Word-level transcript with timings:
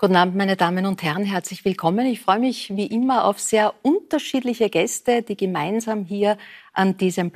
Guten 0.00 0.14
Abend, 0.14 0.36
meine 0.36 0.54
Damen 0.54 0.86
und 0.86 1.02
Herren, 1.02 1.24
herzlich 1.24 1.64
willkommen. 1.64 2.06
Ich 2.06 2.20
freue 2.20 2.38
mich 2.38 2.70
wie 2.76 2.86
immer 2.86 3.24
auf 3.24 3.40
sehr 3.40 3.74
unterschiedliche 3.82 4.70
Gäste, 4.70 5.22
die 5.22 5.36
gemeinsam 5.36 6.04
hier 6.04 6.38
an 6.72 6.96
diesem 6.96 7.32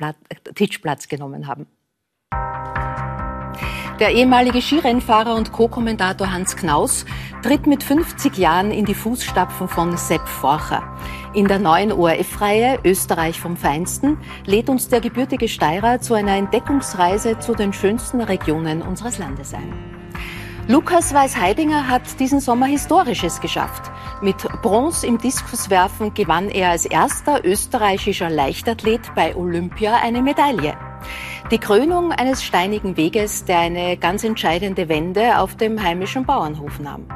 Tisch 0.55 0.77
Platz 0.77 1.09
genommen 1.09 1.45
haben. 1.45 1.67
Der 3.99 4.11
ehemalige 4.11 4.61
Skirennfahrer 4.61 5.35
und 5.35 5.51
Co-Kommentator 5.51 6.31
Hans 6.31 6.55
Knaus 6.55 7.05
tritt 7.41 7.67
mit 7.67 7.83
50 7.83 8.37
Jahren 8.37 8.71
in 8.71 8.85
die 8.85 8.95
Fußstapfen 8.95 9.67
von 9.67 9.97
Sepp 9.97 10.25
Forcher. 10.25 10.83
In 11.33 11.49
der 11.49 11.59
neuen 11.59 11.91
ORF-Reihe 11.91 12.79
Österreich 12.85 13.41
vom 13.41 13.57
Feinsten 13.57 14.17
lädt 14.45 14.69
uns 14.69 14.87
der 14.87 15.01
gebürtige 15.01 15.49
Steirer 15.49 15.99
zu 15.99 16.13
einer 16.13 16.37
Entdeckungsreise 16.37 17.39
zu 17.39 17.55
den 17.55 17.73
schönsten 17.73 18.21
Regionen 18.21 18.81
unseres 18.81 19.17
Landes 19.17 19.53
ein. 19.53 19.92
Lukas 20.65 21.13
Weiß-Heidinger 21.13 21.89
hat 21.89 22.21
diesen 22.21 22.39
Sommer 22.39 22.67
Historisches 22.67 23.41
geschafft. 23.41 23.91
Mit 24.21 24.37
Bronze 24.61 25.05
im 25.05 25.17
Diskuswerfen 25.17 26.13
gewann 26.13 26.47
er 26.47 26.69
als 26.69 26.85
erster 26.85 27.43
österreichischer 27.43 28.29
Leichtathlet 28.29 29.01
bei 29.13 29.35
Olympia 29.35 29.97
eine 30.01 30.21
Medaille. 30.21 30.77
Die 31.51 31.57
Krönung 31.57 32.13
eines 32.13 32.45
steinigen 32.45 32.95
Weges, 32.95 33.43
der 33.43 33.59
eine 33.59 33.97
ganz 33.97 34.23
entscheidende 34.23 34.87
Wende 34.87 35.37
auf 35.39 35.57
dem 35.57 35.83
heimischen 35.83 36.25
Bauernhof 36.25 36.79
nahm. 36.79 37.07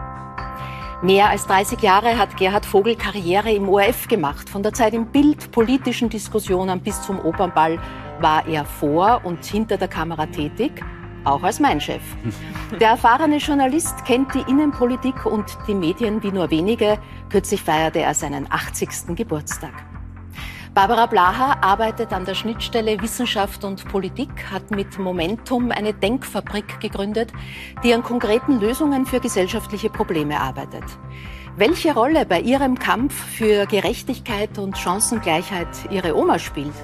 Mehr 1.01 1.29
als 1.29 1.47
30 1.47 1.81
Jahre 1.81 2.17
hat 2.17 2.35
Gerhard 2.35 2.65
Vogel 2.65 2.97
Karriere 2.97 3.51
im 3.53 3.69
ORF 3.69 4.09
gemacht. 4.09 4.49
Von 4.49 4.61
der 4.61 4.73
Zeit 4.73 4.93
im 4.93 5.05
Bild, 5.05 5.51
politischen 5.51 6.09
Diskussionen 6.09 6.81
bis 6.81 7.01
zum 7.01 7.17
Opernball 7.19 7.79
war 8.19 8.45
er 8.45 8.65
vor 8.65 9.21
und 9.23 9.45
hinter 9.45 9.77
der 9.77 9.87
Kamera 9.87 10.25
tätig 10.25 10.83
auch 11.27 11.43
als 11.43 11.59
mein 11.59 11.79
Chef. 11.79 12.01
Der 12.79 12.89
erfahrene 12.89 13.37
Journalist 13.37 14.05
kennt 14.05 14.33
die 14.33 14.49
Innenpolitik 14.49 15.25
und 15.25 15.45
die 15.67 15.75
Medien 15.75 16.23
wie 16.23 16.31
nur 16.31 16.49
wenige. 16.51 16.97
Kürzlich 17.29 17.61
feierte 17.61 17.99
er 17.99 18.13
seinen 18.13 18.51
80. 18.51 19.15
Geburtstag. 19.15 19.73
Barbara 20.77 21.07
Blaha 21.07 21.57
arbeitet 21.61 22.13
an 22.13 22.25
der 22.25 22.35
Schnittstelle 22.35 23.01
Wissenschaft 23.01 23.63
und 23.63 23.83
Politik, 23.85 24.29
hat 24.51 24.69
mit 24.69 24.99
Momentum 24.99 25.71
eine 25.71 25.91
Denkfabrik 25.91 26.79
gegründet, 26.79 27.33
die 27.83 27.93
an 27.95 28.03
konkreten 28.03 28.59
Lösungen 28.59 29.07
für 29.07 29.19
gesellschaftliche 29.19 29.89
Probleme 29.89 30.39
arbeitet. 30.39 30.83
Welche 31.55 31.95
Rolle 31.95 32.27
bei 32.27 32.41
ihrem 32.41 32.77
Kampf 32.77 33.15
für 33.15 33.65
Gerechtigkeit 33.65 34.59
und 34.59 34.77
Chancengleichheit 34.77 35.67
ihre 35.89 36.15
Oma 36.15 36.37
spielt, 36.37 36.75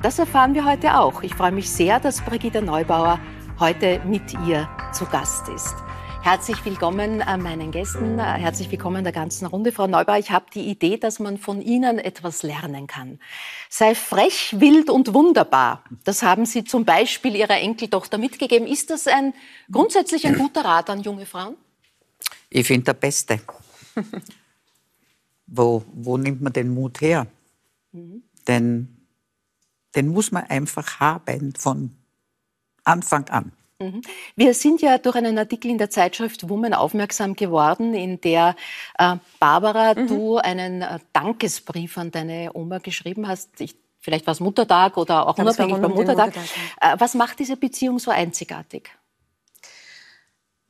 das 0.00 0.18
erfahren 0.18 0.54
wir 0.54 0.64
heute 0.64 0.98
auch. 0.98 1.22
Ich 1.22 1.34
freue 1.34 1.52
mich 1.52 1.68
sehr, 1.68 2.00
dass 2.00 2.22
Brigitte 2.22 2.62
Neubauer 2.62 3.18
heute 3.64 3.98
mit 4.04 4.34
ihr 4.46 4.68
zu 4.92 5.06
Gast 5.06 5.48
ist. 5.48 5.74
Herzlich 6.22 6.62
willkommen 6.66 7.22
äh, 7.22 7.38
meinen 7.38 7.70
Gästen, 7.70 8.18
äh, 8.18 8.22
herzlich 8.22 8.70
willkommen 8.70 9.04
der 9.04 9.12
ganzen 9.14 9.46
Runde. 9.46 9.72
Frau 9.72 9.86
Neubauer, 9.86 10.18
ich 10.18 10.30
habe 10.30 10.44
die 10.52 10.68
Idee, 10.68 10.98
dass 10.98 11.18
man 11.18 11.38
von 11.38 11.62
Ihnen 11.62 11.98
etwas 11.98 12.42
lernen 12.42 12.86
kann. 12.86 13.18
Sei 13.70 13.94
frech, 13.94 14.56
wild 14.58 14.90
und 14.90 15.14
wunderbar. 15.14 15.82
Das 16.04 16.22
haben 16.22 16.44
Sie 16.44 16.64
zum 16.64 16.84
Beispiel 16.84 17.36
Ihrer 17.36 17.58
Enkeltochter 17.58 18.18
mitgegeben. 18.18 18.68
Ist 18.68 18.90
das 18.90 19.06
ein 19.06 19.32
grundsätzlich 19.72 20.26
ein 20.26 20.36
guter 20.36 20.62
Rat 20.62 20.90
an 20.90 21.00
junge 21.00 21.24
Frauen? 21.24 21.56
Ich 22.50 22.66
finde 22.66 22.84
der 22.84 22.94
Beste. 22.94 23.40
wo, 25.46 25.82
wo 25.94 26.18
nimmt 26.18 26.42
man 26.42 26.52
den 26.52 26.68
Mut 26.68 27.00
her? 27.00 27.28
Mhm. 27.92 28.24
Den, 28.46 29.06
den 29.94 30.08
muss 30.08 30.32
man 30.32 30.42
einfach 30.50 31.00
haben 31.00 31.54
von 31.56 31.96
Anfang 32.84 33.26
an. 33.30 33.52
Mhm. 33.86 34.02
Wir 34.36 34.54
sind 34.54 34.82
ja 34.82 34.98
durch 34.98 35.16
einen 35.16 35.38
Artikel 35.38 35.70
in 35.70 35.78
der 35.78 35.90
Zeitschrift 35.90 36.48
Woman 36.48 36.74
aufmerksam 36.74 37.34
geworden, 37.34 37.94
in 37.94 38.20
der 38.20 38.56
äh, 38.98 39.16
Barbara, 39.38 39.94
mhm. 39.94 40.06
du 40.06 40.36
einen 40.38 40.82
äh, 40.82 40.98
Dankesbrief 41.12 41.98
an 41.98 42.10
deine 42.10 42.50
Oma 42.54 42.78
geschrieben 42.78 43.28
hast. 43.28 43.60
Ich, 43.60 43.76
vielleicht 44.00 44.26
war 44.26 44.32
es 44.32 44.40
Muttertag 44.40 44.96
oder 44.96 45.28
auch 45.28 45.38
unabhängig 45.38 45.76
beim 45.76 45.92
Muttertag. 45.92 46.34
Muttertag 46.34 46.44
äh, 46.80 46.96
was 46.98 47.14
macht 47.14 47.38
diese 47.38 47.56
Beziehung 47.56 47.98
so 47.98 48.10
einzigartig? 48.10 48.90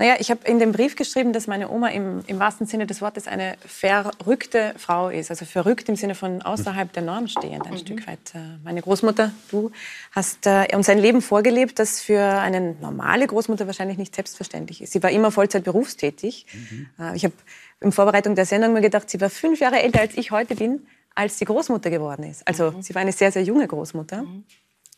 Naja, 0.04 0.16
ich 0.18 0.30
habe 0.30 0.46
in 0.46 0.58
dem 0.58 0.72
Brief 0.72 0.96
geschrieben, 0.96 1.32
dass 1.32 1.46
meine 1.46 1.70
Oma 1.70 1.88
im, 1.88 2.22
im 2.26 2.38
wahrsten 2.38 2.66
Sinne 2.66 2.86
des 2.86 3.00
Wortes 3.00 3.26
eine 3.26 3.56
verrückte 3.66 4.74
Frau 4.76 5.08
ist. 5.08 5.30
Also 5.30 5.46
verrückt 5.46 5.88
im 5.88 5.96
Sinne 5.96 6.14
von 6.14 6.42
außerhalb 6.42 6.92
der 6.92 7.02
Norm 7.02 7.26
stehend, 7.26 7.64
ein 7.64 7.72
mhm. 7.72 7.78
Stück 7.78 8.06
weit. 8.06 8.34
Äh, 8.34 8.58
meine 8.62 8.82
Großmutter, 8.82 9.32
du, 9.50 9.70
hast 10.12 10.46
äh, 10.46 10.66
uns 10.76 10.90
ein 10.90 10.98
Leben 10.98 11.22
vorgelebt, 11.22 11.78
das 11.78 12.02
für 12.02 12.20
eine 12.20 12.74
normale 12.82 13.26
Großmutter 13.26 13.66
wahrscheinlich 13.66 13.96
nicht 13.96 14.14
selbstverständlich 14.14 14.82
ist. 14.82 14.92
Sie 14.92 15.02
war 15.02 15.10
immer 15.10 15.30
Vollzeit 15.30 15.64
berufstätig. 15.64 16.44
Mhm. 16.52 16.86
Äh, 17.00 17.16
ich 17.16 17.24
habe 17.24 17.32
in 17.80 17.90
Vorbereitung 17.90 18.34
der 18.34 18.44
Sendung 18.44 18.74
mir 18.74 18.82
gedacht, 18.82 19.08
sie 19.08 19.22
war 19.22 19.30
fünf 19.30 19.60
Jahre 19.60 19.80
älter, 19.80 20.00
als 20.00 20.18
ich 20.18 20.30
heute 20.30 20.54
bin, 20.54 20.86
als 21.14 21.38
sie 21.38 21.46
Großmutter 21.46 21.88
geworden 21.88 22.24
ist. 22.24 22.46
Also 22.46 22.72
mhm. 22.72 22.82
sie 22.82 22.94
war 22.94 23.00
eine 23.00 23.12
sehr, 23.12 23.32
sehr 23.32 23.42
junge 23.42 23.66
Großmutter, 23.66 24.24
mhm. 24.24 24.44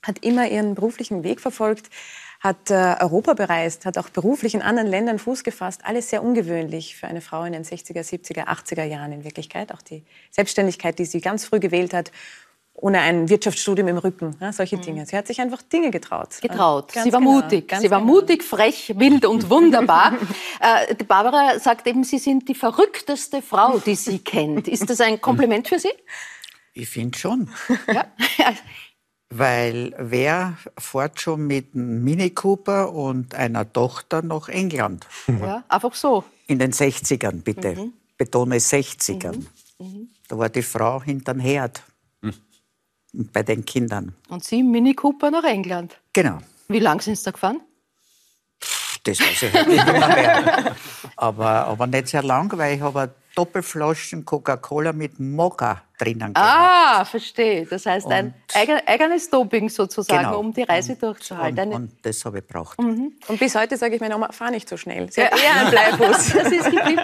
hat 0.02 0.24
immer 0.24 0.48
ihren 0.48 0.74
beruflichen 0.74 1.22
Weg 1.22 1.40
verfolgt, 1.40 1.90
hat 2.40 2.70
äh, 2.70 2.96
Europa 3.00 3.34
bereist, 3.34 3.86
hat 3.86 3.98
auch 3.98 4.08
beruflich 4.08 4.54
in 4.54 4.62
anderen 4.62 4.88
Ländern 4.88 5.18
Fuß 5.18 5.44
gefasst. 5.44 5.80
Alles 5.84 6.10
sehr 6.10 6.22
ungewöhnlich 6.22 6.96
für 6.96 7.06
eine 7.06 7.20
Frau 7.20 7.44
in 7.44 7.52
den 7.52 7.64
60er, 7.64 8.00
70er, 8.00 8.46
80er 8.46 8.84
Jahren 8.84 9.12
in 9.12 9.24
Wirklichkeit. 9.24 9.72
Auch 9.72 9.82
die 9.82 10.04
Selbstständigkeit, 10.30 10.98
die 10.98 11.04
sie 11.04 11.20
ganz 11.20 11.44
früh 11.44 11.60
gewählt 11.60 11.94
hat, 11.94 12.12
ohne 12.78 13.00
ein 13.00 13.28
Wirtschaftsstudium 13.28 13.88
im 13.88 13.98
Rücken, 13.98 14.36
ja, 14.40 14.52
solche 14.52 14.76
mhm. 14.76 14.82
Dinge. 14.82 15.06
Sie 15.06 15.16
hat 15.16 15.26
sich 15.26 15.40
einfach 15.40 15.62
Dinge 15.62 15.90
getraut. 15.90 16.40
Getraut. 16.42 16.92
sie 16.92 17.12
war 17.12 17.20
genau, 17.20 17.32
mutig. 17.32 17.74
Sie 17.80 17.90
war 17.90 18.00
genau. 18.00 18.12
mutig, 18.12 18.44
frech, 18.44 18.92
wild 18.96 19.24
und 19.24 19.48
wunderbar. 19.48 20.12
äh, 20.60 20.94
die 20.94 21.04
Barbara 21.04 21.58
sagt 21.58 21.86
eben, 21.86 22.04
Sie 22.04 22.18
sind 22.18 22.48
die 22.48 22.54
verrückteste 22.54 23.40
Frau, 23.40 23.78
die 23.78 23.94
sie 23.94 24.18
kennt. 24.18 24.68
Ist 24.68 24.88
das 24.90 25.00
ein 25.00 25.20
Kompliment 25.20 25.68
für 25.68 25.78
Sie? 25.78 25.92
Ich 26.74 26.90
finde 26.90 27.18
schon. 27.18 27.50
ja. 27.86 28.06
Weil 29.30 29.94
wer 29.98 30.56
fährt 30.78 31.20
schon 31.20 31.46
mit 31.46 31.74
einem 31.74 32.04
Mini 32.04 32.30
Cooper 32.30 32.92
und 32.92 33.34
einer 33.34 33.70
Tochter 33.72 34.22
nach 34.22 34.48
England? 34.48 35.06
Ja, 35.28 35.64
einfach 35.68 35.94
so. 35.94 36.24
In 36.46 36.58
den 36.58 36.72
60ern, 36.72 37.42
bitte. 37.42 37.74
Mhm. 37.74 37.92
Betone 38.16 38.56
60ern. 38.56 39.36
Mhm. 39.36 39.46
Mhm. 39.78 40.08
Da 40.28 40.38
war 40.38 40.48
die 40.48 40.62
Frau 40.62 41.02
hinterm 41.02 41.40
Herd. 41.40 41.82
Mhm. 42.22 42.34
Bei 43.32 43.42
den 43.42 43.64
Kindern. 43.64 44.14
Und 44.28 44.44
Sie 44.44 44.60
im 44.60 44.70
Mini 44.70 44.94
Cooper 44.94 45.30
nach 45.30 45.44
England? 45.44 45.98
Genau. 46.12 46.38
Wie 46.68 46.78
lang 46.78 47.00
sind 47.00 47.16
Sie 47.16 47.24
da 47.24 47.32
gefahren? 47.32 47.60
Das 49.02 49.20
weiß 49.20 49.42
ich 49.42 49.52
halt 49.52 49.68
nicht 49.68 49.86
mehr. 49.86 50.76
aber, 51.16 51.66
aber 51.66 51.86
nicht 51.86 52.08
sehr 52.08 52.22
lang, 52.22 52.56
weil 52.56 52.76
ich 52.76 52.80
habe 52.80 53.14
Doppelflaschen 53.34 54.24
Coca-Cola 54.24 54.92
mit 54.92 55.20
Mokka 55.20 55.82
drinnen 55.98 56.34
gehabt. 56.34 56.38
Ah, 56.38 57.04
verstehe. 57.04 57.66
Das 57.66 57.86
heißt 57.86 58.10
ein 58.10 58.34
eigenes 58.54 59.30
Doping 59.30 59.68
sozusagen, 59.68 60.24
genau. 60.24 60.40
um 60.40 60.52
die 60.52 60.62
Reise 60.62 60.92
und, 60.92 61.02
durchzuhalten. 61.02 61.68
Und, 61.68 61.74
und 61.74 61.92
das 62.02 62.24
habe 62.24 62.38
ich 62.38 62.46
gebraucht. 62.46 62.80
Mhm. 62.80 63.12
Und 63.28 63.38
bis 63.38 63.54
heute 63.54 63.76
sage 63.76 63.94
ich 63.94 64.00
meiner 64.00 64.16
Oma, 64.16 64.32
fahr 64.32 64.50
nicht 64.50 64.68
so 64.68 64.76
schnell. 64.76 65.10
Sie 65.10 65.20
ja. 65.20 65.30
hat 65.30 65.42
eher 65.42 65.54
einen 65.54 65.70
Bleifuß. 65.70 66.32
das 66.34 66.52
ist 66.52 66.64
geblieben. 66.64 67.00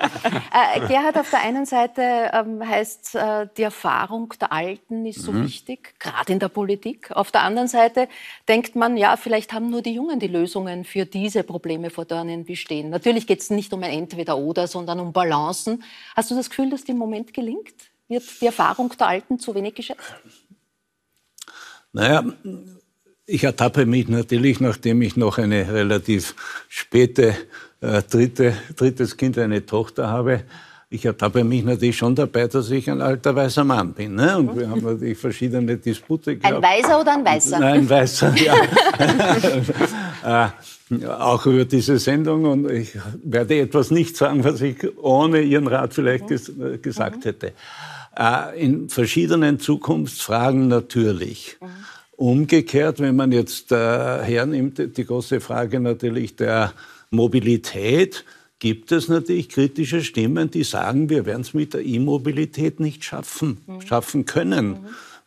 Äh, 0.53 0.81
Gerhard, 0.87 1.19
auf 1.19 1.31
der 1.31 1.41
einen 1.41 1.67
Seite 1.67 2.31
ähm, 2.33 2.67
heißt, 2.67 3.15
äh, 3.15 3.47
die 3.57 3.63
Erfahrung 3.63 4.33
der 4.41 4.53
Alten 4.53 5.07
ist 5.07 5.23
so 5.23 5.33
mhm. 5.33 5.45
wichtig, 5.45 5.95
gerade 5.99 6.33
in 6.33 6.39
der 6.39 6.49
Politik. 6.49 7.11
Auf 7.13 7.31
der 7.31 7.43
anderen 7.43 7.69
Seite 7.69 8.09
denkt 8.49 8.77
man, 8.77 8.97
ja, 8.97 9.17
vielleicht 9.17 9.53
haben 9.53 9.71
nur 9.71 9.83
die 9.83 9.95
Jungen 9.95 10.19
die 10.19 10.29
Lösungen 10.29 10.85
für 10.85 11.07
diese 11.07 11.43
Probleme, 11.43 11.91
vor 11.91 12.05
denen 12.05 12.47
wir 12.47 12.57
stehen. 12.57 12.91
Natürlich 12.91 13.27
geht 13.27 13.41
es 13.41 13.51
nicht 13.51 13.73
um 13.73 13.83
ein 13.83 13.91
Entweder-Oder, 13.91 14.67
sondern 14.67 15.01
um 15.01 15.13
Balancen. 15.13 15.83
Hast 16.15 16.31
du 16.31 16.35
das 16.35 16.51
Gefühl, 16.51 16.71
dass 16.71 16.85
die 16.85 16.93
im 16.93 16.99
Moment 16.99 17.33
gelingt? 17.33 17.92
Wird 18.13 18.25
die 18.43 18.47
Erfahrung 18.47 18.93
der 18.99 19.07
Alten 19.07 19.39
zu 19.39 19.55
wenig 19.55 19.75
geschätzt? 19.75 20.03
Naja, 21.95 22.23
ich 23.25 23.45
ertappe 23.45 23.87
mich 23.87 24.09
natürlich, 24.09 24.61
nachdem 24.61 25.01
ich 25.01 25.17
noch 25.17 25.39
eine 25.39 25.73
relativ 25.73 26.35
späte 26.69 27.35
äh, 27.81 28.03
dritte, 28.03 28.53
drittes 28.77 29.17
Kind, 29.17 29.39
eine 29.39 29.65
Tochter 29.65 30.09
habe, 30.09 30.43
ich 30.91 31.07
ertappe 31.07 31.43
mich 31.43 31.65
natürlich 31.65 31.97
schon 31.97 32.15
dabei, 32.15 32.49
dass 32.49 32.71
ich 32.71 32.91
ein 32.91 33.01
alter 33.01 33.35
weißer 33.35 33.65
Mann 33.65 33.95
bin. 33.95 34.15
Ne? 34.15 34.37
Und 34.37 34.59
wir 34.59 34.69
haben 34.69 34.83
natürlich 34.83 35.17
verschiedene 35.17 35.79
Dispute 35.79 36.37
gehabt. 36.37 36.57
Ein 36.57 36.63
Weißer 36.63 37.01
oder 37.01 37.15
ein 37.15 37.25
Weißer? 37.25 37.59
Nein, 37.59 37.81
ein 37.81 37.89
Weißer, 37.89 38.35
ja. 38.37 38.55
äh, 40.93 41.07
auch 41.07 41.47
über 41.47 41.65
diese 41.65 41.99
Sendung. 41.99 42.45
Und 42.45 42.71
ich 42.71 42.93
werde 43.23 43.59
etwas 43.59 43.91
nicht 43.91 44.19
sagen, 44.19 44.45
was 44.45 44.61
ich 44.61 44.87
ohne 44.99 45.41
Ihren 45.41 45.67
Rat 45.67 45.95
vielleicht 45.95 46.29
ges 46.29 46.51
äh, 46.51 46.77
gesagt 46.77 47.17
mhm. 47.17 47.23
hätte. 47.23 47.53
Äh, 48.17 48.63
in 48.63 48.89
verschiedenen 48.89 49.59
Zukunftsfragen 49.59 50.69
natürlich. 50.69 51.57
Mhm. 51.61 51.67
Umgekehrt, 52.17 53.01
wenn 53.01 53.17
man 53.17 53.33
jetzt 53.33 53.73
äh, 53.73 53.77
hernimmt, 53.77 54.97
die 54.97 55.05
große 55.05 55.41
Frage 55.41 55.81
natürlich 55.81 56.37
der 56.37 56.73
Mobilität, 57.11 58.25
gibt 58.59 58.93
es 58.93 59.09
natürlich 59.09 59.49
kritische 59.49 60.03
Stimmen, 60.03 60.51
die 60.51 60.63
sagen, 60.63 61.11
wir 61.11 61.27
werden 61.27 61.41
es 61.41 61.53
mit 61.53 61.75
der 61.75 61.85
E-Mobilität 61.85 62.79
nicht 62.81 63.03
schaffen, 63.05 63.59
mhm. 63.67 63.81
schaffen 63.81 64.25
können. 64.25 64.69
Mhm. 64.69 64.77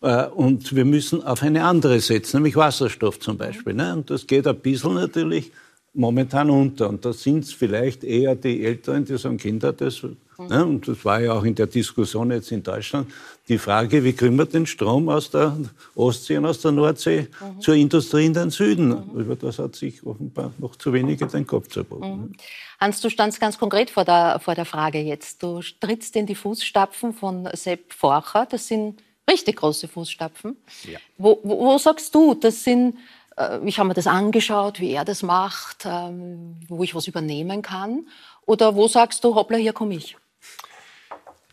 Äh, 0.02 0.28
und 0.28 0.76
wir 0.76 0.86
müssen 0.86 1.24
auf 1.24 1.42
eine 1.42 1.66
andere 1.66 2.00
setzen, 2.00 2.38
nämlich 2.38 2.56
Wasserstoff 2.56 3.20
zum 3.20 3.38
Beispiel. 3.38 3.74
Ne? 3.74 3.94
Und 3.94 4.10
das 4.10 4.28
geht 4.28 4.48
ein 4.48 4.56
bisschen 4.56 4.94
natürlich 4.94 5.52
momentan 5.96 6.50
unter. 6.50 6.90
Und 6.90 7.06
da 7.06 7.14
sind 7.14 7.46
es 7.46 7.54
vielleicht 7.54 8.04
eher 8.04 8.36
die 8.36 8.66
Älteren, 8.66 9.06
die 9.06 9.18
sagen, 9.18 9.38
Kinder, 9.38 9.74
das, 9.74 10.04
mhm. 10.04 10.18
ne? 10.48 10.66
und 10.66 10.88
das 10.88 11.04
war 11.06 11.22
ja 11.22 11.34
auch 11.34 11.44
in 11.44 11.56
der 11.56 11.68
Diskussion 11.68 12.32
jetzt 12.32 12.52
in 12.52 12.62
Deutschland, 12.62 13.12
die 13.48 13.58
Frage, 13.58 14.04
wie 14.04 14.14
kriegen 14.14 14.36
wir 14.38 14.46
den 14.46 14.66
Strom 14.66 15.10
aus 15.10 15.30
der 15.30 15.56
Ostsee 15.96 16.38
und 16.38 16.46
aus 16.46 16.62
der 16.62 16.72
Nordsee 16.72 17.28
mhm. 17.40 17.62
zur 17.62 17.76
Industrie 17.76 18.26
in 18.26 18.34
den 18.34 18.50
Süden? 18.50 18.90
Mhm. 18.90 19.20
Über 19.20 19.36
das 19.36 19.60
hat 19.60 19.76
sich 19.76 20.06
offenbar 20.06 20.52
noch 20.58 20.76
zu 20.76 20.92
wenige 20.94 21.28
den 21.28 21.46
Kopf 21.46 21.70
zerbrochen. 21.70 22.18
Mhm. 22.18 22.34
Hans, 22.80 23.02
du 23.02 23.10
standst 23.10 23.40
ganz 23.40 23.58
konkret 23.58 23.90
vor 23.90 24.04
der, 24.04 24.40
vor 24.40 24.56
der 24.56 24.66
Frage 24.66 25.00
jetzt. 25.00 25.42
Du 25.42 25.62
trittst 25.80 26.16
in 26.16 26.26
die 26.26 26.36
Fußstapfen 26.36 27.14
von 27.14 27.48
Sepp 27.54 27.94
Forcher. 27.94 28.48
Das 28.50 28.68
sind 28.68 29.02
richtig 29.30 29.58
große 29.58 29.88
Fußstapfen. 29.88 30.58
Ja. 30.92 31.00
Wo, 31.18 31.40
wo, 31.44 31.60
wo 31.66 31.78
sagst 31.78 32.14
du, 32.14 32.34
das 32.34 32.64
sind 32.64 32.96
ich 33.66 33.80
habe 33.80 33.90
mir 33.90 33.94
das 33.94 34.08
angeschaut, 34.08 34.80
wie 34.80 34.92
er 34.92 35.04
das 35.06 35.24
macht, 35.24 35.86
ähm, 35.86 36.56
wo 36.68 36.84
ich 36.84 36.96
was 36.96 37.08
übernehmen 37.08 37.62
kann? 37.62 38.08
Oder 38.46 38.76
wo 38.76 38.88
sagst 38.88 39.24
du, 39.24 39.36
hoppla, 39.36 39.58
hier 39.58 39.74
komme 39.74 39.96
ich? 39.96 40.16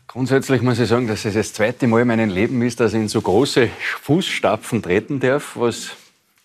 Grundsätzlich 0.07 0.61
muss 0.61 0.79
ich 0.79 0.87
sagen, 0.87 1.07
dass 1.07 1.25
es 1.25 1.33
das 1.33 1.53
zweite 1.53 1.87
Mal 1.87 2.01
in 2.01 2.07
meinem 2.07 2.29
Leben 2.29 2.61
ist, 2.61 2.79
dass 2.79 2.93
ich 2.93 2.99
in 2.99 3.07
so 3.07 3.19
große 3.19 3.69
Fußstapfen 4.01 4.81
treten 4.81 5.19
darf, 5.19 5.53
was 5.55 5.91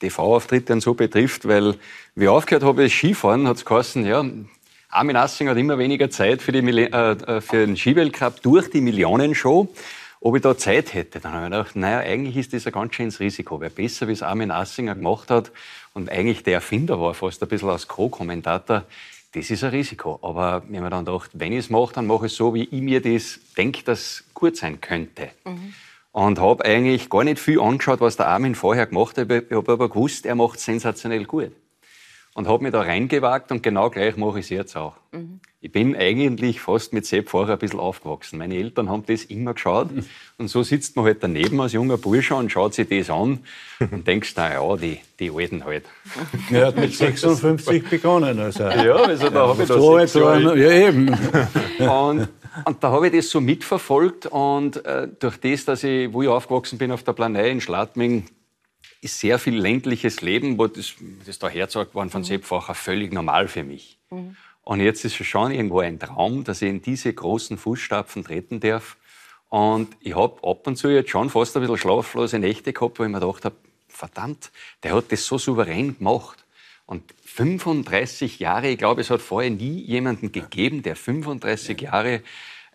TV-Auftritte 0.01 0.81
so 0.81 0.95
betrifft, 0.95 1.47
weil 1.47 1.75
wie 2.15 2.25
ich 2.25 2.31
aufgehört 2.31 2.65
habe, 2.65 2.85
das 2.85 2.93
Skifahren, 2.93 3.47
hat 3.47 3.59
es 3.59 3.65
geheißen, 3.65 4.07
ja, 4.07 4.25
Armin 4.91 5.17
Assing 5.17 5.49
hat 5.49 5.59
immer 5.59 5.77
weniger 5.77 6.09
Zeit 6.09 6.41
für, 6.41 6.51
die, 6.51 6.61
äh, 6.61 6.87
äh, 6.87 7.41
für 7.43 7.67
den 7.67 7.77
Skiweltcup 7.77 8.41
durch 8.43 8.71
die 8.71 8.81
Millionenshow 8.81 9.69
ob 10.21 10.37
ich 10.37 10.43
da 10.43 10.57
Zeit 10.57 10.95
hätte. 10.95 11.21
Dann 11.21 11.33
habe 11.33 11.47
ich 11.47 11.51
gedacht, 11.51 11.77
naja, 11.77 11.99
eigentlich 11.99 12.37
ist 12.37 12.53
das 12.53 12.67
ein 12.67 12.73
ganz 12.73 12.95
schönes 12.95 13.21
Risiko. 13.21 13.61
Wer 13.61 13.71
besser, 13.71 14.09
wie 14.09 14.13
es 14.13 14.23
Armin 14.23 14.51
Assinger 14.51 14.95
gemacht 14.95 15.31
hat 15.31 15.53
und 15.95 16.11
eigentlich 16.11 16.43
der 16.43 16.55
Erfinder 16.55 17.01
war, 17.01 17.15
fast 17.15 17.43
ein 17.43 17.49
bisschen 17.49 17.69
als 17.71 17.89
Co-Kommentator, 17.89 18.85
das 19.33 19.51
ist 19.51 19.63
ein 19.63 19.71
Risiko. 19.71 20.19
Aber 20.23 20.63
wenn 20.69 20.81
man 20.83 20.91
dann 20.91 21.05
gedacht, 21.05 21.31
wenn 21.35 21.53
ich 21.53 21.59
es 21.61 21.71
mache, 21.71 21.95
dann 21.95 22.07
mache 22.07 22.27
ich 22.27 22.33
es 22.33 22.39
so, 22.39 22.55
wie 22.55 22.65
ich 22.65 22.83
mir 22.83 23.01
das 23.01 23.41
denke, 23.57 23.83
dass 23.85 24.25
gut 24.35 24.57
sein 24.57 24.81
könnte. 24.81 25.31
Mhm. 25.45 25.75
Und 26.13 26.41
habe 26.41 26.65
eigentlich 26.65 27.11
gar 27.11 27.23
nicht 27.23 27.39
viel 27.39 27.61
angeschaut, 27.61 28.01
was 28.01 28.17
der 28.17 28.29
Armin 28.29 28.55
vorher 28.55 28.87
gemacht 28.87 29.19
hat. 29.19 29.31
Ich 29.31 29.53
habe 29.53 29.73
aber 29.73 29.89
gewusst, 29.89 30.27
er 30.27 30.35
macht 30.35 30.59
sensationell 30.59 31.25
gut 31.25 31.53
und 32.39 32.47
habe 32.47 32.63
mich 32.63 32.71
da 32.73 32.83
reingewagt 32.83 33.51
und 33.51 33.65
genau 33.65 33.91
gleich 33.91 34.17
mache 34.17 34.39
ich 34.39 34.45
es 34.45 34.51
jetzt 34.51 34.77
auch. 34.77 34.93
Mhm. 35.11 35.41
Ich 35.61 35.73
bin 35.73 35.97
eigentlich 35.97 36.61
fast 36.61 36.93
mit 36.93 37.05
Sepp 37.05 37.29
vorher 37.29 37.57
ein 37.57 37.59
bisschen 37.59 37.81
aufgewachsen. 37.81 38.39
Meine 38.39 38.55
Eltern 38.55 38.89
haben 38.89 39.03
das 39.07 39.25
immer 39.25 39.55
geschaut 39.55 39.91
mhm. 39.91 40.05
und 40.39 40.47
so 40.47 40.63
sitzt 40.63 40.95
man 40.95 41.05
halt 41.05 41.21
daneben 41.21 41.61
als 41.61 41.73
junger 41.73 41.99
Bursche 41.99 42.37
und 42.37 42.53
schaut 42.53 42.75
sich 42.75 42.89
das 42.89 43.11
an 43.11 43.41
und 43.91 44.07
denkst, 44.07 44.35
na 44.37 44.53
ja, 44.53 44.77
die, 44.77 45.01
die 45.19 45.33
Alten 45.33 45.65
halt. 45.65 45.87
Er 46.53 46.69
hat 46.69 46.77
mit 46.77 46.95
56 46.95 47.91
begonnen. 47.91 48.39
Also. 48.39 48.63
Ja, 48.69 48.95
also 48.95 49.31
da 49.31 49.35
ja, 49.35 49.49
habe 49.49 49.63
ich 49.63 49.69
das 49.69 50.15
Jahre. 50.15 50.57
Ja, 50.57 50.71
eben. 50.71 51.09
Und, 51.81 52.29
und 52.65 52.85
da 52.85 52.91
habe 52.93 53.09
ich 53.09 53.15
das 53.15 53.31
so 53.31 53.41
mitverfolgt 53.41 54.27
und 54.27 54.85
äh, 54.87 55.09
durch 55.19 55.39
das, 55.39 55.65
dass 55.65 55.83
ich, 55.83 56.13
wo 56.13 56.23
ich 56.23 56.29
aufgewachsen 56.29 56.79
bin 56.79 56.93
auf 56.93 57.03
der 57.03 57.15
Planei 57.15 57.51
in 57.51 57.61
Schladming, 57.61 58.29
sehr 59.03 59.39
viel 59.39 59.57
ländliches 59.57 60.23
Leben, 60.23 60.59
wo 60.59 60.67
das, 60.67 60.95
das 61.25 61.39
da 61.39 61.49
hergezeigt 61.49 61.95
worden 61.95 62.11
von 62.11 62.23
mhm. 62.23 62.27
Sepp 62.27 62.45
Facher, 62.45 62.75
völlig 62.75 63.13
normal 63.13 63.49
für 63.49 63.65
mich. 63.65 63.99
Mhm. 64.11 64.37
Und 64.63 64.81
jetzt 64.81 65.05
ist 65.05 65.19
es 65.19 65.27
schon 65.27 65.51
irgendwo 65.51 65.81
ein 65.81 65.99
Traum, 65.99 66.45
dass 66.45 66.61
ich 66.61 66.69
in 66.69 66.83
diese 66.83 67.13
großen 67.13 67.57
Fußstapfen 67.57 68.25
treten 68.25 68.61
darf. 68.61 68.97
Und 69.49 69.97
ich 70.01 70.15
habe 70.15 70.47
ab 70.47 70.67
und 70.67 70.77
zu 70.77 70.89
jetzt 70.89 71.11
schon 71.11 71.31
fast 71.31 71.57
ein 71.57 71.63
bisschen 71.63 71.79
schlaflose 71.79 72.39
Nächte 72.39 72.73
gehabt, 72.73 72.99
wo 72.99 73.05
ich 73.05 73.09
mir 73.09 73.21
gedacht 73.21 73.47
habe, 73.47 73.57
verdammt, 73.89 74.51
der 74.83 74.95
hat 74.95 75.11
das 75.11 75.25
so 75.25 75.39
souverän 75.39 75.97
gemacht. 75.97 76.45
Und 76.85 77.03
35 77.25 78.39
Jahre, 78.39 78.69
ich 78.69 78.79
glaube, 78.79 79.01
es 79.01 79.11
hat 79.11 79.23
vorher 79.23 79.51
nie 79.51 79.81
jemanden 79.81 80.33
gegeben, 80.33 80.83
der 80.83 80.97
35 80.97 81.81
Jahre 81.81 82.23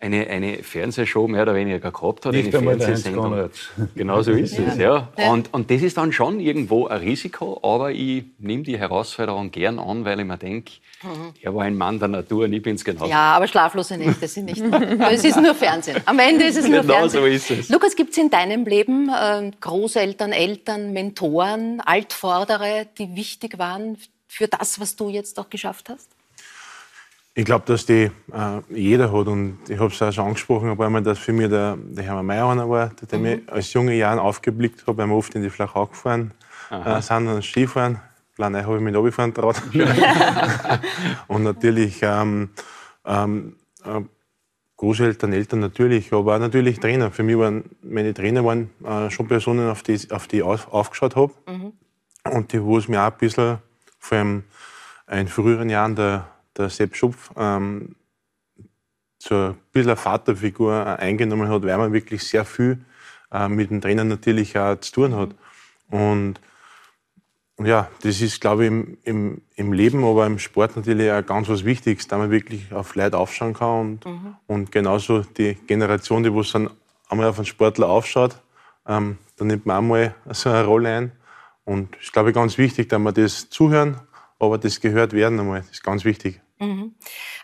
eine, 0.04 0.26
eine 0.28 0.62
Fernsehshow 0.62 1.26
mehr 1.26 1.42
oder 1.42 1.54
weniger 1.54 1.90
gehabt 1.90 2.26
hat, 2.26 2.32
Nicht 2.32 2.54
eine 2.54 2.76
Fernsehsendung. 2.76 3.50
Genau 3.94 4.22
so 4.22 4.32
ist 4.32 4.58
ja. 4.58 4.64
es, 4.64 4.78
ja. 4.78 5.08
Und, 5.30 5.52
und 5.52 5.70
das 5.70 5.82
ist 5.82 5.96
dann 5.96 6.12
schon 6.12 6.40
irgendwo 6.40 6.86
ein 6.86 7.00
Risiko, 7.00 7.58
aber 7.62 7.90
ich 7.92 8.24
nehme 8.38 8.62
die 8.62 8.78
Herausforderung 8.78 9.50
gern 9.50 9.78
an, 9.78 10.04
weil 10.04 10.20
ich 10.20 10.26
mir 10.26 10.36
denke, 10.36 10.72
mhm. 11.02 11.32
er 11.40 11.54
war 11.54 11.64
ein 11.64 11.76
Mann 11.76 11.98
der 11.98 12.08
Natur 12.08 12.44
und 12.44 12.52
ich 12.52 12.62
bin 12.62 12.74
es 12.74 12.84
genauso. 12.84 13.10
Ja, 13.10 13.34
aber 13.34 13.46
schlaflose 13.46 13.96
Nächte 13.96 14.28
sind 14.28 14.46
nicht. 14.46 14.62
es 15.10 15.24
ist 15.24 15.40
nur 15.40 15.54
Fernsehen. 15.54 16.00
Am 16.04 16.18
Ende 16.18 16.44
ist 16.44 16.58
es 16.58 16.68
nur 16.68 16.82
genau 16.82 16.94
Fernsehen. 16.94 17.20
so 17.20 17.26
ist 17.26 17.50
es. 17.50 17.68
Lukas, 17.70 17.96
gibt 17.96 18.10
es 18.10 18.18
in 18.18 18.28
deinem 18.28 18.64
Leben 18.64 19.08
äh, 19.08 19.50
Großeltern, 19.58 20.32
Eltern, 20.32 20.92
Mentoren, 20.92 21.80
Altvordere, 21.80 22.86
die 22.98 23.16
wichtig 23.16 23.58
waren 23.58 23.96
für 24.28 24.48
das, 24.48 24.80
was 24.80 24.96
du 24.96 25.08
jetzt 25.08 25.38
auch 25.38 25.48
geschafft 25.48 25.88
hast? 25.88 26.10
Ich 27.36 27.44
glaube, 27.44 27.64
dass 27.66 27.84
die 27.84 28.10
äh, 28.32 28.60
jeder 28.68 29.12
hat 29.12 29.26
und 29.26 29.58
ich 29.68 29.78
habe 29.78 29.92
es 29.92 30.00
auch 30.00 30.12
schon 30.12 30.26
angesprochen, 30.26 30.68
aber 30.68 30.86
einmal, 30.86 31.02
dass 31.02 31.18
für 31.18 31.32
mich 31.32 31.48
der, 31.48 31.76
der 31.76 32.04
Hermann 32.04 32.26
Mayer 32.26 32.48
einer 32.48 32.70
war, 32.70 32.92
der 33.10 33.18
mhm. 33.18 33.24
mich 33.24 33.52
als 33.52 33.72
junge 33.72 33.94
Jahren 33.94 34.20
aufgeblickt 34.20 34.86
hat, 34.86 34.96
weil 34.96 35.06
wir 35.08 35.16
oft 35.16 35.34
in 35.34 35.42
die 35.42 35.50
Flachau 35.50 35.86
gefahren 35.86 36.32
äh, 36.70 37.02
sind 37.02 37.26
und 37.26 37.44
Skifahren. 37.44 38.00
Planei 38.36 38.62
habe 38.62 38.76
ich 38.76 38.82
mit 38.82 38.94
runtergefahren 38.94 39.34
traut. 39.34 39.60
und 41.26 41.42
natürlich 41.42 42.00
ähm, 42.02 42.50
ähm, 43.04 43.56
äh, 43.84 44.00
Großeltern, 44.76 45.32
Eltern 45.32 45.60
natürlich, 45.60 46.12
aber 46.12 46.36
auch 46.36 46.40
natürlich 46.40 46.78
Trainer. 46.78 47.10
Für 47.10 47.24
mich 47.24 47.38
waren 47.38 47.64
meine 47.82 48.14
Trainer 48.14 48.44
waren 48.44 48.70
äh, 48.84 49.10
schon 49.10 49.26
Personen, 49.26 49.68
auf 49.68 49.82
die, 49.82 49.98
auf 50.10 50.28
die 50.28 50.38
ich 50.38 50.42
auf, 50.44 50.72
aufgeschaut 50.72 51.16
habe 51.16 51.32
mhm. 51.48 51.72
und 52.30 52.52
die, 52.52 52.62
wo 52.62 52.78
es 52.78 52.86
mir 52.86 53.00
auch 53.02 53.12
ein 53.12 53.18
bisschen, 53.18 53.58
vor 53.98 54.18
allem 54.18 54.44
in 55.10 55.28
früheren 55.28 55.68
Jahren, 55.68 55.96
der 55.96 56.26
der 56.56 56.70
Sepp 56.70 56.96
Schupf 56.96 57.30
ähm, 57.36 57.96
so 59.18 59.34
ein 59.34 59.56
bisschen 59.72 59.96
Vaterfigur 59.96 60.72
äh, 60.72 61.02
eingenommen 61.02 61.48
hat, 61.48 61.62
weil 61.62 61.78
man 61.78 61.92
wirklich 61.92 62.22
sehr 62.22 62.44
viel 62.44 62.84
äh, 63.32 63.48
mit 63.48 63.70
dem 63.70 63.80
Trainer 63.80 64.04
natürlich 64.04 64.58
auch 64.58 64.78
zu 64.80 64.92
tun 64.92 65.16
hat. 65.16 65.30
Und 65.90 66.40
ja, 67.62 67.88
das 68.02 68.20
ist, 68.20 68.40
glaube 68.40 68.64
ich, 68.64 68.68
im, 68.68 68.98
im, 69.04 69.42
im 69.54 69.72
Leben, 69.72 70.04
aber 70.04 70.26
im 70.26 70.38
Sport 70.38 70.76
natürlich 70.76 71.10
auch 71.10 71.24
ganz 71.24 71.48
was 71.48 71.64
Wichtiges, 71.64 72.08
da 72.08 72.18
man 72.18 72.30
wirklich 72.30 72.72
auf 72.72 72.94
Leute 72.96 73.16
aufschauen 73.16 73.54
kann 73.54 73.80
und, 73.80 74.06
mhm. 74.06 74.36
und 74.46 74.72
genauso 74.72 75.20
die 75.20 75.54
Generation, 75.54 76.24
die 76.24 76.34
was 76.34 76.52
dann 76.52 76.70
einmal 77.08 77.28
auf 77.28 77.38
einen 77.38 77.46
Sportler 77.46 77.88
aufschaut, 77.88 78.40
ähm, 78.86 79.18
da 79.36 79.44
nimmt 79.44 79.66
man 79.66 79.76
auch 79.76 79.88
mal 79.88 80.14
so 80.30 80.50
eine 80.50 80.64
Rolle 80.64 80.96
ein. 80.96 81.12
Und 81.64 81.96
es 81.96 82.06
ist, 82.06 82.12
glaube 82.12 82.30
ich, 82.30 82.34
ganz 82.34 82.58
wichtig, 82.58 82.88
dass 82.88 83.00
wir 83.00 83.12
das 83.12 83.48
zuhören, 83.48 84.00
aber 84.38 84.58
das 84.58 84.80
gehört 84.80 85.12
werden 85.12 85.38
einmal. 85.40 85.60
Das 85.60 85.70
ist 85.70 85.82
ganz 85.82 86.04
wichtig. 86.04 86.40
Mhm. 86.58 86.94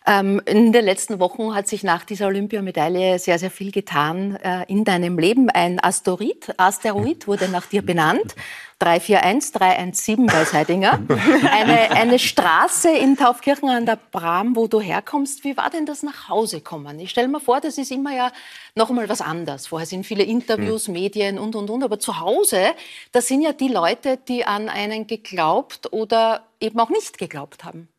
Ähm, 0.06 0.40
in 0.46 0.72
den 0.72 0.84
letzten 0.84 1.18
Wochen 1.18 1.54
hat 1.54 1.66
sich 1.66 1.82
nach 1.82 2.04
dieser 2.04 2.28
Olympiamedaille 2.28 3.18
sehr, 3.18 3.38
sehr 3.38 3.50
viel 3.50 3.72
getan 3.72 4.36
äh, 4.36 4.64
in 4.68 4.84
deinem 4.84 5.18
Leben. 5.18 5.50
Ein 5.50 5.82
Asteroid, 5.82 6.54
Asteroid 6.58 7.26
wurde 7.26 7.48
nach 7.48 7.66
dir 7.66 7.82
benannt. 7.82 8.36
341317 8.80 10.26
bei 10.26 10.44
Seidinger. 10.44 11.00
Eine, 11.50 11.90
eine 11.90 12.18
Straße 12.18 12.88
in 12.88 13.14
Taufkirchen 13.14 13.68
an 13.68 13.84
der 13.84 13.98
Bram, 14.10 14.56
wo 14.56 14.68
du 14.68 14.80
herkommst. 14.80 15.44
Wie 15.44 15.54
war 15.58 15.68
denn 15.68 15.84
das 15.84 16.02
nach 16.02 16.30
Hause 16.30 16.62
kommen? 16.62 16.98
Ich 16.98 17.10
stelle 17.10 17.28
mir 17.28 17.40
vor, 17.40 17.60
das 17.60 17.76
ist 17.76 17.90
immer 17.90 18.16
ja 18.16 18.32
noch 18.74 18.88
einmal 18.88 19.10
was 19.10 19.20
anderes. 19.20 19.66
Vorher 19.66 19.86
sind 19.86 20.06
viele 20.06 20.24
Interviews, 20.24 20.88
mhm. 20.88 20.94
Medien 20.94 21.38
und, 21.38 21.56
und, 21.56 21.68
und. 21.68 21.82
Aber 21.84 21.98
zu 21.98 22.20
Hause, 22.20 22.70
das 23.12 23.26
sind 23.26 23.42
ja 23.42 23.52
die 23.52 23.68
Leute, 23.68 24.16
die 24.16 24.46
an 24.46 24.70
einen 24.70 25.06
geglaubt 25.06 25.92
oder 25.92 26.46
eben 26.58 26.80
auch 26.80 26.88
nicht 26.88 27.18
geglaubt 27.18 27.64
haben. 27.64 27.89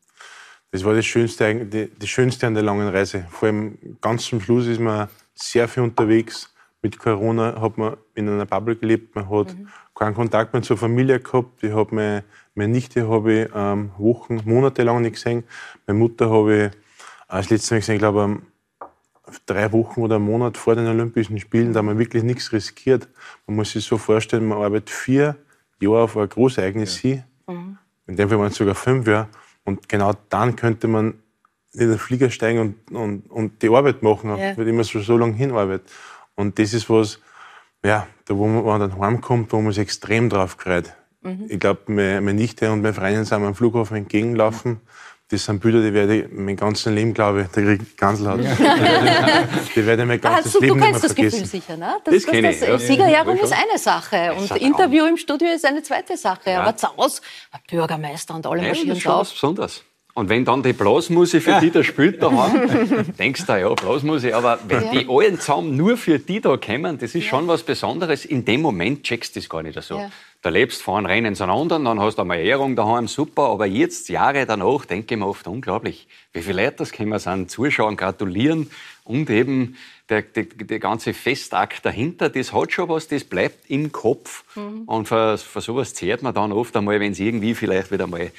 Das 0.72 0.84
war 0.84 0.94
das 0.94 1.04
Schönste, 1.04 1.88
das 1.98 2.08
Schönste 2.08 2.46
an 2.46 2.54
der 2.54 2.62
langen 2.62 2.88
Reise. 2.88 3.26
Vor 3.30 3.48
allem 3.48 3.78
ganz 4.00 4.24
zum 4.24 4.40
Schluss 4.40 4.66
ist 4.66 4.80
man 4.80 5.06
sehr 5.34 5.68
viel 5.68 5.82
unterwegs. 5.82 6.52
Mit 6.80 6.98
Corona 6.98 7.60
hat 7.60 7.76
man 7.76 7.98
in 8.14 8.26
einer 8.26 8.46
Bubble 8.46 8.74
gelebt. 8.76 9.14
Man 9.14 9.28
hat 9.28 9.54
mhm. 9.54 9.68
keinen 9.94 10.14
Kontakt 10.14 10.54
mehr 10.54 10.62
zur 10.62 10.78
Familie 10.78 11.20
gehabt. 11.20 11.62
Ich 11.62 11.72
habe 11.72 11.94
meine, 11.94 12.24
meine 12.54 12.72
Nichte 12.72 13.06
habe 13.06 13.32
ich 13.32 13.48
ähm, 13.54 13.90
Wochen, 13.98 14.40
Monate 14.46 14.82
lang 14.82 15.02
nicht 15.02 15.16
gesehen. 15.16 15.44
Meine 15.86 15.98
Mutter 15.98 16.30
habe 16.30 16.66
ich 16.66 16.70
als 17.28 17.50
letztes 17.50 17.70
Mal 17.70 17.80
gesehen, 17.80 17.94
ich 17.96 18.00
glaube, 18.00 18.38
drei 19.44 19.70
Wochen 19.72 20.00
oder 20.00 20.16
einen 20.16 20.24
Monat 20.24 20.56
vor 20.56 20.74
den 20.74 20.86
Olympischen 20.86 21.38
Spielen. 21.38 21.74
Da 21.74 21.82
wir 21.82 21.98
wirklich 21.98 22.22
nichts 22.22 22.50
riskiert. 22.50 23.08
Man 23.46 23.56
muss 23.56 23.72
sich 23.72 23.84
so 23.84 23.98
vorstellen, 23.98 24.48
man 24.48 24.56
arbeitet 24.56 24.88
vier 24.88 25.36
Jahre 25.80 26.04
auf 26.04 26.16
ein 26.16 26.30
Großereignis 26.30 27.02
ja. 27.02 27.10
hin. 27.10 27.24
Mhm. 27.46 27.78
In 28.06 28.16
dem 28.16 28.28
Fall 28.30 28.38
waren 28.38 28.48
es 28.48 28.56
sogar 28.56 28.74
fünf 28.74 29.06
Jahre. 29.06 29.28
Und 29.64 29.88
genau 29.88 30.12
dann 30.28 30.56
könnte 30.56 30.88
man 30.88 31.14
in 31.74 31.88
den 31.88 31.98
Flieger 31.98 32.30
steigen 32.30 32.58
und, 32.58 32.96
und, 32.96 33.30
und 33.30 33.62
die 33.62 33.68
Arbeit 33.68 34.02
machen, 34.02 34.36
ja. 34.36 34.56
weil 34.56 34.72
man 34.72 34.84
so, 34.84 35.00
so 35.00 35.16
lange 35.16 35.34
hinarbeitet. 35.34 35.90
Und 36.34 36.58
das 36.58 36.74
ist 36.74 36.90
was, 36.90 37.20
ja, 37.84 38.06
da 38.26 38.36
wo 38.36 38.46
man, 38.46 38.80
dann 38.80 38.98
heimkommt, 38.98 39.52
wo 39.52 39.60
man 39.60 39.72
sich 39.72 39.82
extrem 39.82 40.28
drauf 40.28 40.56
freut. 40.58 40.94
Mhm. 41.22 41.46
Ich 41.48 41.60
glaube, 41.60 41.80
meine, 41.86 42.20
meine 42.20 42.38
Nichte 42.38 42.70
und 42.70 42.82
meine 42.82 42.94
Freundin 42.94 43.24
sind 43.24 43.42
am 43.42 43.54
Flughafen 43.54 43.96
entgegengelaufen. 43.96 44.80
Das 45.32 45.46
sind 45.46 45.60
Bilder, 45.60 45.80
die 45.80 45.94
werde 45.94 46.16
ich 46.16 46.26
mein 46.30 46.56
ganzes 46.56 46.92
Leben, 46.92 47.14
glaube 47.14 47.42
ich, 47.42 47.46
der 47.48 47.64
kriegt 47.64 47.96
Ganselhaut. 47.96 48.40
Ja. 48.42 48.54
Die 49.74 49.86
werde 49.86 50.02
ich 50.02 50.08
mein 50.08 50.20
ganzes 50.20 50.46
also, 50.46 50.60
Leben 50.60 50.78
nicht 50.78 50.90
mehr 50.90 51.00
vergessen. 51.00 51.08
Du 51.08 51.22
kennst 51.22 51.32
das 51.32 51.32
Gefühl 51.32 51.46
sicher, 51.46 51.76
ne? 51.78 51.94
Das, 52.04 52.14
das, 52.14 52.24
das, 52.24 52.60
das 52.60 52.88
ja. 52.88 53.22
Ist 53.32 53.52
eine 53.52 53.78
Sache 53.78 54.34
und 54.34 54.50
Interview 54.58 55.06
im 55.06 55.16
Studio 55.16 55.48
ist 55.48 55.64
eine 55.64 55.82
zweite 55.82 56.18
Sache. 56.18 56.50
Ja. 56.50 56.60
Aber 56.60 56.76
Zaus, 56.76 57.22
Bürgermeister 57.70 58.34
und 58.34 58.46
alle 58.46 58.62
marschieren 58.62 58.90
das 58.90 58.98
ist 58.98 59.02
schon 59.02 59.12
was 59.12 59.32
Besonderes. 59.32 59.84
Und 60.14 60.28
wenn 60.28 60.44
dann 60.44 60.62
die 60.62 60.74
Blasmusik 60.74 61.42
für 61.42 61.58
die 61.60 61.70
da 61.70 61.82
spielt 61.82 62.22
daheim, 62.22 63.04
denkst 63.18 63.46
du, 63.46 63.58
ja, 63.58 63.68
Blasmusik, 63.70 64.34
aber 64.34 64.58
wenn 64.68 64.90
die 64.90 65.06
allen 65.08 65.40
zusammen 65.40 65.74
nur 65.74 65.96
für 65.96 66.18
die 66.18 66.40
da 66.40 66.58
kommen, 66.58 66.98
das 66.98 67.14
ist 67.14 67.24
schon 67.24 67.48
was 67.48 67.62
Besonderes. 67.62 68.26
In 68.26 68.44
dem 68.44 68.60
Moment 68.60 69.04
checkst 69.04 69.34
du 69.34 69.40
das 69.40 69.48
gar 69.48 69.62
nicht 69.62 69.80
so. 69.82 69.96
Ja. 69.96 70.10
Da 70.42 70.50
lebst 70.50 70.82
fahren 70.82 71.06
Rennen 71.06 71.34
zu 71.34 71.44
anderen, 71.44 71.84
dann 71.84 72.00
hast 72.00 72.16
du 72.16 72.22
einmal 72.22 72.40
Ehrung 72.40 72.76
daheim, 72.76 73.08
super. 73.08 73.44
Aber 73.44 73.64
jetzt, 73.64 74.08
Jahre 74.10 74.44
danach, 74.44 74.84
denke 74.84 75.14
ich 75.14 75.18
mir 75.18 75.26
oft 75.26 75.46
unglaublich, 75.46 76.06
wie 76.32 76.42
viele 76.42 76.64
Leute 76.64 76.78
das 76.78 76.92
kommen 76.92 77.18
sind, 77.18 77.50
zuschauen, 77.50 77.96
gratulieren 77.96 78.70
und 79.04 79.30
eben 79.30 79.76
der, 80.10 80.22
der, 80.22 80.44
der, 80.44 80.78
ganze 80.78 81.14
Festakt 81.14 81.86
dahinter, 81.86 82.28
das 82.28 82.52
hat 82.52 82.72
schon 82.72 82.88
was, 82.88 83.08
das 83.08 83.24
bleibt 83.24 83.70
im 83.70 83.92
Kopf. 83.92 84.44
Mhm. 84.56 84.82
Und 84.86 85.08
für, 85.08 85.38
für 85.38 85.60
sowas 85.60 85.94
zehrt 85.94 86.22
man 86.22 86.34
dann 86.34 86.52
oft 86.52 86.76
einmal, 86.76 87.00
wenn 87.00 87.12
es 87.12 87.20
irgendwie 87.20 87.54
vielleicht 87.54 87.90
wieder 87.90 88.06
mal 88.06 88.30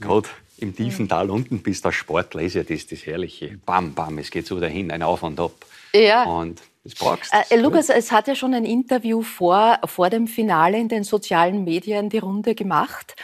gerade 0.00 0.28
im 0.62 0.74
tiefen 0.74 1.08
Tal 1.08 1.30
unten 1.30 1.62
bist, 1.62 1.84
als 1.84 1.96
Sportler 1.96 2.42
ist 2.42 2.54
ja 2.54 2.62
das 2.62 2.86
das 2.86 3.04
Herrliche. 3.06 3.58
Bam, 3.66 3.94
bam, 3.94 4.18
es 4.18 4.30
geht 4.30 4.46
so 4.46 4.58
dahin, 4.60 4.90
ein 4.90 5.02
Auf 5.02 5.22
und 5.22 5.38
Ab. 5.38 5.52
Ja. 5.94 6.24
Und 6.24 6.62
das 6.84 6.94
brauchst 6.94 7.32
äh, 7.32 7.56
Lukas, 7.56 7.88
es 7.90 8.10
hat 8.10 8.28
ja 8.28 8.34
schon 8.34 8.54
ein 8.54 8.64
Interview 8.64 9.22
vor, 9.22 9.78
vor 9.84 10.10
dem 10.10 10.26
Finale 10.26 10.78
in 10.78 10.88
den 10.88 11.04
sozialen 11.04 11.64
Medien 11.64 12.08
die 12.08 12.18
Runde 12.18 12.54
gemacht. 12.54 13.14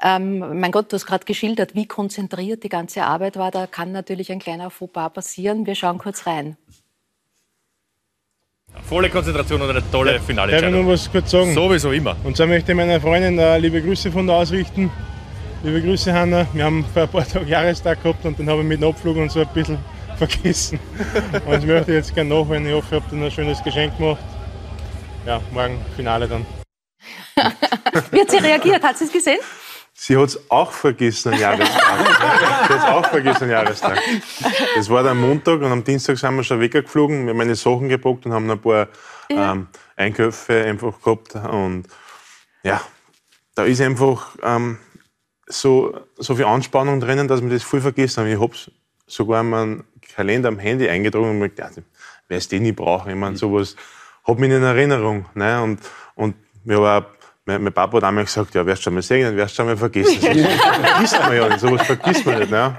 Ähm, 0.00 0.60
mein 0.60 0.70
Gott, 0.70 0.92
du 0.92 0.94
hast 0.94 1.06
gerade 1.06 1.24
geschildert, 1.24 1.74
wie 1.74 1.86
konzentriert 1.86 2.62
die 2.62 2.68
ganze 2.68 3.02
Arbeit 3.02 3.36
war. 3.36 3.50
Da 3.50 3.66
kann 3.66 3.90
natürlich 3.90 4.30
ein 4.30 4.38
kleiner 4.38 4.70
Fauxpas 4.70 5.10
passieren. 5.10 5.66
Wir 5.66 5.74
schauen 5.74 5.98
kurz 5.98 6.26
rein. 6.26 6.56
Volle 8.84 9.10
Konzentration 9.10 9.60
und 9.60 9.70
eine 9.70 9.90
tolle 9.90 10.14
ja, 10.14 10.20
Finale. 10.20 10.54
Ich 10.54 10.62
kann 10.62 10.72
nur 10.72 10.86
was 10.86 11.10
kurz 11.10 11.30
sagen. 11.30 11.52
Sowieso 11.52 11.90
immer. 11.90 12.16
Und 12.22 12.36
so 12.36 12.46
möchte 12.46 12.72
ich 12.72 12.76
meiner 12.76 13.00
Freundin 13.00 13.38
äh, 13.38 13.58
liebe 13.58 13.82
Grüße 13.82 14.12
von 14.12 14.26
da 14.26 14.34
ausrichten. 14.34 14.90
Liebe 15.64 15.82
Grüße, 15.82 16.12
Hanna. 16.12 16.46
Wir 16.52 16.64
haben 16.64 16.84
vor 16.84 17.02
ein 17.02 17.08
paar 17.08 17.26
Tagen 17.28 17.48
Jahrestag 17.48 18.00
gehabt 18.00 18.24
und 18.24 18.38
dann 18.38 18.48
habe 18.48 18.60
ich 18.60 18.66
mit 18.68 18.80
dem 18.80 18.88
Abflug 18.88 19.16
und 19.16 19.28
so 19.28 19.40
ein 19.40 19.48
bisschen 19.52 19.78
vergessen. 20.16 20.78
Und 21.46 21.58
ich 21.58 21.66
möchte 21.66 21.92
jetzt 21.92 22.14
gerne 22.14 22.30
nachholen. 22.30 22.64
Ich 22.64 22.72
hoffe, 22.72 22.94
ihr 22.94 23.00
habt 23.00 23.12
ein 23.12 23.30
schönes 23.30 23.62
Geschenk 23.64 23.96
gemacht. 23.98 24.22
Ja, 25.26 25.40
morgen 25.52 25.84
Finale 25.96 26.28
dann. 26.28 26.46
Wie 28.12 28.20
hat 28.20 28.30
sie 28.30 28.36
reagiert? 28.36 28.84
Hat 28.84 28.98
sie 28.98 29.06
es 29.06 29.12
gesehen? 29.12 29.40
Sie 29.94 30.16
hat 30.16 30.28
es 30.28 30.48
auch 30.48 30.70
vergessen, 30.70 31.34
am 31.34 31.40
Jahrestag. 31.40 32.06
sie 32.06 32.74
hat 32.74 32.78
es 32.78 32.84
auch 32.84 33.06
vergessen, 33.06 33.44
am 33.44 33.50
Jahrestag. 33.50 33.98
Das 34.76 34.88
war 34.88 35.02
dann 35.02 35.18
Montag 35.18 35.60
und 35.60 35.72
am 35.72 35.82
Dienstag 35.82 36.18
sind 36.18 36.36
wir 36.36 36.44
schon 36.44 36.60
weggeflogen. 36.60 37.24
Wir 37.24 37.30
haben 37.30 37.36
meine 37.36 37.56
Sachen 37.56 37.88
gepackt 37.88 38.26
und 38.26 38.32
haben 38.32 38.48
ein 38.48 38.60
paar 38.60 38.86
ähm, 39.28 39.66
Einkäufe 39.96 40.64
einfach 40.64 41.02
gehabt. 41.02 41.34
Und 41.34 41.88
ja, 42.62 42.80
da 43.56 43.64
ist 43.64 43.80
einfach 43.80 44.36
ähm, 44.44 44.78
so, 45.48 45.98
so 46.16 46.34
viel 46.34 46.44
Anspannung 46.44 47.00
drinnen, 47.00 47.28
dass 47.28 47.42
wir 47.42 47.50
das 47.50 47.62
voll 47.62 47.80
vergessen 47.80 48.20
haben. 48.20 48.32
Ich 48.32 48.40
habe 48.40 48.54
sogar 49.06 49.42
meinen 49.42 49.84
Kalender 50.14 50.48
am 50.48 50.58
Handy 50.58 50.88
eingetragen 50.88 51.30
und 51.30 51.38
mir 51.38 51.48
gedacht, 51.48 51.76
ja, 51.76 51.82
wer 52.28 52.38
es 52.38 52.48
den 52.48 52.62
nicht 52.62 52.76
brauchen. 52.76 53.10
Ich 53.10 53.16
meine, 53.16 53.36
sowas 53.36 53.76
hat 54.24 54.38
mich 54.38 54.50
in 54.50 54.62
Erinnerung. 54.62 55.26
Ne? 55.34 55.62
Und, 55.62 55.80
und 56.14 56.36
mir 56.64 56.80
war 56.80 57.06
mein, 57.48 57.62
mein 57.62 57.72
Papa 57.72 57.96
hat 57.96 58.04
einmal 58.04 58.24
gesagt, 58.24 58.54
ja, 58.54 58.64
wirst 58.66 58.80
du 58.80 58.84
schon 58.84 58.94
mal 58.94 59.02
sehen, 59.02 59.24
dann 59.24 59.36
wirst 59.36 59.52
du 59.52 59.56
schon 59.56 59.66
mal 59.66 59.76
vergessen. 59.76 60.20
Das 60.20 60.90
vergisst 60.90 61.18
man 61.18 61.36
ja 61.36 61.48
nicht, 61.48 61.60
sowas 61.60 61.86
vergisst 61.86 62.26
man 62.26 62.38
nicht. 62.40 62.50
Ne? 62.50 62.76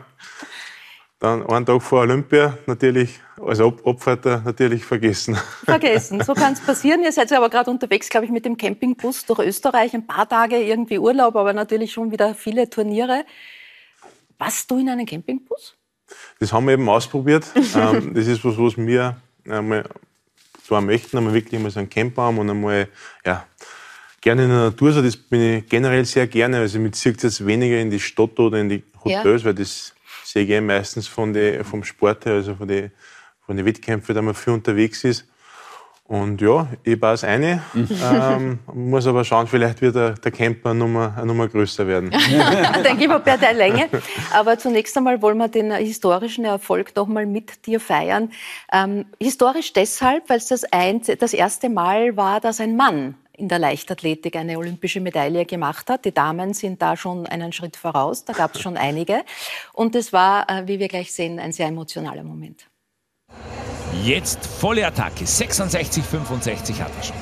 Dann 1.18 1.46
einen 1.48 1.66
Tag 1.66 1.82
vor 1.82 2.02
Olympia 2.02 2.58
natürlich, 2.68 3.20
als 3.46 3.60
Abfahrter 3.60 4.42
natürlich 4.46 4.86
vergessen. 4.86 5.36
Vergessen, 5.66 6.22
so 6.22 6.34
kann 6.34 6.54
es 6.54 6.60
passieren. 6.60 7.04
Ihr 7.04 7.12
seid 7.12 7.32
ja 7.32 7.38
aber 7.38 7.50
gerade 7.50 7.70
unterwegs, 7.72 8.10
glaube 8.10 8.26
ich, 8.26 8.32
mit 8.32 8.46
dem 8.46 8.58
Campingbus 8.58 9.26
durch 9.26 9.40
Österreich. 9.40 9.94
Ein 9.94 10.08
paar 10.08 10.28
Tage 10.28 10.58
irgendwie 10.58 11.00
Urlaub, 11.00 11.36
aber 11.36 11.54
natürlich 11.54 11.92
schon 11.94 12.12
wieder 12.12 12.36
viele 12.36 12.70
Turniere. 12.70 13.26
Was 14.38 14.66
du 14.68 14.80
in 14.80 14.90
einem 14.90 15.06
Campingbus? 15.06 15.76
Das 16.40 16.54
haben 16.54 16.66
wir 16.66 16.74
eben 16.74 16.90
ausprobiert. 16.90 17.46
Ähm, 17.76 18.14
das 18.14 18.28
ist 18.28 18.44
was, 18.44 18.58
was 18.58 18.78
wir 18.78 19.18
einmal 19.48 19.86
zwar 20.66 20.82
möchten, 20.82 21.18
einmal 21.18 21.34
wirklich 21.34 21.62
mal 21.62 21.72
so 21.72 21.80
einen 21.80 21.90
Camper 21.90 22.24
haben 22.24 22.40
und 22.40 22.50
einmal, 22.50 22.88
ja, 23.26 23.46
gerne 24.22 24.44
in 24.44 24.50
der 24.50 24.58
Natur. 24.60 24.92
So, 24.92 25.02
das 25.02 25.16
bin 25.16 25.58
ich 25.58 25.70
generell 25.70 26.06
sehr 26.06 26.28
gerne. 26.28 26.60
Also, 26.60 26.80
ich 26.80 26.94
ziehe 26.94 27.16
jetzt 27.20 27.46
weniger 27.46 27.80
in 27.80 27.90
die 27.90 28.00
Stadt 28.00 28.40
oder 28.40 28.60
in 28.60 28.70
die 28.70 28.84
Hotels, 29.04 29.42
ja. 29.42 29.46
weil 29.48 29.54
das 29.56 29.94
sehe 30.24 30.44
ich 30.44 30.62
meistens 30.62 31.08
von 31.08 31.34
die, 31.34 31.64
vom 31.64 31.84
Sport 31.84 32.26
her, 32.26 32.34
also 32.34 32.56
von 32.56 32.68
den 32.68 32.92
von 33.50 33.58
die 33.58 33.66
Wettkämpfen, 33.66 34.14
da 34.14 34.22
man 34.22 34.36
viel 34.36 34.54
unterwegs 34.54 35.04
ist. 35.04 35.26
Und 36.04 36.40
ja, 36.40 36.68
ich 36.84 37.00
baue 37.00 37.14
es 37.14 37.24
eine, 37.24 37.64
ähm, 37.76 38.60
muss 38.72 39.08
aber 39.08 39.24
schauen, 39.26 39.48
vielleicht 39.48 39.82
wird 39.82 39.96
der, 39.96 40.12
der 40.12 40.32
Camper 40.32 40.70
eine 40.70 40.78
Nummer, 40.78 41.16
eine 41.18 41.26
Nummer 41.26 41.48
größer 41.48 41.88
werden. 41.88 42.12
Denke 42.86 43.02
ich 43.02 43.08
mal 43.08 43.18
bei 43.18 43.38
der 43.38 43.54
Länge. 43.54 43.90
Aber 44.32 44.60
zunächst 44.60 44.96
einmal 44.98 45.20
wollen 45.24 45.40
wir 45.40 45.48
den 45.48 45.72
historischen 45.72 46.46
Erfolg 46.46 46.96
noch 46.96 47.08
mal 47.08 47.26
mit 47.26 47.66
dir 47.66 47.80
feiern. 47.80 48.32
Ähm, 48.72 49.06
historisch 49.20 49.74
deshalb, 49.74 50.30
weil 50.30 50.38
es 50.38 50.48
das, 50.48 50.64
ein, 50.72 51.02
das 51.18 51.34
erste 51.34 51.70
Mal 51.70 52.16
war, 52.16 52.42
dass 52.42 52.60
ein 52.60 52.76
Mann 52.76 53.16
in 53.34 53.48
der 53.48 53.58
Leichtathletik 53.58 54.36
eine 54.36 54.60
olympische 54.60 55.00
Medaille 55.00 55.46
gemacht 55.46 55.90
hat. 55.90 56.06
Die 56.06 56.14
Damen 56.14 56.54
sind 56.54 56.84
da 56.84 56.96
schon 56.96 57.26
einen 57.26 57.52
Schritt 57.52 57.76
voraus, 57.76 58.26
da 58.26 58.34
gab 58.34 58.54
es 58.54 58.62
schon 58.62 58.78
einige. 58.78 59.24
Und 59.74 59.96
es 59.96 60.14
war, 60.14 60.48
äh, 60.48 60.68
wie 60.68 60.78
wir 60.78 60.88
gleich 60.88 61.12
sehen, 61.12 61.40
ein 61.40 61.52
sehr 61.52 61.68
emotionaler 61.68 62.24
Moment. 62.24 62.69
Jetzt 64.04 64.46
volle 64.46 64.86
Attacke, 64.86 65.26
66, 65.26 66.04
65 66.04 66.82
hat 66.82 66.92
er 66.98 67.04
schon. 67.04 67.16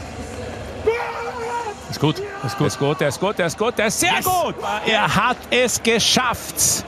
Ist 1.89 1.99
gut, 1.99 2.21
ist 2.45 2.57
gut, 2.57 2.67
ist 2.67 2.79
gut, 2.79 2.99
der 2.99 3.07
ist 3.07 3.19
gut, 3.19 3.39
der 3.39 3.45
ist 3.47 3.57
gut, 3.57 3.77
der 3.77 3.87
ist 3.87 3.99
sehr 3.99 4.13
yes. 4.13 4.25
gut. 4.25 4.55
Er 4.85 5.15
hat 5.15 5.37
es 5.49 5.81
geschafft. 5.81 6.83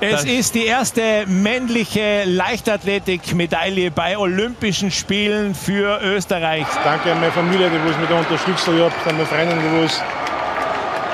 Es 0.00 0.24
ist 0.24 0.54
die 0.54 0.66
erste 0.66 1.24
männliche 1.26 2.24
Leichtathletik-Medaille 2.24 3.90
bei 3.90 4.18
Olympischen 4.18 4.90
Spielen 4.90 5.54
für 5.54 6.00
Österreich. 6.02 6.66
Danke 6.82 7.12
an 7.12 7.20
meine 7.20 7.32
Familie, 7.32 7.70
die 7.70 7.78
mich 7.78 8.08
da 8.08 8.18
unterstützt 8.18 8.66
hat, 8.66 8.92
an 9.06 9.16
meine 9.16 9.26
Freundin, 9.26 9.58
die 9.60 9.84
was, 9.84 10.02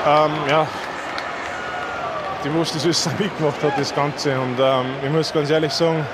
ähm, 0.07 0.31
ja, 0.49 0.67
die 2.43 2.49
das 2.59 2.83
alles 2.83 3.09
mitgemacht 3.19 3.63
hat, 3.63 3.77
das 3.77 3.93
Ganze. 3.95 4.37
Und 4.39 4.59
ähm, 4.59 4.85
ich 5.03 5.09
muss 5.09 5.31
ganz 5.31 5.49
ehrlich 5.49 5.71
sagen, 5.71 6.05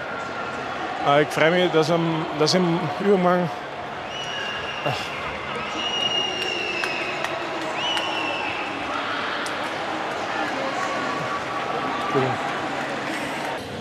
äh, 1.08 1.24
ich 1.24 1.28
freue 1.30 1.52
mich, 1.52 1.72
dass, 1.72 1.90
am, 1.92 2.26
dass 2.40 2.54
im 2.54 2.80
Übermorgen 3.00 3.50
äh, 4.86 4.90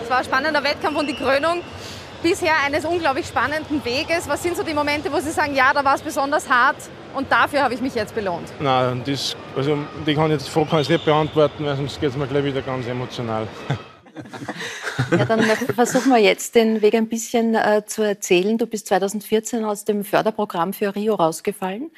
Es 0.02 0.10
war 0.10 0.18
ein 0.18 0.24
spannender 0.24 0.62
Wettkampf 0.62 0.96
und 0.98 1.08
die 1.08 1.16
Krönung 1.16 1.62
bisher 2.22 2.52
eines 2.64 2.84
unglaublich 2.84 3.26
spannenden 3.26 3.84
Weges. 3.84 4.28
Was 4.28 4.42
sind 4.42 4.56
so 4.56 4.62
die 4.62 4.74
Momente, 4.74 5.12
wo 5.12 5.18
Sie 5.18 5.30
sagen, 5.30 5.54
ja, 5.54 5.72
da 5.72 5.84
war 5.84 5.94
es 5.94 6.02
besonders 6.02 6.48
hart 6.48 6.76
und 7.14 7.30
dafür 7.30 7.62
habe 7.62 7.74
ich 7.74 7.80
mich 7.80 7.94
jetzt 7.94 8.14
belohnt? 8.14 8.52
Nein, 8.60 9.02
das, 9.04 9.36
also, 9.56 9.78
die 10.06 10.14
kann 10.14 10.26
ich 10.26 10.42
jetzt, 10.42 10.56
ich 10.56 10.88
nicht 10.88 11.04
beantworten, 11.04 11.66
weil 11.66 11.76
sonst 11.76 12.00
geht 12.00 12.10
es 12.10 12.16
mir 12.16 12.26
gleich 12.26 12.44
wieder 12.44 12.62
ganz 12.62 12.86
emotional. 12.86 13.48
Ja, 15.10 15.24
dann 15.24 15.42
versuchen 15.42 16.10
wir 16.10 16.18
jetzt 16.18 16.54
den 16.54 16.82
Weg 16.82 16.94
ein 16.94 17.08
bisschen 17.08 17.54
äh, 17.54 17.84
zu 17.86 18.02
erzählen. 18.02 18.58
Du 18.58 18.66
bist 18.66 18.86
2014 18.88 19.64
aus 19.64 19.84
dem 19.84 20.04
Förderprogramm 20.04 20.72
für 20.72 20.94
Rio 20.94 21.14
rausgefallen, 21.14 21.90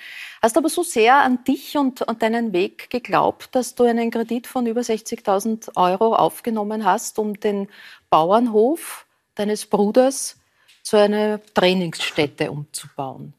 hast 0.42 0.56
aber 0.56 0.68
so 0.68 0.82
sehr 0.82 1.16
an 1.16 1.44
dich 1.44 1.76
und, 1.76 2.02
und 2.02 2.22
deinen 2.22 2.52
Weg 2.52 2.90
geglaubt, 2.90 3.54
dass 3.54 3.74
du 3.74 3.84
einen 3.84 4.10
Kredit 4.10 4.46
von 4.46 4.66
über 4.66 4.80
60.000 4.80 5.76
Euro 5.76 6.14
aufgenommen 6.14 6.84
hast, 6.84 7.18
um 7.18 7.38
den 7.38 7.68
Bauernhof 8.10 9.06
deines 9.34 9.66
Bruders 9.66 10.36
zu 10.82 10.96
einer 10.96 11.40
Trainingsstätte 11.54 12.50
umzubauen. 12.50 13.34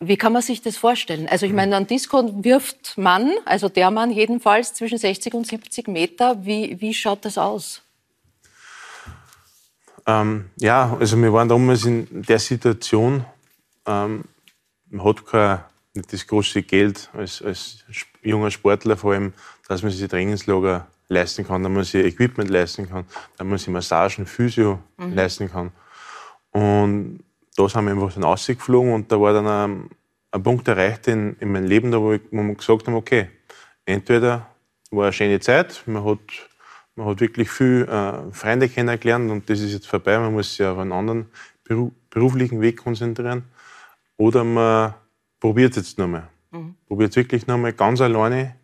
Wie 0.00 0.16
kann 0.16 0.32
man 0.32 0.42
sich 0.42 0.60
das 0.60 0.76
vorstellen? 0.76 1.28
Also 1.28 1.46
ich 1.46 1.52
meine, 1.52 1.76
ein 1.76 1.86
Disco 1.86 2.44
wirft 2.44 2.98
Mann, 2.98 3.32
also 3.44 3.68
der 3.68 3.90
Mann 3.90 4.10
jedenfalls 4.10 4.74
zwischen 4.74 4.98
60 4.98 5.34
und 5.34 5.46
70 5.46 5.88
Meter. 5.88 6.44
Wie, 6.44 6.80
wie 6.80 6.92
schaut 6.92 7.24
das 7.24 7.38
aus? 7.38 7.83
Ähm, 10.06 10.50
ja, 10.58 10.96
also 10.98 11.20
wir 11.20 11.32
waren 11.32 11.48
damals 11.48 11.84
in 11.84 12.06
der 12.22 12.38
Situation, 12.38 13.24
ähm, 13.86 14.24
man 14.90 15.04
hat 15.04 15.26
kein, 15.26 15.60
nicht 15.94 16.12
das 16.12 16.26
große 16.26 16.62
Geld 16.62 17.08
als, 17.12 17.40
als 17.40 17.84
junger 18.22 18.50
Sportler 18.50 18.96
vor 18.96 19.12
allem, 19.12 19.32
dass 19.68 19.82
man 19.82 19.92
sich 19.92 20.08
Trainingslager 20.08 20.86
leisten 21.08 21.46
kann, 21.46 21.62
dass 21.62 21.72
man 21.72 21.84
sich 21.84 22.04
Equipment 22.04 22.50
leisten 22.50 22.88
kann, 22.88 23.04
dass 23.36 23.46
man 23.46 23.58
sich 23.58 23.68
Massagen, 23.68 24.26
Physio 24.26 24.80
mhm. 24.96 25.14
leisten 25.14 25.50
kann. 25.50 25.70
Und 26.50 27.20
da 27.56 27.68
sind 27.68 27.84
wir 27.84 27.92
einfach 27.92 28.12
dann 28.12 28.24
rausgeflogen 28.24 28.92
und 28.92 29.10
da 29.10 29.20
war 29.20 29.32
dann 29.32 29.46
ein, 29.46 29.90
ein 30.32 30.42
Punkt 30.42 30.66
erreicht 30.68 31.08
in, 31.08 31.36
in 31.40 31.52
meinem 31.52 31.66
Leben, 31.66 31.90
da 31.90 32.00
wo, 32.00 32.12
ich, 32.12 32.22
wo 32.30 32.42
wir 32.42 32.54
gesagt 32.54 32.86
haben, 32.86 32.94
okay, 32.94 33.28
entweder 33.84 34.48
war 34.90 35.04
eine 35.04 35.12
schöne 35.12 35.40
Zeit, 35.40 35.82
man 35.86 36.04
hat 36.04 36.18
Man 36.96 37.06
hat 37.08 37.20
wirklich 37.20 37.50
viel 37.50 37.88
äh, 37.88 38.32
Freunde 38.32 38.68
kennengelernt 38.68 39.30
und 39.30 39.50
das 39.50 39.60
ist 39.60 39.72
jetzt 39.72 39.86
vorbei. 39.86 40.18
Man 40.18 40.32
muss 40.32 40.54
sich 40.54 40.64
auf 40.64 40.78
einen 40.78 40.92
anderen 40.92 41.26
beruflichen 42.10 42.60
Weg 42.60 42.76
konzentrieren. 42.76 43.44
Oder 44.16 44.44
man 44.44 44.94
probiert 45.40 45.72
es 45.72 45.76
jetzt 45.76 45.98
nochmal. 45.98 46.28
Mhm. 46.52 46.76
Probiert 46.86 47.10
es 47.10 47.16
wirklich 47.16 47.46
nochmal 47.46 47.72
ganz 47.72 48.00
alleine 48.00 48.54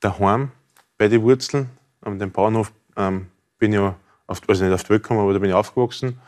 daheim 0.00 0.50
bei 0.98 1.08
den 1.08 1.22
Wurzeln. 1.22 1.70
An 2.02 2.18
dem 2.18 2.30
Bauernhof 2.30 2.72
ähm, 2.96 3.28
bin 3.58 3.72
ich 3.72 3.78
ja, 3.78 3.96
auf, 4.26 4.42
also 4.46 4.64
nicht 4.64 4.74
auf 4.74 4.84
die 4.84 4.90
Welt 4.90 5.02
gekommen, 5.02 5.20
aber 5.20 5.32
da 5.32 5.38
bin 5.38 5.50
ich 5.50 5.54
aufgewachsen. 5.54 6.20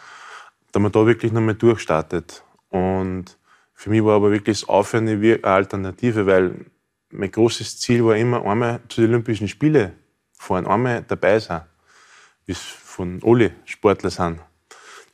Da 0.71 0.81
man 0.81 0.91
da 0.91 1.07
wirklich 1.07 1.33
nochmal 1.33 1.55
durchstartet. 1.55 2.43
Und 2.71 3.37
für 3.75 3.91
mich 3.91 4.03
war 4.03 4.17
aber 4.17 4.31
wirklich 4.31 4.61
das 4.61 4.69
Aufhören 4.69 5.09
eine 5.09 5.39
Alternative, 5.43 6.27
weil 6.27 6.67
mein 7.11 7.31
großes 7.31 7.79
Ziel 7.79 8.05
war 8.05 8.17
immer, 8.17 8.43
einmal 8.47 8.81
zu 8.89 9.03
den 9.03 9.11
Olympischen 9.11 9.49
Spielen 9.49 9.93
fahren, 10.43 10.67
einmal 10.67 11.05
dabei 11.07 11.39
sein, 11.39 11.63
wie 12.47 12.53
es 12.53 12.61
von 12.61 13.21
alle 13.25 13.53
Sportler 13.65 14.11
sind, 14.11 14.41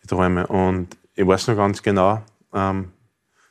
die 0.03 0.07
Träume. 0.07 0.47
Und 0.47 0.97
ich 1.15 1.27
weiß 1.27 1.49
noch 1.49 1.57
ganz 1.57 1.83
genau, 1.83 2.23
ähm, 2.53 2.93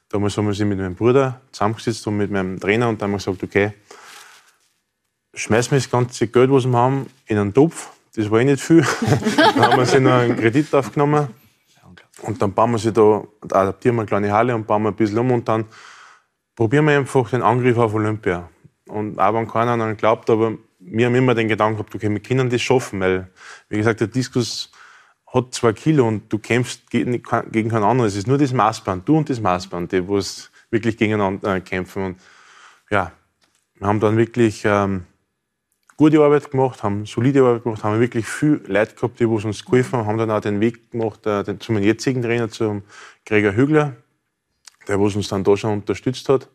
damals 0.10 0.38
haben 0.38 0.48
wir 0.48 0.53
sich 0.53 0.65
mit 0.65 0.79
meinem 0.79 0.96
Bruder 0.96 1.39
zusammengesetzt 1.51 2.05
und 2.07 2.17
mit 2.17 2.31
meinem 2.31 2.60
Trainer 2.60 2.89
und 2.89 3.01
dann 3.01 3.07
haben 3.07 3.13
wir 3.13 3.17
gesagt, 3.17 3.43
okay, 3.43 3.74
schmeißen 5.34 5.72
wir 5.72 5.77
das 5.77 5.89
ganze 5.89 6.27
Geld, 6.27 6.51
was 6.51 6.65
wir 6.65 6.77
haben, 6.77 7.07
in 7.27 7.38
einen 7.38 7.53
Topf. 7.53 7.89
Das 8.15 8.31
war 8.31 8.39
eh 8.39 8.46
nicht 8.46 8.62
viel. 8.62 8.81
dann 9.38 9.62
haben 9.62 9.77
wir 9.77 9.86
sich 9.86 10.00
noch 10.00 10.13
einen 10.13 10.36
Kredit 10.36 10.74
aufgenommen. 10.74 11.27
Und 12.24 12.41
dann 12.41 12.51
bauen 12.51 12.72
wir 12.72 12.79
sie 12.79 12.91
da, 12.91 13.24
adaptieren 13.41 13.96
wir 13.96 14.01
eine 14.01 14.07
kleine 14.07 14.31
Halle 14.31 14.55
und 14.55 14.65
bauen 14.65 14.81
wir 14.81 14.89
ein 14.89 14.96
bisschen 14.96 15.19
um 15.19 15.31
und 15.31 15.48
dann 15.48 15.65
probieren 16.55 16.86
wir 16.86 16.98
einfach 16.98 17.29
den 17.29 17.43
Angriff 17.43 17.77
auf 17.77 17.93
Olympia. 17.93 18.50
Und 18.88 19.19
auch 19.19 19.34
wenn 19.36 19.48
keiner 19.48 19.74
an 19.74 19.96
glaubt, 19.96 20.27
aber 20.31 20.53
wir 20.89 21.06
haben 21.06 21.15
immer 21.15 21.36
den 21.36 21.48
Gedanken 21.48 21.77
gehabt, 21.77 21.94
okay, 21.94 22.10
wir 22.10 22.20
können 22.20 22.50
das 22.50 22.62
schaffen, 22.62 23.00
weil, 23.00 23.29
wie 23.70 23.77
gesagt, 23.77 24.00
der 24.00 24.08
Diskus 24.08 24.72
hat 25.27 25.53
zwei 25.53 25.74
Kilo 25.74 26.08
und 26.08 26.32
du 26.32 26.39
kämpfst 26.39 26.89
gegen, 26.89 27.12
gegen 27.51 27.70
keinen 27.70 27.84
anderen. 27.84 28.08
Es 28.08 28.15
ist 28.15 28.27
nur 28.27 28.38
das 28.38 28.53
Maßband, 28.53 29.08
du 29.08 29.17
und 29.17 29.29
das 29.29 29.41
Maßband, 29.41 29.91
die 29.91 29.98
es 29.98 30.50
wirklich 30.70 30.98
gegeneinander 30.98 31.56
äh, 31.56 31.62
kämpfen. 31.62 32.06
Und 32.06 32.22
ja, 32.89 33.12
wir 33.75 33.88
haben 33.88 34.00
dann 34.00 34.15
wirklich 34.15 34.63
ähm, 34.65 35.06
gute 35.98 36.22
Arbeit 36.22 36.51
gemacht, 36.51 36.82
haben 36.84 37.06
solide 37.06 37.44
Arbeit 37.44 37.63
gemacht, 37.63 37.84
haben 37.84 38.00
wirklich 38.00 38.25
viel 38.25 38.62
Leute 38.67 38.96
gehabt, 38.96 39.20
die 39.20 39.25
uns 39.25 39.65
geholfen 39.65 40.00
haben, 40.00 40.08
haben 40.08 40.17
dann 40.17 40.32
auch 40.32 40.41
den 40.41 40.62
Weg 40.62 40.91
gemacht 40.91 41.25
äh, 41.25 41.44
den, 41.44 41.60
zu 41.60 41.74
meinem 41.74 41.84
jetzigen 41.84 42.22
Trainer, 42.22 42.50
zum 42.50 42.84
Gregor 43.25 43.53
Hügler, 43.53 43.96
der 44.88 45.00
uns 45.00 45.27
dann 45.27 45.44
da 45.44 45.58
schon 45.58 45.74
unterstützt 45.74 46.29
hat. 46.29 46.50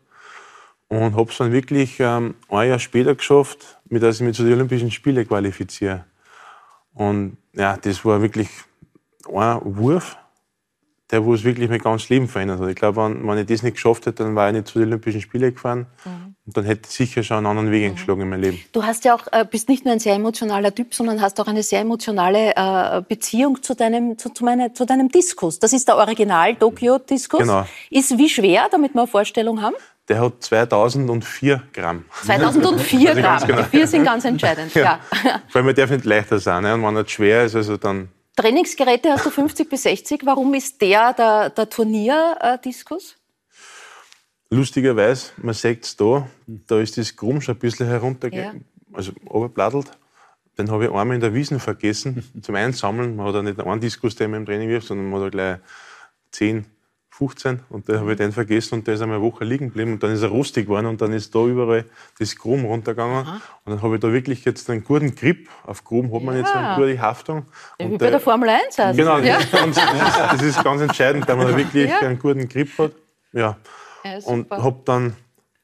Und 0.93 1.15
habe 1.15 1.31
es 1.31 1.37
dann 1.37 1.51
wirklich 1.51 1.99
ähm, 1.99 2.35
ein 2.49 2.69
Jahr 2.69 2.77
später 2.77 3.15
geschafft, 3.15 3.79
mit 3.89 4.03
dass 4.03 4.17
ich 4.17 4.21
mich 4.21 4.35
zu 4.35 4.43
den 4.43 4.53
Olympischen 4.53 4.91
Spielen 4.91 5.27
qualifiziere. 5.27 6.05
Und 6.93 7.37
ja, 7.53 7.77
das 7.77 8.05
war 8.05 8.21
wirklich 8.21 8.47
ein 9.27 9.59
Wurf, 9.63 10.17
der 11.09 11.25
wo 11.25 11.33
es 11.33 11.43
wirklich 11.43 11.67
mein 11.67 11.79
ganzes 11.79 12.09
Leben 12.09 12.27
verändert 12.27 12.59
hat. 12.59 12.69
Ich 12.69 12.75
glaube, 12.75 13.03
wenn, 13.03 13.27
wenn 13.27 13.39
ich 13.39 13.47
das 13.47 13.63
nicht 13.63 13.73
geschafft 13.73 14.05
hätte, 14.05 14.23
dann 14.23 14.35
war 14.35 14.49
ich 14.49 14.53
nicht 14.53 14.67
zu 14.67 14.77
den 14.77 14.89
Olympischen 14.89 15.21
Spielen 15.21 15.55
gefahren. 15.55 15.87
Mhm. 16.05 16.35
Und 16.45 16.57
dann 16.57 16.65
hätte 16.65 16.87
ich 16.87 16.95
sicher 16.95 17.23
schon 17.23 17.37
einen 17.37 17.47
anderen 17.47 17.71
Weg 17.71 17.85
eingeschlagen 17.85 18.19
mhm. 18.19 18.25
in 18.25 18.29
meinem 18.29 18.41
Leben. 18.41 18.61
Du 18.71 18.83
hast 18.83 19.03
ja 19.03 19.15
auch, 19.15 19.25
äh, 19.31 19.45
bist 19.49 19.69
nicht 19.69 19.85
nur 19.85 19.93
ein 19.93 19.99
sehr 19.99 20.13
emotionaler 20.13 20.75
Typ, 20.75 20.93
sondern 20.93 21.21
hast 21.21 21.39
auch 21.39 21.47
eine 21.47 21.63
sehr 21.63 21.79
emotionale 21.79 22.55
äh, 22.55 23.01
Beziehung 23.01 23.63
zu 23.63 23.73
deinem, 23.73 24.19
zu, 24.19 24.29
zu, 24.29 24.45
meine, 24.45 24.73
zu 24.73 24.85
deinem 24.85 25.09
Diskus. 25.09 25.57
Das 25.57 25.73
ist 25.73 25.87
der 25.87 25.97
Original-Tokyo-Diskus. 25.97 27.39
Genau. 27.39 27.65
Ist 27.89 28.15
wie 28.19 28.29
schwer, 28.29 28.67
damit 28.69 28.93
wir 28.93 29.01
eine 29.01 29.07
Vorstellung 29.07 29.59
haben? 29.63 29.75
Der 30.09 30.19
hat 30.19 30.43
2004 30.43 31.63
Gramm. 31.71 32.05
2004 32.23 33.09
also 33.09 33.21
Gramm. 33.21 33.47
Genau. 33.47 33.61
Die 33.61 33.69
vier 33.69 33.87
sind 33.87 34.03
ganz 34.03 34.25
entscheidend. 34.25 34.73
ja. 34.75 34.99
ja. 35.23 35.41
Vor 35.49 35.59
allem, 35.59 35.67
man 35.67 35.75
darf 35.75 35.89
nicht 35.89 36.05
leichter 36.05 36.39
sein. 36.39 36.63
Ne? 36.63 36.73
Und 36.73 36.83
wenn 36.83 36.95
er 36.95 37.07
schwer 37.07 37.45
ist, 37.45 37.55
also 37.55 37.77
dann. 37.77 38.09
Trainingsgeräte 38.35 39.11
hast 39.11 39.25
du 39.25 39.29
50 39.29 39.69
bis 39.69 39.83
60. 39.83 40.25
Warum 40.25 40.53
ist 40.53 40.81
der 40.81 41.13
der, 41.13 41.49
der 41.51 41.69
Turnierdiskus? 41.69 43.15
Lustigerweise, 44.49 45.31
man 45.37 45.53
sieht 45.53 45.83
es 45.83 45.95
da, 45.95 46.27
da 46.45 46.79
ist 46.79 46.97
das 46.97 47.15
Krumm 47.15 47.41
schon 47.41 47.55
ein 47.55 47.59
bisschen 47.59 47.87
herunterge... 47.87 48.37
Ja. 48.37 48.53
Also 48.91 49.11
runtergeblattelt. 49.27 49.91
Den 50.57 50.69
habe 50.69 50.85
ich 50.85 50.91
einmal 50.91 51.15
in 51.15 51.21
der 51.21 51.33
Wiesen 51.33 51.59
vergessen 51.59 52.23
zum 52.41 52.55
Einsammeln. 52.55 53.15
Man 53.15 53.27
hat 53.27 53.35
ja 53.35 53.41
nicht 53.41 53.59
einen 53.59 53.81
Diskus, 53.81 54.15
den 54.15 54.31
man 54.31 54.41
im 54.41 54.45
Training 54.45 54.69
wirft, 54.69 54.87
sondern 54.87 55.09
man 55.09 55.23
hat 55.23 55.31
gleich 55.31 55.57
10, 56.31 56.65
15 57.13 57.59
und 57.69 57.87
da 57.87 57.99
habe 57.99 58.13
ich 58.13 58.17
den 58.17 58.31
vergessen 58.31 58.73
und 58.73 58.87
der 58.87 58.95
ist 58.95 59.01
einmal 59.01 59.19
eine 59.19 59.25
Woche 59.25 59.45
liegen 59.45 59.67
geblieben 59.67 59.93
und 59.93 60.01
dann 60.01 60.11
ist 60.13 60.23
er 60.23 60.29
rustig 60.29 60.65
geworden 60.65 60.87
und 60.87 60.99
dann 60.99 61.13
ist 61.13 61.33
da 61.35 61.45
überall 61.45 61.85
das 62.17 62.35
Chrom 62.35 62.65
runtergegangen 62.65 63.27
Aha. 63.27 63.41
und 63.65 63.71
dann 63.71 63.81
habe 63.83 63.95
ich 63.95 64.01
da 64.01 64.11
wirklich 64.11 64.43
jetzt 64.45 64.67
einen 64.71 64.83
guten 64.83 65.13
Grip. 65.13 65.47
Auf 65.63 65.83
Chrom 65.83 66.11
hat 66.11 66.23
man 66.23 66.33
ja. 66.33 66.41
jetzt 66.41 66.55
eine 66.55 66.75
gute 66.75 66.99
Haftung. 66.99 67.45
Ja, 67.79 67.91
wie 67.91 67.97
bei 67.99 68.09
der 68.09 68.19
Formel 68.19 68.49
1 68.49 68.79
also. 68.79 68.97
Genau, 68.97 69.19
ja. 69.19 69.35
das, 69.35 69.43
ist 69.43 69.51
ganz, 69.51 69.75
das, 69.75 70.41
ist 70.41 70.63
ganz, 70.63 70.81
entscheidend, 70.81 71.29
dass 71.29 71.37
man 71.37 71.47
da 71.47 71.55
wirklich 71.55 71.93
einen 71.93 72.17
guten 72.17 72.49
Grip 72.49 72.75
hat. 72.79 72.93
Ja. 73.31 73.57
und 74.25 74.49
habe 74.49 74.81
dann 74.83 75.15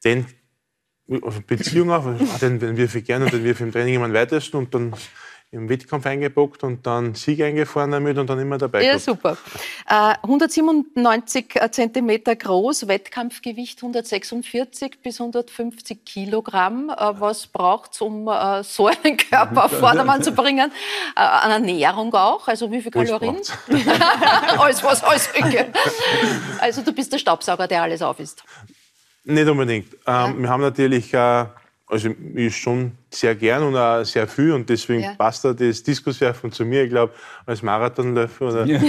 den 0.03 0.27
also 1.23 1.41
Beziehung 1.45 1.89
auf, 1.91 2.05
den, 2.39 2.59
den 2.59 2.77
wirf 2.77 2.93
ich 2.93 3.05
gerne 3.05 3.25
und 3.25 3.33
den 3.33 3.43
wirf 3.43 3.59
ich 3.59 3.65
im 3.65 3.71
Training 3.71 3.95
immer 3.95 4.05
am 4.05 4.13
weitesten 4.13 4.57
und 4.57 4.73
dann 4.75 4.93
im 5.51 5.67
Wettkampf 5.67 6.05
eingepackt 6.05 6.63
und 6.63 6.85
dann 6.85 7.15
Sieg 7.15 7.41
eingefahren 7.41 7.89
damit 7.89 8.19
und 8.19 8.29
dann 8.29 8.37
immer 8.39 8.59
dabei 8.59 8.83
Ja, 8.83 8.89
gehabt. 8.97 9.03
super. 9.03 9.37
Äh, 9.87 10.13
197 10.21 11.55
Zentimeter 11.71 12.35
groß, 12.35 12.87
Wettkampfgewicht 12.87 13.79
146 13.79 15.01
bis 15.01 15.19
150 15.19 16.05
Kilogramm. 16.05 16.89
Äh, 16.91 17.19
was 17.19 17.47
braucht 17.47 17.93
es, 17.93 18.01
um 18.01 18.27
äh, 18.27 18.63
so 18.63 18.87
einen 18.87 19.17
Körper 19.17 19.65
auf 19.65 19.71
Vordermann 19.79 20.21
zu 20.21 20.33
bringen? 20.33 20.71
Äh, 21.15 21.19
an 21.19 21.49
Ernährung 21.49 22.13
auch? 22.13 22.47
Also 22.47 22.71
wie 22.71 22.81
viel 22.81 22.91
Kalorien? 22.91 23.37
alles, 24.59 24.83
was 24.83 25.03
alles 25.03 25.29
Also 26.59 26.83
du 26.83 26.93
bist 26.93 27.11
der 27.11 27.17
Staubsauger, 27.17 27.67
der 27.67 27.81
alles 27.81 28.03
auf 28.03 28.19
ist. 28.19 28.43
Nicht 29.23 29.47
unbedingt. 29.47 29.93
Ähm, 29.93 29.99
ja. 30.05 30.35
Wir 30.37 30.49
haben 30.49 30.61
natürlich 30.61 31.11
äh, 31.13 31.45
also 31.89 32.09
ich 32.35 32.55
schon 32.55 32.91
sehr 33.11 33.35
gern 33.35 33.63
und 33.63 33.75
auch 33.75 34.03
sehr 34.03 34.27
viel 34.27 34.51
und 34.51 34.69
deswegen 34.69 35.03
ja. 35.03 35.13
passt 35.15 35.43
da 35.43 35.53
das 35.53 35.83
Diskuswerfen 35.83 36.51
zu 36.51 36.65
mir. 36.65 36.83
Ich 36.83 36.89
glaube, 36.89 37.13
als 37.45 37.61
Marathonläufer 37.61 38.47
oder 38.47 38.65
ja. 38.65 38.79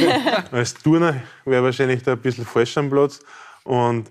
als 0.52 0.74
Turner 0.74 1.22
wäre 1.44 1.62
wahrscheinlich 1.62 2.02
da 2.02 2.12
ein 2.12 2.18
bisschen 2.18 2.44
falsch 2.44 2.76
am 2.76 2.90
Platz. 2.90 3.20
Und 3.64 4.10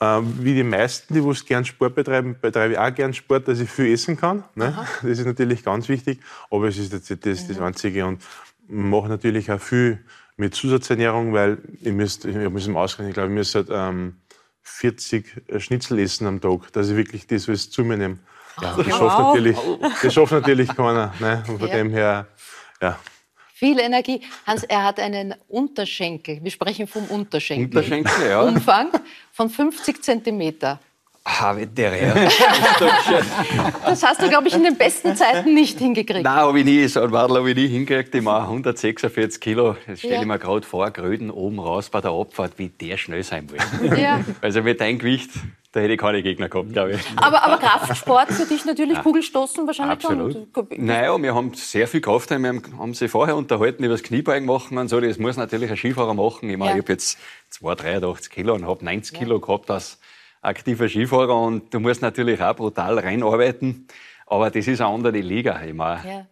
ähm, 0.00 0.38
wie 0.40 0.54
die 0.54 0.62
meisten, 0.62 1.14
die 1.14 1.20
es 1.20 1.44
gern 1.44 1.64
Sport 1.64 1.94
betreiben, 1.94 2.36
betreibe 2.40 2.74
ich 2.74 2.78
auch 2.78 2.94
gern 2.94 3.14
Sport, 3.14 3.48
dass 3.48 3.60
ich 3.60 3.70
viel 3.70 3.92
essen 3.92 4.16
kann. 4.16 4.44
Ne? 4.54 4.76
Das 5.02 5.18
ist 5.18 5.26
natürlich 5.26 5.64
ganz 5.64 5.88
wichtig, 5.88 6.20
aber 6.50 6.68
es 6.68 6.78
ist 6.78 6.92
jetzt 6.92 7.10
das, 7.24 7.48
das 7.48 7.60
Einzige. 7.60 8.04
Und 8.06 8.22
mache 8.68 9.08
natürlich 9.08 9.50
auch 9.50 9.60
viel 9.60 10.04
mit 10.36 10.54
Zusatzernährung, 10.54 11.32
weil 11.32 11.58
ich 11.80 11.92
müsste, 11.92 12.28
ich 12.28 12.50
muss 12.50 12.66
im 12.66 12.76
Ausrechnen, 12.76 13.08
ich 13.08 13.14
glaube, 13.14 13.28
ich 13.28 13.34
müsste 13.34 13.58
halt, 13.60 13.68
ähm, 13.72 14.16
40 14.66 15.44
äh, 15.48 15.60
Schnitzel 15.60 15.98
essen 16.00 16.26
am 16.26 16.40
Tag, 16.40 16.72
dass 16.72 16.90
ich 16.90 16.96
wirklich 16.96 17.26
das 17.26 17.48
alles 17.48 17.70
zu 17.70 17.84
mir 17.84 17.96
nehme. 17.96 18.18
Ja, 18.60 18.74
das, 18.74 18.86
schafft 18.86 19.18
natürlich, 19.18 19.56
das 20.02 20.14
schafft 20.14 20.32
natürlich 20.32 20.68
keiner. 20.68 21.12
Ne? 21.20 21.44
Und 21.48 21.58
von 21.58 21.68
ja. 21.68 21.74
dem 21.76 21.90
her, 21.90 22.26
ja. 22.80 22.98
Viel 23.52 23.78
Energie. 23.78 24.20
Hans, 24.46 24.64
er 24.64 24.84
hat 24.84 25.00
einen 25.00 25.34
Unterschenkel. 25.48 26.40
Wir 26.42 26.50
sprechen 26.50 26.86
vom 26.86 27.04
Unterschenkel. 27.06 27.66
Unterschenkel, 27.66 28.28
ja. 28.28 28.42
Umfang 28.42 28.90
von 29.32 29.48
50 29.48 30.02
Zentimeter. 30.02 30.78
Habe 31.26 31.66
der 31.66 31.90
Das 33.84 34.00
hast 34.04 34.22
du, 34.22 34.28
glaube 34.28 34.46
ich, 34.46 34.54
in 34.54 34.62
den 34.62 34.76
besten 34.76 35.16
Zeiten 35.16 35.54
nicht 35.54 35.76
hingekriegt. 35.76 36.22
Nein, 36.22 36.36
habe 36.36 36.60
ich 36.60 36.64
nie. 36.64 36.86
So 36.86 37.02
ein 37.02 37.10
Wadl 37.10 37.38
habe 37.38 37.50
ich 37.50 37.56
nie 37.56 37.66
hingekriegt. 37.66 38.14
Ich 38.14 38.22
mache 38.22 38.44
146 38.44 39.40
Kilo. 39.40 39.76
Das 39.88 39.98
stelle 39.98 40.14
ja. 40.14 40.20
ich 40.20 40.26
mir 40.26 40.38
gerade 40.38 40.64
vor, 40.64 40.88
Gröden 40.92 41.32
oben 41.32 41.58
raus 41.58 41.90
bei 41.90 42.00
der 42.00 42.12
Abfahrt, 42.12 42.52
wie 42.58 42.68
der 42.68 42.96
schnell 42.96 43.24
sein 43.24 43.48
will. 43.50 43.98
Ja. 43.98 44.20
Also 44.40 44.62
mit 44.62 44.80
deinem 44.80 45.00
Gewicht, 45.00 45.30
da 45.72 45.80
hätte 45.80 45.94
ich 45.94 45.98
keine 45.98 46.22
Gegner 46.22 46.48
gehabt, 46.48 46.72
glaube 46.72 46.92
ich. 46.92 47.00
Aber, 47.16 47.42
aber 47.42 47.58
Kraftsport 47.58 48.32
für 48.32 48.46
dich 48.46 48.64
natürlich, 48.64 49.02
Kugelstoßen 49.02 49.66
wahrscheinlich 49.66 50.04
Absolut. 50.04 50.32
schon. 50.54 50.66
Naja, 50.76 51.20
wir 51.20 51.34
haben 51.34 51.54
sehr 51.54 51.88
viel 51.88 52.00
Kraft. 52.02 52.30
Wir 52.30 52.62
haben 52.78 52.94
sie 52.94 53.08
vorher 53.08 53.36
unterhalten 53.36 53.82
über 53.82 53.94
das 53.94 54.04
Kniebeugen 54.04 54.46
machen 54.46 54.78
und 54.78 54.86
so. 54.86 55.00
Das 55.00 55.18
muss 55.18 55.36
natürlich 55.36 55.70
ein 55.72 55.76
Skifahrer 55.76 56.14
machen. 56.14 56.48
Ich 56.48 56.56
meine, 56.56 56.70
ja. 56.70 56.76
ich 56.76 56.82
habe 56.84 56.92
jetzt 56.92 57.18
283 57.50 58.30
Kilo 58.30 58.54
und 58.54 58.64
habe 58.64 58.84
90 58.84 59.18
Kilo 59.18 59.40
gehabt 59.40 59.72
als 59.72 59.98
aktiver 60.46 60.88
Skifahrer 60.88 61.36
und 61.40 61.72
du 61.74 61.80
musst 61.80 62.02
natürlich 62.02 62.40
auch 62.40 62.56
brutal 62.56 62.98
reinarbeiten. 62.98 63.86
Aber 64.26 64.50
das 64.50 64.66
ist 64.66 64.80
eine 64.80 64.90
andere 64.90 65.18
Liga. 65.20 65.62
Ich 65.64 65.74
meine, 65.74 66.08
ja. 66.08 66.26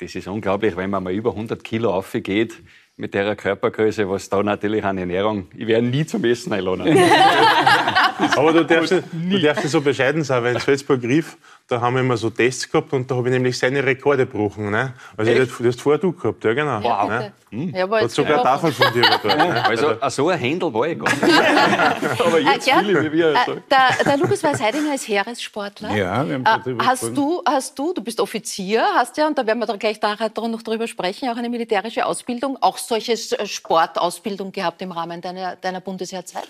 Das 0.00 0.14
ist 0.14 0.28
unglaublich, 0.28 0.76
wenn 0.76 0.90
man 0.90 1.02
mal 1.02 1.12
über 1.12 1.30
100 1.30 1.64
Kilo 1.64 1.92
aufgeht 1.92 2.62
mit 2.96 3.14
der 3.14 3.34
Körpergröße, 3.34 4.08
was 4.08 4.28
da 4.28 4.40
natürlich 4.44 4.84
an 4.84 4.96
Ernährung, 4.96 5.48
ich 5.56 5.66
werde 5.66 5.88
nie 5.88 6.06
zum 6.06 6.24
Essen 6.24 6.52
einladen. 6.52 6.86
Aber 8.36 8.52
du 8.52 8.64
darfst, 8.64 8.92
du 8.92 9.38
darfst 9.40 9.68
so 9.68 9.80
bescheiden 9.80 10.24
sein, 10.24 10.42
weil 10.42 10.54
in 10.54 10.60
Salzburg 10.60 11.02
Rief, 11.02 11.36
da 11.68 11.80
haben 11.80 11.94
wir 11.94 12.00
immer 12.00 12.16
so 12.16 12.30
Tests 12.30 12.70
gehabt 12.70 12.92
und 12.92 13.10
da 13.10 13.16
habe 13.16 13.28
ich 13.28 13.32
nämlich 13.32 13.58
seine 13.58 13.84
Rekorde 13.84 14.26
gebrochen. 14.26 14.70
Ne? 14.70 14.94
Also 15.16 15.30
Echt? 15.30 15.60
du 15.60 15.66
hast 15.66 15.80
vorher 15.80 16.00
du 16.00 16.12
gehabt, 16.12 16.42
ja 16.44 16.54
genau. 16.54 16.82
Wow. 16.82 17.08
Ne? 17.08 17.32
Hm. 17.50 17.74
Ja, 17.74 17.88
Hat 17.88 18.10
sogar 18.10 18.42
Tafel 18.42 18.72
von 18.72 18.92
dir 18.92 19.02
dort. 19.02 19.24
Ne? 19.24 19.64
Also, 19.64 19.88
also 20.00 20.22
so 20.22 20.28
ein 20.28 20.38
Händel 20.38 20.72
war 20.72 20.86
ich 20.86 20.98
gar 20.98 21.10
nicht. 21.10 22.20
aber 22.20 22.40
jetzt 22.40 22.68
äh, 22.68 22.78
viele, 22.80 23.04
wie 23.04 23.12
wir 23.12 23.32
äh, 23.32 23.60
der, 23.70 24.04
der 24.04 24.16
Lukas 24.16 24.42
Weiß-Heidinger 24.42 24.94
ist 24.94 25.08
Heeressportler. 25.08 25.94
Ja, 25.94 26.26
wir 26.26 26.34
haben 26.34 26.44
äh, 26.44 26.84
hast 26.84 27.16
du, 27.16 27.42
hast 27.46 27.78
du, 27.78 27.92
du 27.92 28.02
bist 28.02 28.20
Offizier, 28.20 28.84
hast 28.94 29.16
ja, 29.16 29.26
und 29.26 29.36
da 29.38 29.46
werden 29.46 29.58
wir 29.58 29.66
dann 29.66 29.78
gleich 29.78 30.00
nachher 30.00 30.30
noch 30.48 30.62
drüber 30.62 30.86
sprechen, 30.86 31.28
auch 31.28 31.36
eine 31.36 31.48
militärische 31.48 32.04
Ausbildung, 32.06 32.58
auch 32.60 32.78
solche 32.78 33.16
Sportausbildung 33.16 34.52
gehabt 34.52 34.80
im 34.82 34.92
Rahmen 34.92 35.20
deiner, 35.20 35.56
deiner 35.56 35.80
Bundesheerzeit? 35.80 36.48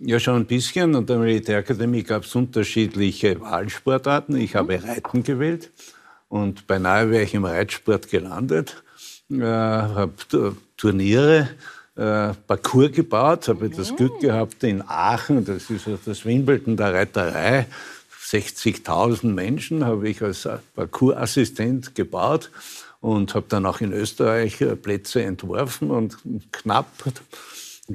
Ja, 0.00 0.20
schon 0.20 0.36
ein 0.36 0.46
bisschen. 0.46 0.94
An 0.94 1.06
der 1.06 1.18
Militärakademie 1.18 2.04
gab 2.04 2.24
es 2.24 2.34
unterschiedliche 2.34 3.40
Wahlsportarten. 3.40 4.36
Ich 4.36 4.54
habe 4.54 4.82
Reiten 4.82 5.24
gewählt. 5.24 5.70
Und 6.28 6.66
beinahe 6.66 7.10
wäre 7.10 7.24
ich 7.24 7.34
im 7.34 7.44
Reitsport 7.44 8.08
gelandet. 8.08 8.82
Äh, 9.30 9.42
habe 9.42 10.54
Turniere, 10.76 11.48
äh, 11.96 12.32
Parcours 12.46 12.92
gebaut, 12.92 13.48
habe 13.48 13.68
das 13.70 13.94
Glück 13.96 14.20
gehabt 14.20 14.62
in 14.62 14.82
Aachen, 14.86 15.44
das 15.44 15.68
ist 15.68 15.86
das 16.06 16.24
Wimbledon 16.24 16.76
der 16.76 16.94
Reiterei, 16.94 17.66
60.000 18.24 19.26
Menschen 19.26 19.84
habe 19.84 20.08
ich 20.08 20.22
als 20.22 20.48
Parcoursassistent 20.74 21.94
gebaut 21.94 22.50
und 23.00 23.34
habe 23.34 23.46
dann 23.48 23.66
auch 23.66 23.80
in 23.80 23.92
Österreich 23.92 24.60
äh, 24.60 24.76
Plätze 24.76 25.22
entworfen 25.22 25.90
und 25.90 26.18
knapp, 26.52 26.90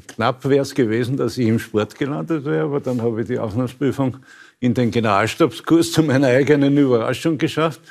knapp 0.08 0.44
wäre 0.46 0.62
es 0.62 0.74
gewesen, 0.74 1.18
dass 1.18 1.38
ich 1.38 1.48
im 1.48 1.60
Sport 1.60 1.98
gelandet 1.98 2.46
wäre, 2.46 2.66
aber 2.66 2.80
dann 2.80 3.02
habe 3.02 3.22
ich 3.22 3.28
die 3.28 3.40
Aufnahmeprüfung 3.40 4.18
in 4.60 4.74
den 4.74 4.92
Generalstabskurs 4.92 5.92
zu 5.92 6.04
meiner 6.04 6.28
eigenen 6.28 6.78
Überraschung 6.78 7.38
geschafft. 7.38 7.82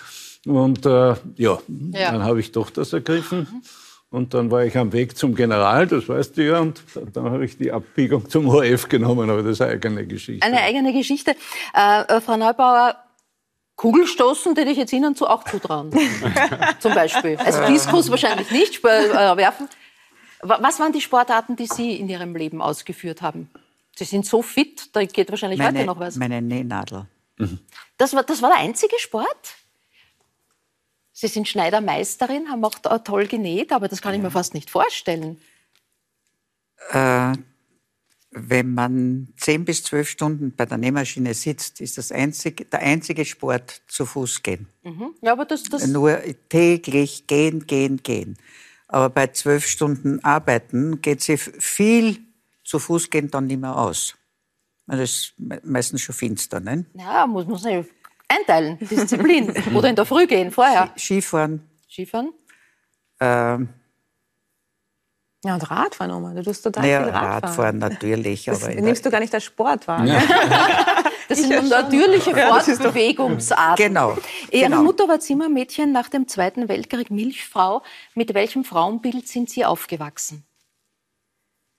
Und 0.46 0.84
äh, 0.84 0.90
ja, 0.90 1.16
ja, 1.36 1.58
dann 2.12 2.24
habe 2.24 2.40
ich 2.40 2.50
doch 2.50 2.70
das 2.70 2.92
ergriffen. 2.92 3.40
Mhm. 3.40 3.62
Und 4.10 4.34
dann 4.34 4.50
war 4.50 4.64
ich 4.64 4.76
am 4.76 4.92
Weg 4.92 5.16
zum 5.16 5.34
General, 5.34 5.86
das 5.86 6.06
weißt 6.06 6.36
du 6.36 6.44
ja, 6.44 6.60
und 6.60 6.82
dann 7.14 7.30
habe 7.30 7.46
ich 7.46 7.56
die 7.56 7.72
Abbiegung 7.72 8.28
zum 8.28 8.46
ORF 8.46 8.88
genommen, 8.90 9.30
aber 9.30 9.42
das 9.42 9.52
ist 9.52 9.62
eine 9.62 9.72
eigene 9.72 10.06
Geschichte. 10.06 10.46
Eine 10.46 10.60
eigene 10.60 10.92
Geschichte. 10.92 11.34
Äh, 11.74 12.02
äh, 12.02 12.20
Frau 12.20 12.36
Neubauer, 12.36 12.94
Kugelstoßen, 13.76 14.54
den 14.54 14.68
ich 14.68 14.76
jetzt 14.76 14.92
Ihnen 14.92 15.16
zu 15.16 15.26
auch 15.26 15.44
zutrauen. 15.44 15.90
Zum 16.78 16.94
Beispiel. 16.94 17.38
Also 17.38 17.64
Diskus 17.66 18.10
wahrscheinlich 18.10 18.50
nicht, 18.50 18.84
äh, 18.84 19.36
werfen. 19.36 19.66
Was 20.42 20.80
waren 20.80 20.92
die 20.92 21.00
Sportarten, 21.00 21.54
die 21.54 21.66
Sie 21.66 21.96
in 21.96 22.08
Ihrem 22.08 22.34
Leben 22.34 22.60
ausgeführt 22.60 23.22
haben? 23.22 23.48
Sie 23.94 24.04
sind 24.04 24.26
so 24.26 24.42
fit, 24.42 24.88
da 24.92 25.04
geht 25.04 25.30
wahrscheinlich 25.30 25.58
meine, 25.58 25.78
heute 25.78 25.86
noch 25.86 26.00
was. 26.00 26.16
Meine 26.16 26.42
Nähnadel. 26.42 27.06
Mhm. 27.38 27.60
Das, 27.96 28.12
war, 28.14 28.24
das 28.24 28.42
war 28.42 28.50
der 28.50 28.58
einzige 28.58 28.98
Sport? 28.98 29.56
Sie 31.12 31.28
sind 31.28 31.46
Schneidermeisterin, 31.46 32.48
haben 32.48 32.64
auch 32.64 32.74
toll 33.04 33.26
genäht, 33.26 33.70
aber 33.70 33.86
das 33.86 34.02
kann 34.02 34.14
ich 34.14 34.20
mir 34.20 34.30
fast 34.30 34.54
nicht 34.54 34.70
vorstellen. 34.70 35.40
Äh, 36.90 37.34
wenn 38.30 38.72
man 38.74 39.28
zehn 39.36 39.64
bis 39.64 39.84
zwölf 39.84 40.08
Stunden 40.08 40.56
bei 40.56 40.64
der 40.64 40.78
Nähmaschine 40.78 41.34
sitzt, 41.34 41.80
ist 41.80 41.98
das 41.98 42.10
einzige, 42.10 42.64
der 42.64 42.80
einzige 42.80 43.24
Sport 43.26 43.82
zu 43.86 44.06
Fuß 44.06 44.42
gehen. 44.42 44.68
Mhm. 44.82 45.14
Ja, 45.20 45.32
aber 45.32 45.44
das, 45.44 45.64
das 45.64 45.86
Nur 45.86 46.18
täglich 46.48 47.26
gehen, 47.26 47.66
gehen, 47.66 48.02
gehen. 48.02 48.38
Aber 48.92 49.08
bei 49.08 49.28
zwölf 49.28 49.66
Stunden 49.66 50.22
Arbeiten 50.22 51.00
geht 51.00 51.22
sie 51.22 51.38
viel 51.38 52.18
zu 52.62 52.78
Fuß 52.78 53.08
gehen 53.08 53.30
dann 53.30 53.46
nicht 53.46 53.60
mehr 53.60 53.76
aus. 53.76 54.14
Das 54.86 55.00
ist 55.00 55.34
meistens 55.64 56.02
schon 56.02 56.14
finster, 56.14 56.60
ne? 56.60 56.84
Ja, 56.92 57.26
muss 57.26 57.46
man 57.46 57.86
einteilen, 58.28 58.78
Disziplin. 58.78 59.50
Oder 59.74 59.88
in 59.88 59.96
der 59.96 60.04
Früh 60.04 60.26
gehen, 60.26 60.50
vorher. 60.50 60.92
Skifahren. 60.98 61.66
Skifahren? 61.88 62.34
Ähm, 63.18 63.70
ja, 65.42 65.54
und 65.54 65.70
Radfahren, 65.70 66.12
Oma. 66.12 66.34
Du 66.34 66.42
tust 66.42 66.62
total 66.62 66.82
naja, 66.82 67.02
viel 67.02 67.12
Radfahren. 67.12 67.44
Radfahren 67.44 67.78
natürlich. 67.78 68.44
Das 68.44 68.62
aber 68.62 68.74
nimmst 68.74 69.06
du 69.06 69.10
gar 69.10 69.20
nicht 69.20 69.32
als 69.32 69.44
Sport 69.44 69.88
wahr. 69.88 70.04
Ja. 70.04 70.22
das 71.32 71.40
sind 71.40 71.70
ja 71.70 71.82
natürliche 71.82 72.34
Fortbewegungsarten. 72.34 73.86
Genau. 73.86 74.16
Ihre 74.50 74.70
genau. 74.70 74.82
Mutter 74.82 75.08
war 75.08 75.20
Zimmermädchen 75.20 75.92
nach 75.92 76.08
dem 76.08 76.28
Zweiten 76.28 76.68
Weltkrieg, 76.68 77.10
Milchfrau. 77.10 77.82
Mit 78.14 78.34
welchem 78.34 78.64
Frauenbild 78.64 79.28
sind 79.28 79.50
Sie 79.50 79.64
aufgewachsen? 79.64 80.44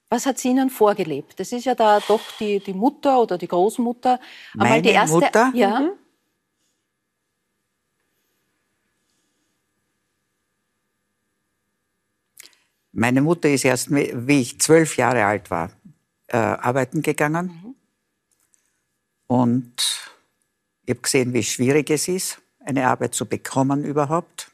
Was 0.10 0.28
hat 0.28 0.38
sie 0.38 0.50
Ihnen 0.50 0.70
vorgelebt? 0.70 1.40
Das 1.40 1.52
ist 1.52 1.66
ja 1.66 1.74
da 1.74 2.00
doch 2.00 2.22
die, 2.40 2.60
die 2.60 2.74
Mutter 2.74 3.20
oder 3.20 3.36
die 3.36 3.48
Großmutter. 3.48 4.20
Meine 4.54 4.84
die 4.84 4.90
erste, 4.90 5.16
Mutter? 5.16 5.52
Ja. 5.56 5.80
Mhm. 5.80 5.92
Meine 12.92 13.24
Mutter 13.24 13.50
ist 13.50 13.66
erst, 13.66 13.90
wie 13.90 14.42
ich 14.42 14.60
zwölf 14.60 14.98
Jahre 14.98 15.26
alt 15.26 15.50
war, 15.50 15.72
äh, 16.28 16.38
arbeiten 16.38 17.02
gegangen. 17.02 17.48
Mhm. 17.48 17.73
Und 19.34 20.12
ich 20.84 20.92
habe 20.92 21.02
gesehen, 21.02 21.34
wie 21.34 21.42
schwierig 21.42 21.90
es 21.90 22.08
ist, 22.08 22.40
eine 22.60 22.88
Arbeit 22.88 23.16
zu 23.16 23.26
bekommen 23.26 23.84
überhaupt. 23.84 24.52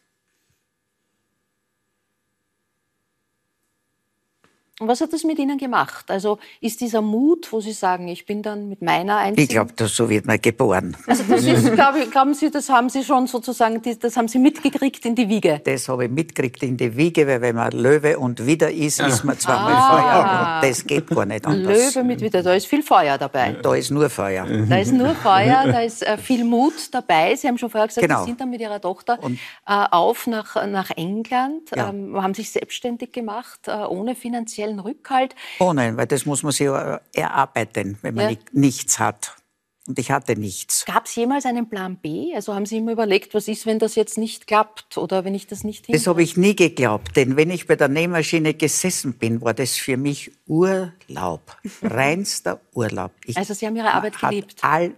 Und 4.69 4.69
was 4.80 5.02
hat 5.02 5.14
das 5.14 5.24
mit 5.24 5.40
Ihnen 5.40 5.58
gemacht? 5.58 6.10
Also 6.10 6.40
ist 6.62 6.82
dieser 6.82 7.02
Mut, 7.02 7.52
wo 7.52 7.60
Sie 7.60 7.74
sagen, 7.74 8.08
ich 8.08 8.26
bin 8.26 8.42
dann 8.42 8.70
mit 8.70 8.82
meiner 8.82 9.18
einzigen... 9.18 9.42
Ich 9.44 9.50
glaube, 9.50 9.88
so 9.88 10.10
wird 10.10 10.26
man 10.26 10.40
geboren. 10.42 10.96
Also 11.08 11.24
das 11.28 11.44
ist, 11.44 11.74
glaub 11.74 11.96
ich, 11.96 12.10
glauben 12.10 12.34
Sie, 12.34 12.50
das 12.50 12.70
haben 12.70 12.90
Sie 12.90 13.04
schon 13.04 13.28
sozusagen, 13.28 13.82
das 14.00 14.18
haben 14.18 14.28
Sie 14.28 14.40
mitgekriegt 14.40 15.06
in 15.06 15.16
die 15.16 15.28
Wiege? 15.28 15.62
Das 15.64 15.90
habe 15.90 16.06
ich 16.06 16.12
mitgekriegt 16.12 16.64
in 16.64 16.78
die 16.78 16.96
Wiege, 16.96 17.28
weil 17.28 17.42
wenn 17.42 17.56
man 17.56 17.72
Löwe 17.72 18.18
und 18.18 18.46
Widder 18.46 18.72
ist, 18.72 19.02
ist 19.02 19.24
man 19.24 19.38
zweimal 19.38 19.74
ah. 19.74 19.90
Feuer. 19.90 20.56
Und 20.56 20.70
das 20.70 20.86
geht 20.86 21.08
gar 21.08 21.26
nicht 21.26 21.46
anders. 21.46 21.96
Löwe 21.96 22.06
mit 22.06 22.22
Widder, 22.22 22.44
da 22.44 22.54
ist 22.54 22.68
viel 22.68 22.84
Feuer 22.84 23.18
dabei. 23.18 23.58
Da 23.62 23.76
ist 23.76 23.92
nur 23.92 24.10
Feuer. 24.10 24.46
Da 24.46 24.78
ist 24.78 24.94
nur 24.94 25.14
Feuer, 25.16 25.66
da 25.66 25.82
ist 25.82 26.04
äh, 26.04 26.18
viel 26.18 26.44
Mut 26.44 26.74
dabei. 26.92 27.36
Sie 27.36 27.48
haben 27.48 27.58
schon 27.58 27.70
vorher 27.70 27.88
gesagt, 27.88 28.08
genau. 28.08 28.22
Sie 28.22 28.28
sind 28.28 28.42
dann 28.42 28.50
mit 28.50 28.62
Ihrer 28.62 28.80
Tochter 28.80 29.20
äh, 29.24 29.30
auf 29.66 30.28
nach, 30.28 30.66
nach 30.68 30.92
England, 30.92 31.70
ja. 31.76 31.90
ähm, 31.90 32.22
haben 32.22 32.34
sich 32.34 32.52
selbstständig 32.52 33.12
gemacht, 33.12 33.68
äh, 33.68 33.72
ohne 33.72 34.16
finanziell 34.16 34.69
finanziellen 34.70 34.80
Rückhalt. 34.80 35.36
Ohne, 35.60 35.98
weil 35.98 36.08
das 36.08 36.26
muss 36.26 36.44
man 36.44 36.52
sich 36.52 36.68
erarbeiten, 37.14 37.98
wenn 38.02 38.16
man 38.16 38.32
ja. 38.32 38.38
nichts 38.52 39.00
hat. 39.00 39.36
Und 39.88 39.98
ich 39.98 40.12
hatte 40.12 40.36
nichts. 40.36 40.86
Gab 40.86 41.06
es 41.06 41.16
jemals 41.16 41.46
einen 41.48 41.68
Plan 41.68 41.98
B? 41.98 42.36
Also 42.36 42.54
haben 42.54 42.68
Sie 42.68 42.78
immer 42.78 42.92
überlegt, 42.92 43.34
was 43.34 43.48
ist, 43.48 43.66
wenn 43.66 43.80
das 43.80 43.96
jetzt 43.96 44.20
nicht 44.20 44.46
klappt 44.46 45.00
oder 45.00 45.26
wenn 45.26 45.34
ich 45.34 45.48
das 45.48 45.64
nicht 45.64 45.88
hinkriege? 45.88 45.98
Das 45.98 46.06
habe 46.06 46.22
ich 46.22 46.38
nie 46.38 46.56
geglaubt, 46.56 47.16
denn 47.16 47.38
wenn 47.38 47.50
ich 47.50 47.66
bei 47.66 47.76
der 47.76 47.88
Nähmaschine 47.88 48.54
gesessen 48.54 49.14
bin, 49.14 49.42
war 49.42 49.56
das 49.56 49.78
für 49.78 49.98
mich 49.98 50.32
Urlaub, 50.46 51.58
reinster 51.82 52.62
Urlaub. 52.76 53.12
Ich 53.26 53.36
also 53.36 53.56
Sie 53.56 53.66
haben 53.66 53.76
Ihre 53.76 53.92
Arbeit 53.92 54.20
geliebt? 54.20 54.58
All, 54.62 54.94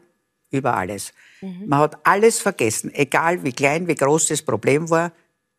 über 0.50 0.76
alles. 0.76 1.14
Mhm. 1.40 1.68
Man 1.68 1.80
hat 1.80 2.06
alles 2.06 2.40
vergessen, 2.40 2.94
egal 2.94 3.46
wie 3.46 3.54
klein, 3.54 3.88
wie 3.88 3.96
groß 3.96 4.28
das 4.28 4.42
Problem 4.42 4.90
war, 4.90 5.14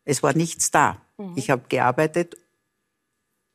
es 0.05 0.21
war 0.21 0.35
nichts 0.35 0.69
da. 0.69 1.01
Mhm. 1.17 1.33
Ich 1.37 1.49
habe 1.49 1.63
gearbeitet 1.69 2.37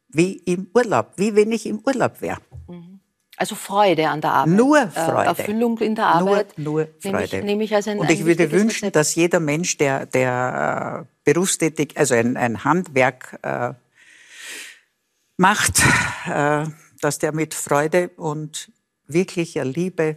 wie 0.09 0.35
im 0.45 0.71
Urlaub, 0.75 1.13
wie 1.17 1.35
wenn 1.35 1.53
ich 1.53 1.67
im 1.67 1.81
Urlaub 1.85 2.21
wäre. 2.21 2.39
Mhm. 2.69 3.01
Also 3.37 3.55
Freude 3.55 4.09
an 4.09 4.21
der 4.21 4.33
Arbeit. 4.33 4.57
Nur 4.57 4.79
äh, 4.79 4.89
Freude. 4.89 5.29
Erfüllung 5.29 5.79
in 5.79 5.95
der 5.95 6.07
Arbeit. 6.07 6.59
Nur, 6.59 6.81
nur 6.83 6.89
Freude. 6.99 7.13
Nehme 7.13 7.25
ich, 7.25 7.45
nehme 7.45 7.65
ich 7.65 7.75
als 7.75 7.87
ein, 7.87 7.99
Und 7.99 8.11
ich 8.11 8.25
würde 8.25 8.51
wünschen, 8.51 8.87
Rezept. 8.87 8.97
dass 8.97 9.15
jeder 9.15 9.39
Mensch, 9.39 9.77
der, 9.77 10.07
der 10.07 11.07
äh, 11.07 11.31
berufstätig, 11.33 11.97
also 11.97 12.15
ein, 12.15 12.37
ein 12.37 12.65
Handwerk 12.65 13.39
äh, 13.43 13.75
macht, 15.37 15.83
äh, 16.27 16.65
dass 17.01 17.19
der 17.21 17.33
mit 17.33 17.55
Freude 17.55 18.11
und 18.17 18.73
wirklicher 19.07 19.65
Liebe 19.65 20.17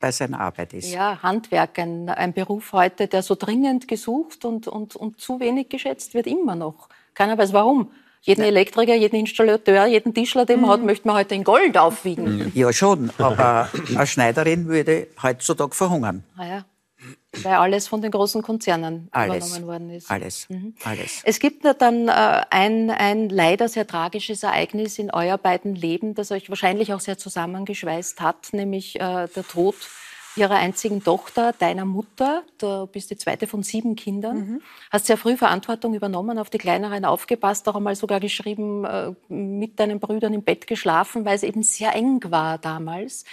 bei 0.00 0.10
seiner 0.10 0.40
Arbeit 0.40 0.72
ist. 0.72 0.90
Ja, 0.90 1.22
Handwerk, 1.22 1.78
ein, 1.78 2.08
ein 2.08 2.32
Beruf 2.32 2.72
heute, 2.72 3.08
der 3.08 3.22
so 3.22 3.34
dringend 3.34 3.88
gesucht 3.88 4.44
und, 4.44 4.68
und, 4.68 4.96
und 4.96 5.20
zu 5.20 5.38
wenig 5.38 5.68
geschätzt 5.68 6.14
wird, 6.14 6.26
immer 6.26 6.54
noch. 6.54 6.88
Keiner 7.14 7.36
weiß 7.36 7.52
warum. 7.52 7.90
Jeden 8.24 8.40
ja. 8.40 8.48
Elektriker, 8.48 8.94
jeden 8.94 9.16
Installateur, 9.16 9.84
jeden 9.86 10.14
Tischler, 10.14 10.46
den 10.46 10.62
man 10.62 10.70
hat, 10.70 10.80
mhm. 10.80 10.86
möchte 10.86 11.06
man 11.06 11.16
heute 11.16 11.34
in 11.34 11.44
Gold 11.44 11.76
aufwiegen. 11.76 12.50
Ja, 12.54 12.72
schon. 12.72 13.10
Aber 13.18 13.68
eine 13.94 14.06
Schneiderin 14.06 14.66
würde 14.66 15.08
heutzutage 15.22 15.74
verhungern. 15.74 16.24
Ah 16.36 16.46
ja. 16.46 16.64
Weil 17.42 17.54
alles 17.54 17.86
von 17.86 18.00
den 18.00 18.10
großen 18.10 18.40
Konzernen 18.40 19.08
alles, 19.10 19.48
übernommen 19.48 19.66
worden 19.66 19.90
ist. 19.90 20.10
Alles, 20.10 20.48
mhm. 20.48 20.74
alles. 20.84 21.20
Es 21.24 21.38
gibt 21.38 21.64
dann 21.64 22.08
äh, 22.08 22.42
ein, 22.48 22.90
ein 22.90 23.28
leider 23.28 23.68
sehr 23.68 23.86
tragisches 23.86 24.42
Ereignis 24.42 24.98
in 24.98 25.10
euer 25.10 25.36
beiden 25.36 25.74
Leben, 25.74 26.14
das 26.14 26.30
euch 26.30 26.48
wahrscheinlich 26.48 26.94
auch 26.94 27.00
sehr 27.00 27.18
zusammengeschweißt 27.18 28.22
hat, 28.22 28.52
nämlich 28.52 28.96
äh, 28.96 29.28
der 29.28 29.46
Tod 29.46 29.74
ihrer 30.36 30.56
einzigen 30.56 31.02
Tochter, 31.02 31.52
deiner 31.52 31.84
Mutter. 31.84 32.42
Du 32.58 32.86
bist 32.86 33.10
die 33.10 33.16
zweite 33.16 33.46
von 33.46 33.62
sieben 33.62 33.96
Kindern. 33.96 34.36
Mhm. 34.36 34.62
Hast 34.90 35.06
sehr 35.06 35.16
früh 35.16 35.36
Verantwortung 35.36 35.94
übernommen, 35.94 36.38
auf 36.38 36.50
die 36.50 36.58
Kleineren 36.58 37.04
aufgepasst, 37.04 37.68
auch 37.68 37.76
einmal 37.76 37.96
sogar 37.96 38.20
geschrieben, 38.20 38.84
äh, 38.84 39.12
mit 39.28 39.78
deinen 39.78 40.00
Brüdern 40.00 40.34
im 40.34 40.42
Bett 40.42 40.66
geschlafen, 40.66 41.24
weil 41.24 41.36
es 41.36 41.42
eben 41.42 41.62
sehr 41.62 41.94
eng 41.94 42.20
war 42.30 42.58
damals. 42.58 43.24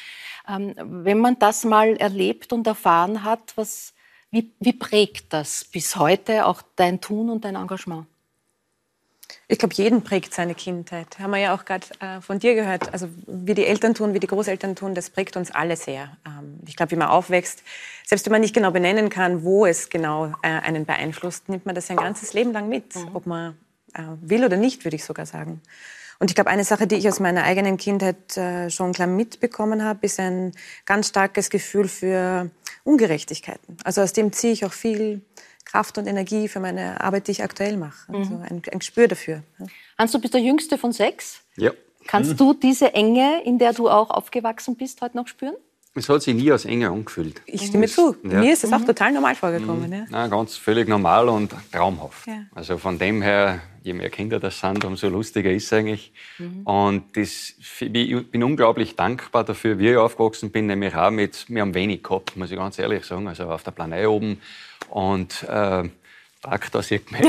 Ähm, 0.47 0.73
wenn 0.77 1.19
man 1.19 1.39
das 1.39 1.63
mal 1.63 1.95
erlebt 1.97 2.53
und 2.53 2.67
erfahren 2.67 3.23
hat, 3.23 3.53
was, 3.55 3.93
wie, 4.29 4.51
wie 4.59 4.73
prägt 4.73 5.33
das 5.33 5.65
bis 5.65 5.95
heute 5.95 6.45
auch 6.45 6.61
dein 6.75 7.01
Tun 7.01 7.29
und 7.29 7.45
dein 7.45 7.55
Engagement? 7.55 8.05
Ich 9.47 9.59
glaube, 9.59 9.73
jeden 9.75 10.03
prägt 10.03 10.33
seine 10.33 10.55
Kindheit. 10.55 11.19
Haben 11.19 11.31
wir 11.31 11.39
ja 11.39 11.55
auch 11.55 11.65
gerade 11.65 11.85
äh, 11.99 12.21
von 12.21 12.39
dir 12.39 12.55
gehört. 12.55 12.93
Also 12.93 13.09
wie 13.27 13.53
die 13.53 13.65
Eltern 13.65 13.93
tun, 13.93 14.13
wie 14.13 14.19
die 14.19 14.27
Großeltern 14.27 14.75
tun, 14.75 14.95
das 14.95 15.09
prägt 15.09 15.37
uns 15.37 15.51
alle 15.51 15.75
sehr. 15.75 16.17
Ähm, 16.25 16.59
ich 16.67 16.75
glaube, 16.75 16.91
wie 16.91 16.95
man 16.95 17.09
aufwächst, 17.09 17.63
selbst 18.05 18.25
wenn 18.25 18.31
man 18.31 18.41
nicht 18.41 18.53
genau 18.53 18.71
benennen 18.71 19.09
kann, 19.09 19.43
wo 19.43 19.65
es 19.65 19.89
genau 19.89 20.33
äh, 20.41 20.47
einen 20.47 20.85
beeinflusst, 20.85 21.49
nimmt 21.49 21.65
man 21.65 21.75
das 21.75 21.87
sein 21.87 21.97
ganzes 21.97 22.33
Leben 22.33 22.53
lang 22.53 22.69
mit, 22.69 22.95
mhm. 22.95 23.15
ob 23.15 23.25
man 23.25 23.57
äh, 23.93 24.01
will 24.21 24.45
oder 24.45 24.57
nicht, 24.57 24.83
würde 24.85 24.95
ich 24.95 25.03
sogar 25.03 25.25
sagen. 25.25 25.61
Und 26.21 26.29
ich 26.29 26.35
glaube, 26.35 26.51
eine 26.51 26.63
Sache, 26.63 26.85
die 26.85 26.95
ich 26.95 27.07
aus 27.07 27.19
meiner 27.19 27.43
eigenen 27.43 27.77
Kindheit 27.77 28.37
äh, 28.37 28.69
schon 28.69 28.93
klar 28.93 29.07
mitbekommen 29.07 29.83
habe, 29.83 30.05
ist 30.05 30.19
ein 30.19 30.51
ganz 30.85 31.07
starkes 31.07 31.49
Gefühl 31.49 31.87
für 31.87 32.51
Ungerechtigkeiten. 32.83 33.77
Also 33.83 34.01
aus 34.01 34.13
dem 34.13 34.31
ziehe 34.31 34.53
ich 34.53 34.63
auch 34.63 34.71
viel 34.71 35.21
Kraft 35.65 35.97
und 35.97 36.07
Energie 36.07 36.47
für 36.47 36.59
meine 36.59 37.01
Arbeit, 37.01 37.27
die 37.27 37.31
ich 37.31 37.43
aktuell 37.43 37.77
mache. 37.77 38.11
Also 38.13 38.35
mhm. 38.35 38.41
ein, 38.43 38.61
ein 38.71 38.79
Gespür 38.79 39.07
dafür. 39.07 39.43
Hans, 39.97 40.11
du 40.11 40.19
bist 40.19 40.33
der 40.33 40.41
Jüngste 40.41 40.77
von 40.77 40.91
sechs. 40.91 41.41
Ja. 41.55 41.71
Kannst 42.07 42.31
mhm. 42.31 42.37
du 42.37 42.53
diese 42.53 42.93
Enge, 42.93 43.43
in 43.43 43.59
der 43.59 43.73
du 43.73 43.89
auch 43.89 44.09
aufgewachsen 44.09 44.75
bist, 44.75 45.01
heute 45.01 45.17
noch 45.17 45.27
spüren? 45.27 45.55
Es 45.93 46.07
hat 46.07 46.21
sich 46.21 46.33
nie 46.33 46.49
als 46.49 46.63
Enge 46.63 46.89
angefühlt. 46.89 47.41
Ich 47.45 47.65
stimme 47.65 47.85
das, 47.85 47.95
zu. 47.95 48.15
Ja. 48.23 48.39
Mir 48.39 48.53
ist 48.53 48.63
es 48.63 48.71
auch 48.71 48.79
mhm. 48.79 48.85
total 48.85 49.11
normal 49.11 49.35
vorgekommen. 49.35 49.87
Mhm. 49.87 49.93
Ja. 49.93 50.05
Nein, 50.09 50.29
ganz 50.29 50.55
völlig 50.55 50.87
normal 50.87 51.27
und 51.27 51.53
traumhaft. 51.69 52.27
Ja. 52.27 52.45
Also 52.55 52.77
von 52.77 52.97
dem 52.97 53.21
her, 53.21 53.59
je 53.83 53.91
mehr 53.91 54.09
Kinder 54.09 54.39
das 54.39 54.57
sind, 54.57 54.85
umso 54.85 55.09
lustiger 55.09 55.51
ist 55.51 55.65
es 55.65 55.73
eigentlich. 55.73 56.13
Mhm. 56.37 56.61
Und 56.63 57.17
das, 57.17 57.55
ich 57.59 58.31
bin 58.31 58.41
unglaublich 58.41 58.95
dankbar 58.95 59.43
dafür, 59.43 59.79
wie 59.79 59.89
ich 59.89 59.97
aufgewachsen 59.97 60.49
bin, 60.49 60.67
nämlich 60.67 60.95
auch 60.95 61.11
mit, 61.11 61.49
wir 61.49 61.61
haben 61.61 61.73
wenig 61.73 62.03
gehabt, 62.03 62.37
muss 62.37 62.51
ich 62.51 62.57
ganz 62.57 62.79
ehrlich 62.79 63.03
sagen. 63.03 63.27
Also 63.27 63.43
auf 63.49 63.63
der 63.63 63.71
Planei 63.71 64.07
oben 64.07 64.39
und 64.91 65.43
äh, 65.43 65.89
Traktor 66.41 66.81
sieht 66.83 67.11
man 67.11 67.21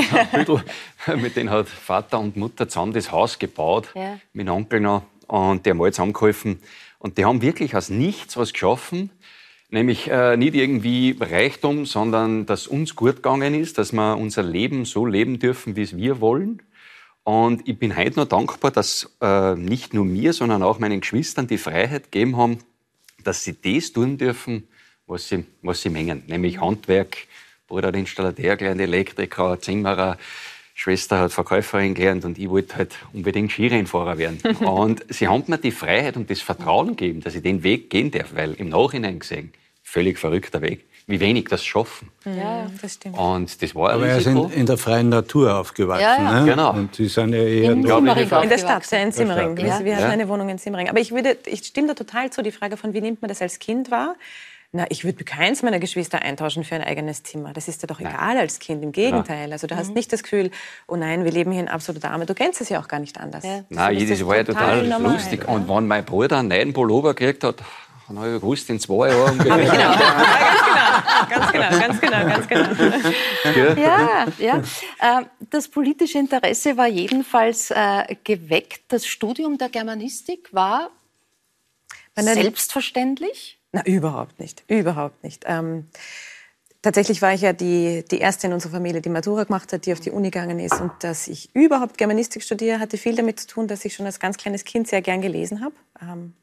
mit 1.21 1.35
denen 1.35 1.49
hat 1.49 1.67
Vater 1.67 2.19
und 2.19 2.35
Mutter 2.35 2.67
zusammen 2.67 2.93
das 2.93 3.11
Haus 3.11 3.39
gebaut, 3.39 3.89
ja. 3.95 4.19
mit 4.33 4.47
dem 4.47 4.53
Onkel 4.53 4.79
noch, 4.79 5.03
und 5.27 5.65
die 5.65 5.69
haben 5.69 5.81
alle 5.81 5.91
zusammengeholfen. 5.91 6.59
Und 6.99 7.17
die 7.17 7.25
haben 7.25 7.41
wirklich 7.41 7.75
aus 7.75 7.89
nichts 7.89 8.37
was 8.37 8.53
geschaffen, 8.53 9.09
nämlich 9.69 10.09
äh, 10.09 10.37
nicht 10.37 10.55
irgendwie 10.55 11.15
Reichtum, 11.19 11.85
sondern 11.85 12.45
dass 12.45 12.67
uns 12.67 12.95
gut 12.95 13.17
gegangen 13.17 13.53
ist, 13.53 13.77
dass 13.77 13.91
wir 13.91 14.17
unser 14.17 14.43
Leben 14.43 14.85
so 14.85 15.05
leben 15.05 15.39
dürfen, 15.39 15.75
wie 15.75 15.81
es 15.81 15.97
wir 15.97 16.21
wollen. 16.21 16.61
Und 17.23 17.67
ich 17.67 17.77
bin 17.77 17.95
heute 17.95 18.19
noch 18.19 18.27
dankbar, 18.27 18.71
dass 18.71 19.15
äh, 19.21 19.55
nicht 19.55 19.93
nur 19.93 20.05
mir, 20.05 20.33
sondern 20.33 20.63
auch 20.63 20.79
meinen 20.79 21.01
Geschwistern 21.01 21.47
die 21.47 21.57
Freiheit 21.57 22.11
gegeben 22.11 22.37
haben, 22.37 22.59
dass 23.23 23.43
sie 23.43 23.55
das 23.61 23.93
tun 23.93 24.17
dürfen, 24.17 24.67
was 25.07 25.29
sie, 25.29 25.45
was 25.61 25.81
sie 25.81 25.89
mengen, 25.89 26.23
nämlich 26.27 26.59
Handwerk. 26.59 27.17
Bruder 27.73 27.87
hat 27.87 27.95
Installateur 27.95 28.55
gelernt, 28.55 28.79
Elektriker, 28.79 29.59
Zimmerer, 29.59 30.17
Schwester 30.75 31.17
hat 31.17 31.31
Verkäuferin 31.31 31.95
gelernt 31.95 32.23
und 32.23 32.37
ich 32.37 32.47
wollte 32.47 32.75
halt 32.75 32.95
unbedingt 33.13 33.51
Skirennfahrer 33.51 34.19
werden. 34.19 34.39
und 34.59 35.03
sie 35.09 35.27
haben 35.27 35.43
mir 35.47 35.57
die 35.57 35.71
Freiheit 35.71 36.15
und 36.15 36.29
das 36.29 36.41
Vertrauen 36.41 36.89
gegeben, 36.89 37.21
dass 37.21 37.33
ich 37.33 37.41
den 37.41 37.63
Weg 37.63 37.89
gehen 37.89 38.11
darf, 38.11 38.35
weil 38.35 38.53
im 38.53 38.69
Nachhinein 38.69 39.17
gesehen, 39.17 39.53
völlig 39.81 40.19
verrückter 40.19 40.61
Weg. 40.61 40.85
Wie 41.07 41.19
wenig 41.19 41.45
das 41.49 41.65
schaffen. 41.65 42.11
Ja, 42.23 42.67
das 42.81 42.93
stimmt. 42.93 43.17
Und 43.17 43.61
das 43.61 43.75
war 43.75 43.91
Aber 43.91 44.07
er 44.07 44.19
ist 44.19 44.27
in, 44.27 44.37
in, 44.51 44.65
der 44.65 44.77
freien 44.77 45.09
Natur 45.09 45.57
aufgewachsen. 45.57 46.01
Ja, 46.01 46.15
ja. 46.15 46.39
Ne? 46.41 46.49
Genau. 46.49 46.73
Und 46.73 46.95
Sie 46.95 47.07
sind 47.07 47.33
ja 47.33 47.39
eher 47.39 47.71
in, 47.73 47.79
in 47.83 47.83
der 47.83 48.57
Stadt, 48.57 48.89
ja, 48.89 48.99
in 48.99 49.11
Simmering. 49.11 49.57
Ja. 49.57 49.83
Wir 49.83 49.97
hatten 49.97 50.11
eine 50.11 50.29
Wohnung 50.29 50.47
in 50.47 50.59
Simmering. 50.59 50.87
Aber 50.87 50.99
ich, 50.99 51.11
würde, 51.11 51.37
ich 51.47 51.65
stimme 51.65 51.89
da 51.89 51.93
total 51.95 52.29
zu, 52.29 52.41
die 52.41 52.53
Frage 52.53 52.77
von, 52.77 52.93
wie 52.93 53.01
nimmt 53.01 53.21
man 53.21 53.27
das 53.27 53.41
als 53.41 53.59
Kind 53.59 53.91
wahr? 53.91 54.15
Na, 54.75 54.87
ich 54.89 55.03
würde 55.03 55.23
keins 55.23 55.61
meiner 55.61 55.77
Geschwister 55.77 56.23
eintauschen 56.23 56.63
für 56.63 56.73
ein 56.73 56.83
eigenes 56.83 57.21
Zimmer. 57.21 57.53
Das 57.53 57.67
ist 57.67 57.83
dir 57.83 57.87
doch 57.87 57.99
nein. 57.99 58.11
egal 58.11 58.37
als 58.39 58.57
Kind. 58.57 58.83
Im 58.83 58.91
Gegenteil. 58.91 59.51
Also 59.51 59.67
du 59.67 59.75
mhm. 59.75 59.79
hast 59.79 59.93
nicht 59.93 60.11
das 60.11 60.23
Gefühl, 60.23 60.49
oh 60.87 60.95
nein, 60.95 61.23
wir 61.25 61.31
leben 61.31 61.51
hier 61.51 61.61
in 61.61 61.67
absoluter 61.67 62.09
Arme. 62.09 62.25
Du 62.25 62.33
kennst 62.33 62.59
es 62.59 62.69
ja 62.69 62.81
auch 62.81 62.87
gar 62.87 62.99
nicht 62.99 63.19
anders. 63.19 63.43
Ja. 63.43 63.63
Nein, 63.69 64.09
das 64.09 64.25
war 64.25 64.35
ja 64.35 64.43
total 64.43 64.87
normal. 64.87 65.13
lustig. 65.13 65.43
Ja. 65.43 65.49
Und 65.53 65.69
wenn 65.69 65.85
mein 65.85 66.03
Bruder 66.03 66.39
einen 66.39 66.47
neuen 66.47 66.73
Pullover 66.73 67.13
gekriegt 67.13 67.43
hat, 67.43 67.57
dann 68.07 68.17
habe 68.17 68.33
ich 68.33 68.41
gewusst, 68.41 68.67
in 68.71 68.79
zwei 68.79 69.09
Jahren. 69.09 69.37
genau. 69.43 69.57
ja, 69.59 71.27
ganz 71.29 71.51
genau, 71.51 71.69
ganz 71.69 72.01
genau, 72.01 72.25
ganz 72.25 72.47
genau, 72.47 72.67
ganz 72.67 73.03
genau. 73.43 73.79
Ja, 73.79 74.25
ja. 74.39 74.55
Ähm, 74.55 75.25
das 75.51 75.67
politische 75.67 76.17
Interesse 76.17 76.75
war 76.77 76.87
jedenfalls 76.87 77.69
äh, 77.69 78.15
geweckt. 78.23 78.81
Das 78.87 79.05
Studium 79.05 79.59
der 79.59 79.69
Germanistik 79.69 80.51
war 80.51 80.89
selbstverständlich? 82.15 83.59
Na, 83.73 83.83
überhaupt 83.85 84.39
nicht. 84.39 84.63
Überhaupt 84.67 85.23
nicht. 85.23 85.43
Ähm, 85.47 85.87
tatsächlich 86.83 87.23
war 87.23 87.33
ich 87.33 87.41
ja 87.41 87.53
die, 87.53 88.05
die 88.09 88.19
erste 88.19 88.47
in 88.47 88.53
unserer 88.53 88.73
Familie, 88.73 89.01
die 89.01 89.09
Matura 89.09 89.43
gemacht 89.43 89.73
hat, 89.73 89.87
die 89.87 89.93
auf 89.93 89.99
die 89.99 90.11
Uni 90.11 90.29
gegangen 90.29 90.59
ist. 90.59 90.79
Und 90.79 90.91
dass 90.99 91.27
ich 91.27 91.53
überhaupt 91.55 91.97
Germanistik 91.97 92.43
studiere, 92.43 92.79
hatte 92.79 92.97
viel 92.97 93.15
damit 93.15 93.39
zu 93.39 93.47
tun, 93.47 93.67
dass 93.67 93.83
ich 93.83 93.95
schon 93.95 94.05
als 94.05 94.19
ganz 94.19 94.37
kleines 94.37 94.63
Kind 94.63 94.87
sehr 94.87 95.01
gern 95.01 95.21
gelesen 95.21 95.61
habe. 95.61 95.73
Ähm, 96.01 96.33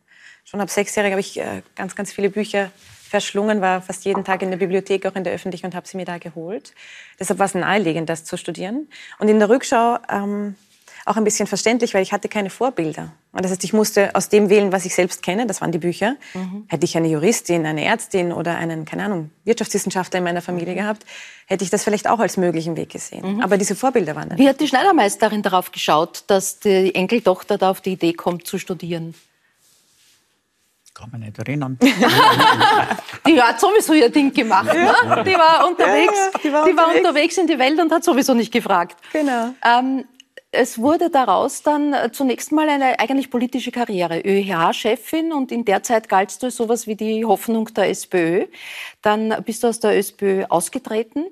schon 0.44 0.60
ab 0.60 0.70
sechsjährig 0.70 1.12
habe 1.12 1.20
ich 1.20 1.38
äh, 1.38 1.62
ganz, 1.76 1.94
ganz 1.94 2.12
viele 2.12 2.30
Bücher 2.30 2.72
verschlungen, 3.08 3.60
war 3.60 3.80
fast 3.80 4.04
jeden 4.04 4.24
Tag 4.24 4.42
in 4.42 4.50
der 4.50 4.58
Bibliothek, 4.58 5.06
auch 5.06 5.14
in 5.14 5.22
der 5.22 5.32
öffentlichen 5.32 5.66
und 5.66 5.74
habe 5.76 5.86
sie 5.86 5.96
mir 5.96 6.04
da 6.04 6.18
geholt. 6.18 6.74
Deshalb 7.18 7.38
war 7.38 7.46
es 7.46 7.54
naheliegend, 7.54 8.08
das 8.08 8.24
zu 8.24 8.36
studieren. 8.36 8.88
Und 9.20 9.28
in 9.28 9.38
der 9.38 9.48
Rückschau 9.48 9.98
ähm, 10.08 10.56
auch 11.06 11.16
ein 11.16 11.24
bisschen 11.24 11.46
verständlich, 11.46 11.94
weil 11.94 12.02
ich 12.02 12.12
hatte 12.12 12.28
keine 12.28 12.50
Vorbilder. 12.50 13.12
Das 13.32 13.50
heißt, 13.50 13.64
ich 13.64 13.72
musste 13.72 14.14
aus 14.14 14.28
dem 14.28 14.50
wählen, 14.50 14.72
was 14.72 14.84
ich 14.84 14.94
selbst 14.94 15.22
kenne, 15.22 15.46
das 15.46 15.60
waren 15.60 15.72
die 15.72 15.78
Bücher. 15.78 16.16
Mhm. 16.34 16.64
Hätte 16.68 16.84
ich 16.84 16.96
eine 16.96 17.08
Juristin, 17.08 17.64
eine 17.64 17.84
Ärztin 17.84 18.32
oder 18.32 18.56
einen, 18.56 18.84
keine 18.84 19.04
Ahnung, 19.04 19.30
Wirtschaftswissenschaftler 19.44 20.18
in 20.18 20.24
meiner 20.24 20.42
Familie 20.42 20.72
mhm. 20.72 20.78
gehabt, 20.78 21.06
hätte 21.46 21.64
ich 21.64 21.70
das 21.70 21.84
vielleicht 21.84 22.08
auch 22.08 22.18
als 22.18 22.36
möglichen 22.36 22.76
Weg 22.76 22.90
gesehen. 22.90 23.36
Mhm. 23.36 23.40
Aber 23.40 23.56
diese 23.56 23.76
Vorbilder 23.76 24.16
waren 24.16 24.28
dann. 24.28 24.38
Wie 24.38 24.48
hat 24.48 24.60
die 24.60 24.68
Schneidermeisterin 24.68 25.42
darauf 25.42 25.72
geschaut, 25.72 26.24
dass 26.26 26.58
die 26.58 26.94
Enkeltochter 26.94 27.56
da 27.56 27.70
auf 27.70 27.80
die 27.80 27.92
Idee 27.92 28.12
kommt, 28.12 28.46
zu 28.46 28.58
studieren? 28.58 29.14
Kann 30.92 31.08
man 31.12 31.20
nicht 31.20 31.38
erinnern. 31.38 31.78
die 33.26 33.40
hat 33.40 33.58
sowieso 33.58 33.94
ihr 33.94 34.10
Ding 34.10 34.34
gemacht. 34.34 34.66
Ne? 34.66 35.24
Die 35.24 35.34
war 35.34 35.66
unterwegs, 35.66 36.12
ja, 36.34 36.40
die 36.42 36.52
war, 36.52 36.64
die 36.66 36.76
war 36.76 36.94
unterwegs 36.94 37.38
in 37.38 37.46
die 37.46 37.58
Welt 37.58 37.80
und 37.80 37.90
hat 37.90 38.04
sowieso 38.04 38.34
nicht 38.34 38.52
gefragt. 38.52 38.98
Genau. 39.12 39.54
Ähm, 39.64 40.04
es 40.52 40.78
wurde 40.78 41.10
daraus 41.10 41.62
dann 41.62 41.92
äh, 41.92 42.10
zunächst 42.10 42.50
mal 42.50 42.68
eine 42.68 42.98
eigentlich 42.98 43.30
politische 43.30 43.70
Karriere. 43.70 44.20
ÖH-Chefin 44.20 45.32
und 45.32 45.52
in 45.52 45.64
der 45.64 45.82
Zeit 45.82 46.08
galtst 46.08 46.42
du 46.42 46.50
sowas 46.50 46.86
wie 46.86 46.96
die 46.96 47.24
Hoffnung 47.24 47.66
der 47.74 47.88
SPÖ. 47.88 48.46
Dann 49.00 49.34
bist 49.44 49.62
du 49.62 49.68
aus 49.68 49.78
der 49.78 49.96
SPÖ 49.96 50.44
ausgetreten. 50.48 51.26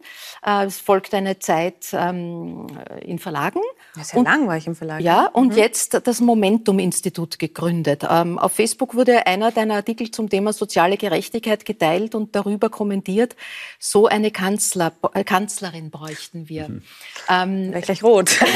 Äh, 0.45 0.67
es 0.67 0.79
folgte 0.79 1.17
eine 1.17 1.39
Zeit 1.41 1.89
ähm, 1.93 2.69
in 3.03 3.19
Verlagen. 3.19 3.61
Ja, 3.99 4.05
sehr 4.05 4.19
und, 4.21 4.25
lang 4.25 4.47
war 4.47 4.57
ich 4.57 4.67
im 4.67 4.75
Verlag. 4.75 5.01
Ja, 5.01 5.27
und 5.27 5.53
mhm. 5.53 5.59
jetzt 5.59 6.01
das 6.07 6.21
Momentum-Institut 6.21 7.39
gegründet. 7.39 8.05
Ähm, 8.09 8.39
auf 8.39 8.53
Facebook 8.53 8.95
wurde 8.95 9.27
einer 9.27 9.51
deiner 9.51 9.75
Artikel 9.75 10.11
zum 10.11 10.29
Thema 10.29 10.53
soziale 10.53 10.97
Gerechtigkeit 10.97 11.65
geteilt 11.65 12.15
und 12.15 12.35
darüber 12.35 12.71
kommentiert, 12.71 13.37
so 13.79 14.07
eine 14.07 14.31
Kanzler, 14.31 14.93
äh, 15.15 15.25
Kanzlerin 15.25 15.91
bräuchten 15.91 16.49
wir. 16.49 16.69
Mhm. 16.69 16.83
Ähm, 17.29 17.73
gleich 17.83 18.03
rot. 18.03 18.39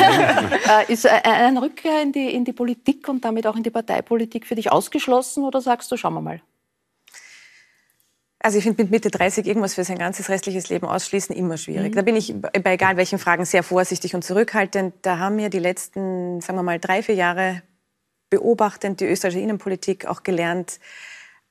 Äh, 0.63 0.93
ist 0.93 1.07
eine 1.07 1.61
Rückkehr 1.61 2.03
in 2.03 2.13
die, 2.13 2.33
in 2.33 2.45
die 2.45 2.53
Politik 2.53 3.09
und 3.09 3.25
damit 3.25 3.47
auch 3.47 3.57
in 3.57 3.63
die 3.63 3.71
Parteipolitik 3.71 4.47
für 4.47 4.55
dich 4.55 4.71
ausgeschlossen 4.71 5.45
oder 5.45 5.61
sagst 5.61 5.91
du, 5.91 5.97
schauen 5.97 6.15
wir 6.15 6.21
mal? 6.21 6.41
Also 8.43 8.59
ich 8.59 8.65
finde 8.65 8.83
mit 8.83 8.91
Mitte 8.91 9.11
30 9.11 9.47
irgendwas 9.47 9.75
für 9.75 9.85
sein 9.85 9.99
ganzes 9.99 10.29
restliches 10.29 10.69
Leben 10.69 10.87
ausschließen 10.87 11.35
immer 11.35 11.57
schwierig. 11.57 11.93
Mhm. 11.93 11.97
Da 11.97 12.03
bin 12.03 12.17
ich 12.17 12.35
bei 12.41 12.75
egal 12.75 12.97
welchen 12.97 13.19
Fragen 13.19 13.45
sehr 13.45 13.63
vorsichtig 13.63 14.15
und 14.15 14.25
zurückhaltend. 14.25 14.95
Da 15.03 15.19
haben 15.19 15.37
mir 15.37 15.49
die 15.49 15.61
letzten, 15.61 16.41
sagen 16.41 16.59
wir 16.59 16.65
mal, 16.65 16.81
drei, 16.81 17.03
vier 17.03 17.15
Jahre 17.15 17.63
beobachtend 18.31 19.01
die 19.01 19.05
österreichische 19.05 19.43
Innenpolitik 19.43 20.07
auch 20.07 20.23
gelernt, 20.25 20.81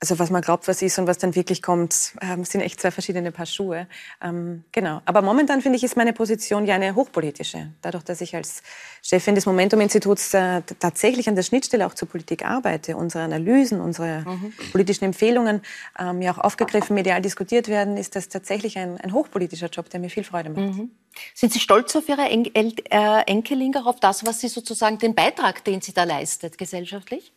also 0.02 0.18
was 0.18 0.32
man 0.32 0.42
glaubt, 0.42 0.68
was 0.68 0.82
ist 0.82 0.98
und 0.98 1.06
was 1.06 1.20
dann 1.20 1.36
wirklich 1.36 1.62
kommt, 1.62 2.14
ähm, 2.22 2.44
sind 2.44 2.62
echt 2.62 2.82
zwei 2.82 2.90
verschiedene 2.90 3.32
Paar 3.32 3.46
Schuhe. 3.46 3.88
Ähm, 4.20 4.64
genau. 4.72 5.02
Aber 5.06 5.22
momentan 5.22 5.62
finde 5.62 5.78
ich, 5.78 5.84
ist 5.84 5.96
meine 5.96 6.12
Position 6.12 6.66
ja 6.66 6.74
eine 6.74 6.96
hochpolitische. 6.96 7.72
Dadurch, 7.84 8.04
dass 8.04 8.20
ich 8.20 8.36
als 8.36 8.64
Chefin 9.04 9.36
des 9.36 9.46
Momentum-Instituts 9.46 10.34
äh, 10.34 10.64
tatsächlich 10.80 11.30
an 11.30 11.36
der 11.36 11.44
Schnittstelle 11.44 11.86
auch 11.86 11.94
zur 11.94 12.08
Politik 12.08 12.44
arbeite, 12.44 12.98
unsere 12.98 13.24
Analysen, 13.24 13.80
unsere 13.80 14.22
mhm. 14.22 14.54
politischen 14.72 15.06
Empfehlungen 15.06 15.62
ähm, 16.00 16.24
ja 16.24 16.32
auch 16.32 16.40
aufgegriffen, 16.40 16.96
medial 16.96 17.22
diskutiert 17.22 17.68
werden, 17.68 17.96
ist 17.96 18.16
das 18.16 18.28
tatsächlich 18.28 18.80
ein, 18.80 19.00
ein 19.00 19.14
hochpolitischer 19.14 19.68
Job, 19.68 19.92
der 19.92 20.00
mir 20.00 20.10
viel 20.10 20.24
Freude 20.24 20.50
macht. 20.50 20.78
Mhm. 20.78 20.90
Sind 21.36 21.54
Sie 21.54 21.60
stolz 21.60 21.96
auf 21.96 22.10
Ihre 22.10 22.28
en 22.28 22.46
El 22.56 22.74
äh, 22.90 23.22
Enkelin, 23.28 23.76
auf 23.78 24.00
das, 24.00 24.26
was 24.26 24.40
Sie 24.40 24.48
sozusagen, 24.48 24.98
den 24.98 25.14
Beitrag, 25.14 25.64
den 25.64 25.80
sie 25.80 25.94
da 25.94 26.06
leistet, 26.06 26.58
gesellschaftlich? 26.58 27.34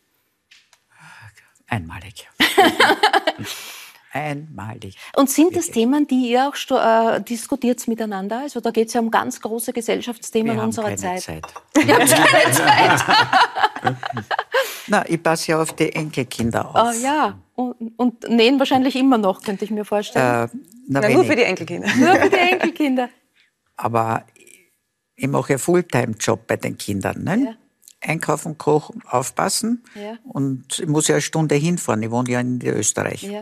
Einmalig. 1.67 2.27
Einmalig. 4.11 4.95
Und 5.17 5.29
sind 5.29 5.55
das 5.57 5.67
Themen, 5.67 6.07
die 6.07 6.31
ihr 6.31 6.47
auch 6.47 7.17
äh, 7.17 7.21
diskutiert 7.21 7.85
miteinander? 7.87 8.39
Also 8.39 8.61
da 8.61 8.71
geht 8.71 8.87
es 8.87 8.93
ja 8.93 9.01
um 9.01 9.11
ganz 9.11 9.41
große 9.41 9.73
Gesellschaftsthemen 9.73 10.55
Wir 10.55 10.63
unserer 10.63 10.85
haben 10.91 10.95
keine 10.95 11.19
Zeit. 11.19 11.45
Zeit. 11.75 11.85
Ihr 11.85 11.95
habt 11.95 12.09
keine 12.09 12.53
Zeit. 12.53 13.95
Na, 14.87 15.03
ich 15.09 15.21
passe 15.21 15.51
ja 15.51 15.61
auf 15.61 15.73
die 15.73 15.91
Enkelkinder 15.91 16.69
auf. 16.69 16.75
Ah, 16.75 16.93
ja, 16.93 17.39
und, 17.55 17.91
und 17.97 18.29
nähen 18.29 18.57
wahrscheinlich 18.59 18.95
immer 18.95 19.17
noch, 19.17 19.41
könnte 19.41 19.65
ich 19.65 19.71
mir 19.71 19.83
vorstellen. 19.83 20.49
Äh, 20.49 20.57
na, 20.87 21.01
Na, 21.01 21.09
nur 21.09 21.25
für 21.25 21.35
die 21.35 21.43
Enkelkinder. 21.43 21.87
Nur 21.95 22.15
für 22.15 22.29
die 22.29 22.37
Enkelkinder. 22.37 23.09
Aber 23.75 24.23
ich 25.15 25.27
mache 25.27 25.53
einen 25.53 25.59
Fulltime-Job 25.59 26.47
bei 26.47 26.57
den 26.57 26.77
Kindern. 26.77 27.23
Ne? 27.23 27.45
Ja. 27.45 27.55
Einkaufen, 28.05 28.57
kochen, 28.57 29.01
aufpassen. 29.05 29.83
Ja. 29.95 30.17
Und 30.23 30.79
ich 30.79 30.87
muss 30.87 31.07
ja 31.07 31.15
eine 31.15 31.21
Stunde 31.21 31.55
hinfahren. 31.55 32.03
Ich 32.03 32.11
wohne 32.11 32.29
ja 32.29 32.39
in 32.39 32.61
Österreich. 32.61 33.23
Ja. 33.23 33.41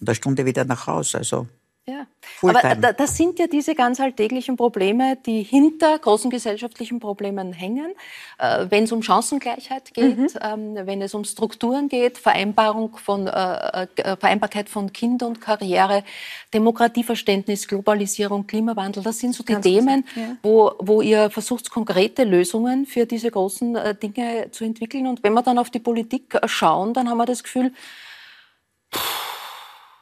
Und 0.00 0.08
eine 0.08 0.14
Stunde 0.14 0.46
wieder 0.46 0.64
nach 0.64 0.86
Hause. 0.86 1.18
Also 1.18 1.46
Ja. 1.88 2.06
Fulltime. 2.20 2.70
Aber 2.72 2.80
da, 2.80 2.92
das 2.92 3.16
sind 3.16 3.38
ja 3.38 3.46
diese 3.46 3.74
ganz 3.74 3.98
alltäglichen 3.98 4.58
Probleme, 4.58 5.16
die 5.24 5.42
hinter 5.42 5.98
großen 5.98 6.28
gesellschaftlichen 6.28 7.00
Problemen 7.00 7.54
hängen. 7.54 7.94
Äh, 8.38 8.66
wenn 8.68 8.84
es 8.84 8.92
um 8.92 9.02
Chancengleichheit 9.02 9.94
geht, 9.94 10.38
ähm, 10.42 10.74
wenn 10.74 11.00
es 11.00 11.14
um 11.14 11.24
Strukturen 11.24 11.88
geht, 11.88 12.18
Vereinbarung 12.18 12.94
von, 12.98 13.26
äh, 13.26 13.86
äh, 13.96 14.16
Vereinbarkeit 14.18 14.68
von 14.68 14.92
Kind 14.92 15.22
und 15.22 15.40
Karriere, 15.40 16.04
Demokratieverständnis, 16.52 17.66
Globalisierung, 17.66 18.46
Klimawandel, 18.46 19.02
das 19.02 19.18
sind 19.18 19.34
so 19.34 19.42
die 19.42 19.56
Themen, 19.56 20.04
wo, 20.42 20.72
wo 20.78 21.00
ihr 21.00 21.30
versucht, 21.30 21.70
konkrete 21.70 22.24
Lösungen 22.24 22.84
für 22.84 23.06
diese 23.06 23.30
großen 23.30 23.76
äh, 23.76 23.94
Dinge 23.94 24.50
zu 24.50 24.64
entwickeln. 24.64 25.06
Und 25.06 25.22
wenn 25.22 25.32
wir 25.32 25.42
dann 25.42 25.58
auf 25.58 25.70
die 25.70 25.78
Politik 25.78 26.38
schauen, 26.44 26.92
dann 26.92 27.08
haben 27.08 27.16
wir 27.16 27.24
das 27.24 27.42
Gefühl, 27.42 27.72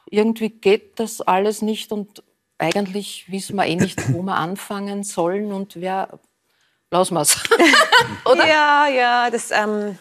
irgendwie 0.09 0.49
geht 0.49 0.99
das 0.99 1.21
alles 1.21 1.61
nicht 1.61 1.91
und 1.91 2.23
eigentlich 2.57 3.31
wissen 3.31 3.55
wir 3.55 3.65
eh 3.65 3.75
nicht, 3.75 4.13
wo 4.13 4.21
wir 4.23 4.35
anfangen 4.35 5.03
sollen 5.03 5.51
und 5.51 5.75
wer. 5.79 6.19
Lassen 6.89 7.15
wir's. 7.15 7.37
Ja, 8.47 8.87
ja, 8.87 9.29
das, 9.29 9.51
ähm, 9.51 9.97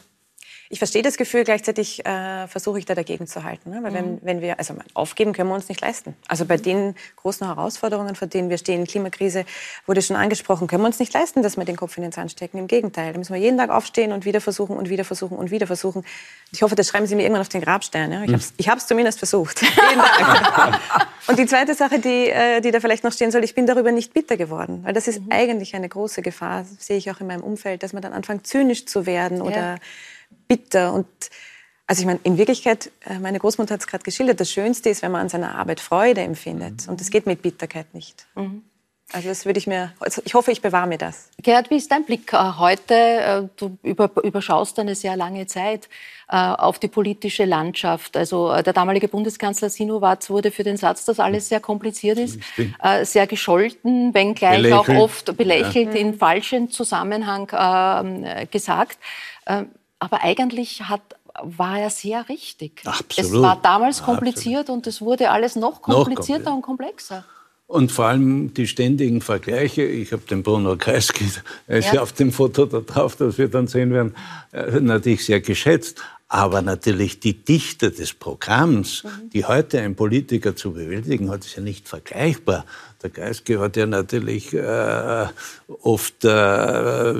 ich 0.68 0.78
verstehe 0.78 1.02
das 1.02 1.16
Gefühl, 1.16 1.44
gleichzeitig 1.44 2.04
äh, 2.04 2.48
versuche 2.48 2.78
ich 2.78 2.84
da 2.84 2.94
dagegen 2.94 3.26
zu 3.26 3.44
halten. 3.44 3.70
Ne? 3.70 3.82
Weil 3.82 3.92
wenn, 3.92 4.18
wenn 4.22 4.40
wir, 4.40 4.58
also 4.58 4.74
aufgeben 4.94 5.32
können 5.32 5.48
wir 5.48 5.54
uns 5.54 5.68
nicht 5.68 5.80
leisten. 5.80 6.16
Also 6.26 6.44
bei 6.44 6.56
den 6.56 6.94
großen 7.16 7.46
Herausforderungen, 7.46 8.14
vor 8.16 8.26
denen 8.26 8.50
wir 8.50 8.58
stehen, 8.58 8.86
Klimakrise 8.86 9.44
wurde 9.86 10.02
schon 10.02 10.16
angesprochen, 10.16 10.66
können 10.66 10.82
wir 10.82 10.88
uns 10.88 10.98
nicht 10.98 11.12
leisten, 11.12 11.42
dass 11.42 11.56
wir 11.56 11.64
den 11.64 11.76
Kopf 11.76 11.96
in 11.96 12.02
den 12.02 12.12
Sand 12.12 12.32
stecken. 12.32 12.58
Im 12.58 12.66
Gegenteil, 12.66 13.12
da 13.12 13.18
müssen 13.18 13.32
wir 13.32 13.40
jeden 13.40 13.58
Tag 13.58 13.70
aufstehen 13.70 14.12
und 14.12 14.24
wieder 14.24 14.40
versuchen 14.40 14.76
und 14.76 14.88
wieder 14.88 15.04
versuchen 15.04 15.36
und 15.36 15.50
wieder 15.50 15.66
versuchen. 15.66 16.04
Ich 16.52 16.62
hoffe, 16.62 16.74
das 16.74 16.88
schreiben 16.88 17.06
Sie 17.06 17.14
mir 17.14 17.22
irgendwann 17.22 17.42
auf 17.42 17.48
den 17.48 17.60
Grabstein. 17.60 18.12
Ja? 18.12 18.22
Ich 18.22 18.28
habe 18.28 18.38
es 18.38 18.54
ich 18.56 18.68
hab's 18.68 18.86
zumindest 18.86 19.18
versucht. 19.18 19.62
Jeden 19.62 20.00
Tag. 20.00 20.80
Und 21.28 21.38
die 21.38 21.46
zweite 21.46 21.74
Sache, 21.74 21.98
die, 21.98 22.30
äh, 22.30 22.60
die 22.60 22.70
da 22.70 22.80
vielleicht 22.80 23.04
noch 23.04 23.12
stehen 23.12 23.30
soll, 23.30 23.42
ich 23.44 23.54
bin 23.54 23.66
darüber 23.66 23.92
nicht 23.92 24.14
bitter 24.14 24.36
geworden. 24.36 24.80
Weil 24.84 24.92
das 24.92 25.08
ist 25.08 25.20
eigentlich 25.30 25.74
eine 25.74 25.88
große 25.88 26.22
Gefahr, 26.22 26.64
sehe 26.78 26.96
ich 26.96 27.10
auch 27.10 27.20
in 27.20 27.26
meinem 27.26 27.42
Umfeld, 27.42 27.82
dass 27.82 27.92
man 27.92 28.02
dann 28.02 28.12
anfängt, 28.12 28.46
zynisch 28.46 28.86
zu 28.86 29.06
werden 29.06 29.42
oder 29.42 29.78
bitter. 30.48 30.92
Und 30.92 31.06
also 31.86 32.00
ich 32.00 32.06
meine, 32.06 32.20
in 32.24 32.36
Wirklichkeit, 32.38 32.90
äh, 33.04 33.18
meine 33.18 33.38
Großmutter 33.38 33.74
hat 33.74 33.80
es 33.80 33.86
gerade 33.86 34.04
geschildert, 34.04 34.40
das 34.40 34.50
Schönste 34.50 34.88
ist, 34.90 35.02
wenn 35.02 35.12
man 35.12 35.22
an 35.22 35.28
seiner 35.28 35.54
Arbeit 35.54 35.80
Freude 35.80 36.20
empfindet. 36.22 36.88
Und 36.88 37.00
das 37.00 37.10
geht 37.10 37.26
mit 37.26 37.42
Bitterkeit 37.42 37.94
nicht. 37.94 38.26
Also 39.12 39.28
das 39.28 39.46
würde 39.46 39.58
ich 39.58 39.68
mir, 39.68 39.92
also 40.00 40.20
ich 40.24 40.34
hoffe, 40.34 40.50
ich 40.50 40.60
bewahre 40.60 40.88
mir 40.88 40.98
das. 40.98 41.30
Gerhard, 41.40 41.70
wie 41.70 41.76
ist 41.76 41.92
dein 41.92 42.04
Blick 42.04 42.32
äh, 42.32 42.36
heute? 42.58 42.94
Äh, 42.94 43.42
Du 43.56 43.78
über, 43.84 44.10
überschaust 44.24 44.78
eine 44.80 44.96
sehr 44.96 45.16
lange 45.16 45.46
Zeit 45.46 45.88
auf 46.28 46.80
die 46.80 46.88
politische 46.88 47.44
Landschaft. 47.44 48.16
Also 48.16 48.50
der 48.60 48.72
damalige 48.72 49.06
Bundeskanzler 49.06 49.70
Sinowatz 49.70 50.28
wurde 50.28 50.50
für 50.50 50.64
den 50.64 50.76
Satz, 50.76 51.04
dass 51.04 51.20
alles 51.20 51.48
sehr 51.48 51.60
kompliziert 51.60 52.18
ist, 52.18 52.40
äh, 52.82 53.04
sehr 53.04 53.28
gescholten, 53.28 54.12
wenngleich 54.12 54.72
auch 54.72 54.86
Belächelt. 54.86 55.04
oft 55.04 55.36
belächelt, 55.36 55.94
in 55.94 56.18
falschen 56.18 56.68
Zusammenhang 56.68 57.48
ähm, 57.56 58.24
äh, 58.24 58.46
gesagt. 58.46 58.98
Aber 59.98 60.22
eigentlich 60.22 60.82
hat, 60.82 61.00
war 61.42 61.78
er 61.78 61.90
sehr 61.90 62.28
richtig. 62.28 62.82
Es 62.84 63.00
Absolut. 63.00 63.42
war 63.42 63.60
damals 63.62 64.00
Absolut. 64.00 64.20
kompliziert 64.20 64.70
und 64.70 64.86
es 64.86 65.00
wurde 65.00 65.30
alles 65.30 65.56
noch 65.56 65.82
komplizierter 65.82 66.04
komplizierter. 66.04 66.54
und 66.54 66.62
komplexer. 66.62 67.24
Und 67.68 67.90
vor 67.90 68.04
allem 68.06 68.54
die 68.54 68.68
ständigen 68.68 69.20
Vergleiche. 69.20 69.82
Ich 69.82 70.12
habe 70.12 70.22
den 70.30 70.44
Bruno 70.44 70.76
Kreisky, 70.76 71.24
er 71.66 71.78
ist 71.78 71.86
Ja. 71.86 71.94
ja. 71.94 72.02
auf 72.02 72.12
dem 72.12 72.30
Foto 72.30 72.64
da 72.66 72.78
drauf, 72.80 73.16
das 73.16 73.38
wir 73.38 73.48
dann 73.48 73.66
sehen 73.66 73.92
werden, 73.92 74.14
äh, 74.52 74.80
natürlich 74.80 75.24
sehr 75.24 75.40
geschätzt. 75.40 76.00
Aber 76.28 76.60
natürlich 76.60 77.20
die 77.20 77.44
Dichte 77.44 77.92
des 77.92 78.12
Programms, 78.12 79.04
die 79.32 79.44
heute 79.44 79.80
ein 79.80 79.94
Politiker 79.94 80.56
zu 80.56 80.72
bewältigen 80.72 81.30
hat, 81.30 81.44
ist 81.44 81.54
ja 81.54 81.62
nicht 81.62 81.88
vergleichbar. 81.88 82.64
Der 83.00 83.10
Kreisky 83.10 83.54
hat 83.54 83.76
ja 83.76 83.86
natürlich 83.86 84.52
äh, 84.52 85.26
oft 85.82 86.24
äh, 86.24 86.28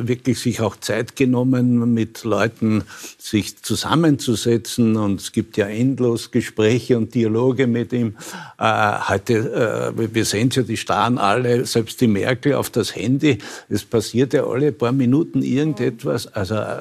wirklich 0.09 0.41
sich 0.41 0.61
auch 0.61 0.75
Zeit 0.75 1.15
genommen, 1.15 1.95
mit 1.95 2.25
Leuten 2.25 2.83
sich 3.17 3.63
zusammenzusetzen. 3.63 4.97
Und 4.97 5.21
es 5.21 5.31
gibt 5.31 5.57
ja 5.57 5.67
endlos 5.69 6.33
Gespräche 6.33 6.97
und 6.97 7.15
Dialoge 7.15 7.69
mit 7.69 7.93
ihm. 7.93 8.17
Äh, 8.59 8.93
heute, 9.09 9.95
äh, 9.97 10.15
wir 10.15 10.25
sehen 10.25 10.51
ja, 10.53 10.63
die 10.63 10.77
starren 10.77 11.19
alle, 11.19 11.65
selbst 11.65 12.01
die 12.01 12.09
Merkel, 12.09 12.55
auf 12.55 12.71
das 12.71 12.97
Handy. 12.97 13.39
Es 13.69 13.85
passiert 13.85 14.33
ja 14.33 14.45
alle 14.45 14.73
paar 14.73 14.93
Minuten 14.93 15.43
irgendetwas. 15.43 16.27
Also 16.27 16.57
äh, 16.57 16.81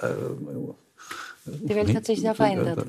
Die 1.46 1.76
Welt 1.76 1.96
hat 1.96 2.06
sich 2.06 2.22
sehr 2.22 2.34
verändert. 2.34 2.88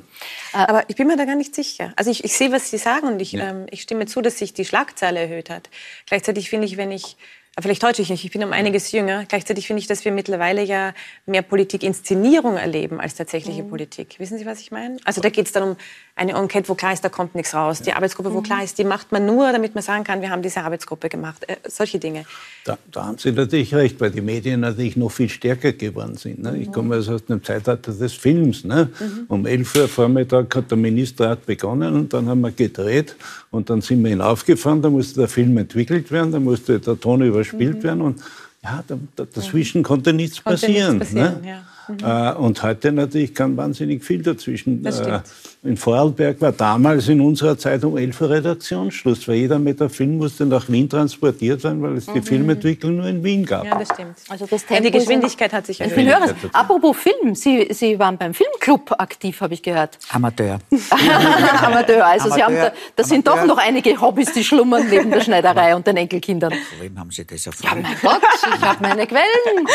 Aber 0.53 0.89
ich 0.89 0.97
bin 0.97 1.07
mir 1.07 1.17
da 1.17 1.27
gar 1.27 1.37
nicht 1.37 1.55
sicher. 1.55 1.93
Also 1.97 2.11
ich, 2.11 2.25
ich 2.25 2.37
sehe, 2.37 2.53
was 2.53 2.71
Sie 2.71 2.79
sagen 2.79 3.07
und 3.07 3.21
ich, 3.21 3.35
ähm, 3.35 3.67
ich 3.71 3.83
stimme 3.83 4.07
zu, 4.07 4.23
dass 4.23 4.39
sich 4.39 4.55
die 4.55 4.65
Schlagzeile 4.65 5.21
erhöht 5.21 5.51
hat. 5.51 5.69
Gleichzeitig 6.07 6.49
finde 6.49 6.67
ich, 6.67 6.77
wenn 6.77 6.91
ich, 6.91 7.05
äh, 7.05 7.17
vielleicht 7.63 7.81
täusche 7.81 8.03
ich 8.03 8.11
mich, 8.11 8.25
ich 8.25 8.31
bin 8.31 8.45
um 8.45 8.53
einiges 8.53 8.93
jünger, 8.93 9.25
gleichzeitig 9.27 9.67
finde 9.67 9.81
ich, 9.81 9.87
dass 9.87 10.05
wir 10.05 10.13
mittlerweile 10.13 10.63
ja 10.63 10.93
mehr 11.25 11.41
Politik-Inszenierung 11.43 12.57
erleben 12.57 13.01
als 13.01 13.15
tatsächliche 13.15 13.63
Politik. 13.63 14.17
Wissen 14.19 14.39
Sie, 14.39 14.45
was 14.45 14.61
ich 14.61 14.71
meine? 14.71 14.99
Also 15.05 15.23
da 15.23 15.31
geht 15.31 15.47
es 15.47 15.53
dann 15.53 15.71
um 15.71 15.77
eine 16.17 16.33
Enquete, 16.33 16.69
wo 16.69 16.75
klar 16.75 16.93
ist, 16.93 17.03
da 17.03 17.09
kommt 17.09 17.35
nichts 17.35 17.55
raus. 17.55 17.81
Die 17.81 17.93
Arbeitsgruppe, 17.93 18.33
wo 18.35 18.43
klar 18.43 18.63
ist, 18.63 18.79
die 18.79 18.85
macht 18.85 19.11
man 19.11 19.25
nur, 19.25 19.53
damit 19.53 19.75
man 19.75 19.83
sagen 19.83 20.05
kann, 20.05 20.21
wir 20.21 20.31
haben 20.31 20.43
diese 20.43 20.61
Arbeitsgruppe 20.63 21.09
gemacht. 21.09 21.45
Äh, 21.47 21.57
solche 21.67 21.99
Dinge. 21.99 22.25
Da, 22.65 22.77
da 22.93 23.07
haben 23.07 23.19
Sie 23.19 23.33
natürlich 23.33 23.75
recht, 23.75 24.01
weil 24.01 24.11
die 24.11 24.21
Medien 24.21 24.61
natürlich 24.61 24.97
noch 24.97 25.11
viel 25.11 25.29
stärker 25.29 25.73
geworden 25.73 26.17
sind. 26.17 26.43
Ne? 26.43 26.59
Ich 26.59 26.73
komme 26.73 26.97
also 26.97 27.15
aus 27.15 27.25
dem 27.25 27.43
Zeitalter 27.43 27.93
des 27.93 28.13
Films. 28.13 28.65
Ne? 28.65 28.91
Um 29.29 29.47
11 29.47 29.77
Uhr 29.77 29.89
Vormittag 29.89 30.55
hat 30.55 30.71
der 30.71 30.79
Ministerrat 30.79 31.47
begonnen 31.47 31.95
und 31.95 32.13
dann 32.13 32.29
haben 32.29 32.41
wir 32.43 32.51
gedreht 32.51 33.17
und 33.57 33.69
dann 33.71 33.81
sind 33.81 34.03
wir 34.03 34.11
hinaufgefahren, 34.11 34.83
da 34.83 34.91
musste 34.91 35.21
der 35.21 35.29
Film 35.29 35.57
entwickelt 35.57 36.11
werden, 36.13 36.33
da 36.33 36.41
musste 36.41 36.79
der 36.79 37.01
Ton 37.01 37.23
überspielt 37.23 37.83
werden 37.83 38.03
und 38.03 38.21
ja, 38.63 38.85
da, 38.87 38.99
da, 39.17 39.25
dazwischen 39.33 39.83
konnte 39.83 40.13
nichts 40.13 40.43
Konnte 40.43 40.67
passieren. 40.67 40.99
nichts 40.99 41.15
passieren, 41.15 41.43
ne? 41.43 41.49
ja. 41.49 41.63
Äh, 42.03 42.33
und 42.35 42.63
heute 42.63 42.91
natürlich 42.93 43.35
kann 43.35 43.57
wahnsinnig 43.57 44.05
viel 44.05 44.23
dazwischen. 44.23 44.83
Das 44.83 44.99
Äh, 45.01 45.03
stimmt. 45.05 45.23
in 45.63 45.77
Vorarlberg 45.77 46.41
war 46.41 46.53
damals 46.53 47.09
in 47.09 47.21
unserer 47.21 47.57
Zeit 47.57 47.85
um 47.85 47.97
11 47.97 48.21
Uhr 48.21 48.31
Redaktionsschluss, 48.31 49.27
weil 49.29 49.37
jeder 49.37 49.59
Meter 49.59 49.89
Film 49.89 50.17
musste 50.19 50.47
nach 50.47 50.69
Wien 50.69 50.89
transportiert 50.89 51.63
werden, 51.65 51.83
weil 51.83 51.97
es 51.97 52.07
die 52.07 52.21
Filmentwicklung 52.23 52.97
nur 52.97 53.07
in 53.07 53.23
Wien 53.23 53.45
gab. 53.47 53.65
Ja, 53.65 53.79
das 53.79 53.89
stimmt. 53.93 54.17
Also 54.29 54.47
das 54.47 54.63
Ja, 54.63 54.69
Tempo 54.69 54.85
die 54.85 54.91
Geschwindigkeit 54.99 55.53
hat 55.53 55.67
sich 55.67 55.81
Ich 55.81 55.93
erhöht. 55.93 56.35
Apropos 56.53 56.97
Film, 56.97 57.35
Sie, 57.35 57.69
Sie 57.71 57.99
waren 57.99 58.19
beim 58.19 58.35
Filmclub 58.35 58.93
aktiv, 58.99 59.41
habe 59.41 59.55
ich 59.55 59.63
gehört. 59.63 59.99
Amateur. 60.11 60.59
Amateur. 61.63 62.05
Also 62.07 62.31
Sie 62.33 62.43
haben 62.43 62.55
da, 62.55 62.61
Amateur. 62.63 62.73
das 62.97 63.09
sind 63.09 63.27
doch 63.27 63.33
Amateur. 63.35 63.55
noch 63.55 63.59
einige 63.63 64.01
Hobbys, 64.01 64.33
die 64.33 64.43
schlummern 64.45 64.87
neben 64.91 65.11
der 65.11 65.21
Schneiderei 65.21 65.75
und 65.77 65.87
den 65.87 65.97
Enkelkindern. 65.97 66.53
Wem 66.81 66.99
haben 66.99 67.11
Sie 67.11 67.25
das 67.25 67.45
Ja, 67.45 67.53
erfahren? 67.53 67.83
mein 67.83 67.97
Gott, 68.03 68.23
ich 68.57 68.61
habe 68.63 68.83
meine 68.83 69.07
Quellen. 69.07 69.67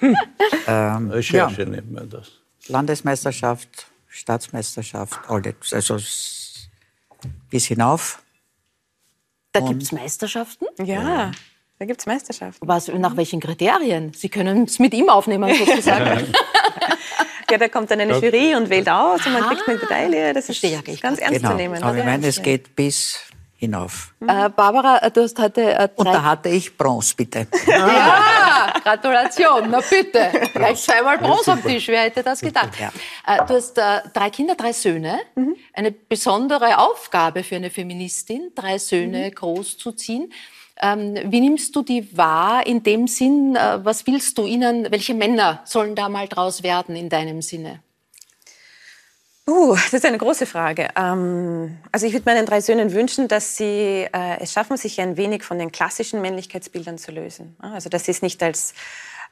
ähm, 0.66 1.12
Recherche 1.32 1.62
ja, 1.62 1.68
nennt 1.68 1.92
man 1.92 2.08
das. 2.08 2.28
Landesmeisterschaft, 2.68 3.86
Staatsmeisterschaft, 4.08 5.18
alles. 5.28 5.54
Also 5.72 5.96
bis 7.50 7.66
hinauf. 7.66 8.22
Da 9.52 9.60
gibt 9.60 9.82
es 9.82 9.92
Meisterschaften. 9.92 10.66
Ja, 10.84 11.30
da 11.78 11.84
gibt 11.86 12.00
es 12.00 12.06
Meisterschaften. 12.06 12.66
Was, 12.66 12.88
nach 12.88 13.16
welchen 13.16 13.40
Kriterien? 13.40 14.12
Sie 14.12 14.28
können 14.28 14.64
es 14.64 14.78
mit 14.78 14.92
ihm 14.94 15.08
aufnehmen, 15.08 15.54
sozusagen. 15.54 16.32
Ja, 17.50 17.56
da 17.56 17.66
kommt 17.68 17.90
dann 17.90 17.98
eine 17.98 18.12
Jury 18.18 18.54
und 18.54 18.68
wählt 18.68 18.90
aus 18.90 19.24
und 19.24 19.32
man 19.32 19.42
kriegt 19.44 19.66
eine 19.66 19.78
Medaille. 19.78 20.34
Das 20.34 20.50
ist 20.50 20.62
ja 20.62 20.82
ganz 20.82 21.18
ernst 21.18 21.38
Genau. 21.40 21.52
zu 21.52 21.56
nehmen. 21.56 21.82
Aber 21.82 21.96
ich 21.96 22.04
meine, 22.04 22.26
es 22.26 22.42
geht 22.42 22.76
bis 22.76 23.20
hinauf. 23.56 24.12
äh, 24.20 24.50
Barbara, 24.50 25.08
du 25.08 25.22
hast 25.22 25.38
heute 25.38 25.62
äh, 25.72 25.88
Und 25.96 26.04
da 26.04 26.22
hatte 26.24 26.50
ich 26.50 26.76
Bronze, 26.76 27.14
bitte. 27.16 27.46
Ja, 27.66 28.57
Gratulation, 28.82 29.70
na 29.70 29.80
bitte. 29.80 30.30
Gleich 30.54 30.80
zweimal 30.82 31.18
Bronze 31.18 31.52
am 31.52 31.62
Tisch, 31.62 31.88
wer 31.88 32.02
hätte 32.02 32.22
das 32.22 32.40
gedacht? 32.40 32.70
Ja. 32.78 32.90
Äh, 33.26 33.46
Du 33.46 33.54
hast 33.54 33.78
äh, 33.78 34.00
drei 34.12 34.30
Kinder, 34.30 34.54
drei 34.54 34.72
Söhne. 34.72 35.18
Eine 35.72 35.92
besondere 35.92 36.78
Aufgabe 36.78 37.42
für 37.44 37.56
eine 37.56 37.70
Feministin, 37.70 38.52
drei 38.54 38.78
Söhne 38.78 39.30
großzuziehen. 39.30 40.32
Ähm, 40.80 41.18
wie 41.24 41.40
nimmst 41.40 41.74
du 41.74 41.82
die 41.82 42.16
wahr 42.16 42.66
in 42.66 42.82
dem 42.82 43.08
Sinn, 43.08 43.56
äh, 43.56 43.84
was 43.84 44.06
willst 44.06 44.38
du 44.38 44.46
ihnen, 44.46 44.90
welche 44.90 45.14
Männer 45.14 45.60
sollen 45.64 45.94
da 45.96 46.08
mal 46.08 46.28
draus 46.28 46.62
werden 46.62 46.94
in 46.94 47.08
deinem 47.08 47.42
Sinne? 47.42 47.80
Uh, 49.48 49.74
das 49.74 49.94
ist 49.94 50.04
eine 50.04 50.18
große 50.18 50.44
Frage. 50.44 50.90
Ähm, 50.94 51.78
also 51.90 52.06
ich 52.06 52.12
würde 52.12 52.26
meinen 52.26 52.44
drei 52.44 52.60
Söhnen 52.60 52.92
wünschen, 52.92 53.28
dass 53.28 53.56
sie 53.56 54.06
äh, 54.12 54.40
es 54.40 54.52
schaffen, 54.52 54.76
sich 54.76 55.00
ein 55.00 55.16
wenig 55.16 55.42
von 55.42 55.58
den 55.58 55.72
klassischen 55.72 56.20
Männlichkeitsbildern 56.20 56.98
zu 56.98 57.12
lösen. 57.12 57.56
Also 57.58 57.88
dass 57.88 58.04
sie 58.04 58.10
es 58.10 58.20
nicht 58.20 58.42
als 58.42 58.74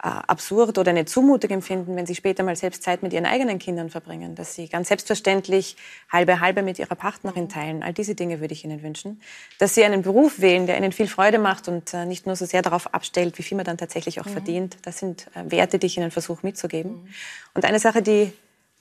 äh, 0.03 0.09
absurd 0.09 0.79
oder 0.79 0.89
eine 0.89 1.05
Zumutung 1.05 1.51
empfinden, 1.51 1.97
wenn 1.97 2.07
sie 2.07 2.15
später 2.15 2.45
mal 2.45 2.57
selbst 2.57 2.83
Zeit 2.83 3.03
mit 3.03 3.13
ihren 3.13 3.27
eigenen 3.27 3.59
Kindern 3.59 3.91
verbringen, 3.91 4.35
dass 4.35 4.55
sie 4.55 4.69
ganz 4.69 4.89
selbstverständlich 4.89 5.77
halbe 6.11 6.41
halbe 6.41 6.63
mit 6.63 6.79
ihrer 6.79 6.95
Partnerin 6.95 7.51
teilen. 7.51 7.83
All 7.83 7.93
diese 7.93 8.15
Dinge 8.15 8.41
würde 8.41 8.55
ich 8.55 8.65
ihnen 8.65 8.83
wünschen. 8.83 9.21
Dass 9.59 9.75
sie 9.75 9.85
einen 9.85 10.01
Beruf 10.01 10.41
wählen, 10.41 10.67
der 10.67 10.79
ihnen 10.79 10.93
viel 10.93 11.09
Freude 11.09 11.39
macht 11.39 11.69
und 11.69 11.93
äh, 11.93 12.07
nicht 12.07 12.25
nur 12.25 12.37
so 12.37 12.47
sehr 12.47 12.63
darauf 12.63 12.95
abstellt, 12.95 13.37
wie 13.37 13.43
viel 13.43 13.57
man 13.57 13.67
dann 13.67 13.77
tatsächlich 13.77 14.19
auch 14.19 14.27
mhm. 14.27 14.33
verdient. 14.33 14.77
Das 14.81 14.99
sind 14.99 15.27
äh, 15.35 15.51
Werte, 15.51 15.79
die 15.79 15.89
ich 15.89 15.99
ihnen 15.99 16.11
versuche 16.11 16.41
mitzugeben. 16.43 16.93
Mhm. 16.93 17.09
Und 17.53 17.67
eine 17.67 17.81
Sache, 17.81 18.01
die 18.01 18.33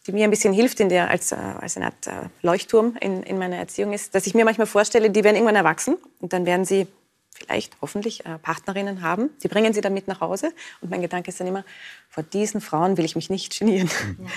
die 0.08 0.12
mir 0.12 0.24
ein 0.24 0.30
bisschen 0.30 0.54
hilft 0.54 0.80
in 0.80 0.90
der, 0.90 1.10
als, 1.10 1.34
als 1.34 1.78
eine 1.78 1.88
Art 1.88 2.10
Leuchtturm 2.42 2.96
in, 3.00 3.24
in 3.24 3.38
meiner 3.38 3.58
Erziehung 3.58 3.94
ist, 3.94 4.14
dass 4.14 4.28
ich 4.28 4.34
mir 4.34 4.46
manchmal 4.46 4.68
vorstelle, 4.68 5.10
die 5.10 5.24
werden 5.24 5.36
irgendwann 5.36 5.56
erwachsen 5.56 5.98
und 6.20 6.34
dann 6.34 6.46
werden 6.46 6.66
sie 6.66 6.88
vielleicht 7.36 7.74
hoffentlich 7.82 8.26
äh, 8.26 8.38
Partnerinnen 8.42 9.02
haben. 9.02 9.30
Sie 9.38 9.48
bringen 9.48 9.74
sie 9.74 9.82
dann 9.82 9.94
mit 9.94 10.08
nach 10.08 10.22
Hause. 10.22 10.54
Und 10.80 10.90
mein 10.90 11.02
Gedanke 11.02 11.30
ist 11.30 11.40
dann 11.40 11.48
immer, 11.48 11.66
vor 12.10 12.24
diesen 12.24 12.62
Frauen 12.62 12.98
will 12.98 13.04
ich 13.04 13.16
mich 13.16 13.30
nicht 13.30 13.60
genieren. 13.60 13.90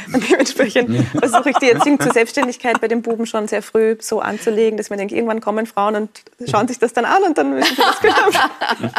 Mhm. 0.06 0.14
Und 0.14 0.28
dementsprechend 0.30 1.06
versuche 1.18 1.50
ich 1.50 1.56
die 1.58 1.70
Erziehung 1.70 2.00
zur 2.00 2.12
Selbstständigkeit 2.12 2.80
bei 2.80 2.88
den 2.88 3.02
Buben 3.02 3.26
schon 3.26 3.46
sehr 3.46 3.62
früh 3.62 3.96
so 4.00 4.20
anzulegen, 4.20 4.76
dass 4.76 4.90
man 4.90 4.98
denkt, 4.98 5.14
irgendwann 5.14 5.40
kommen 5.40 5.66
Frauen 5.66 5.94
und 5.94 6.10
schauen 6.50 6.66
sich 6.66 6.78
das 6.80 6.92
dann 6.92 7.04
an 7.04 7.22
und 7.22 7.38
dann 7.38 7.54
müssen 7.54 7.76
sie 7.76 7.82
das 7.82 8.00
können. 8.00 8.92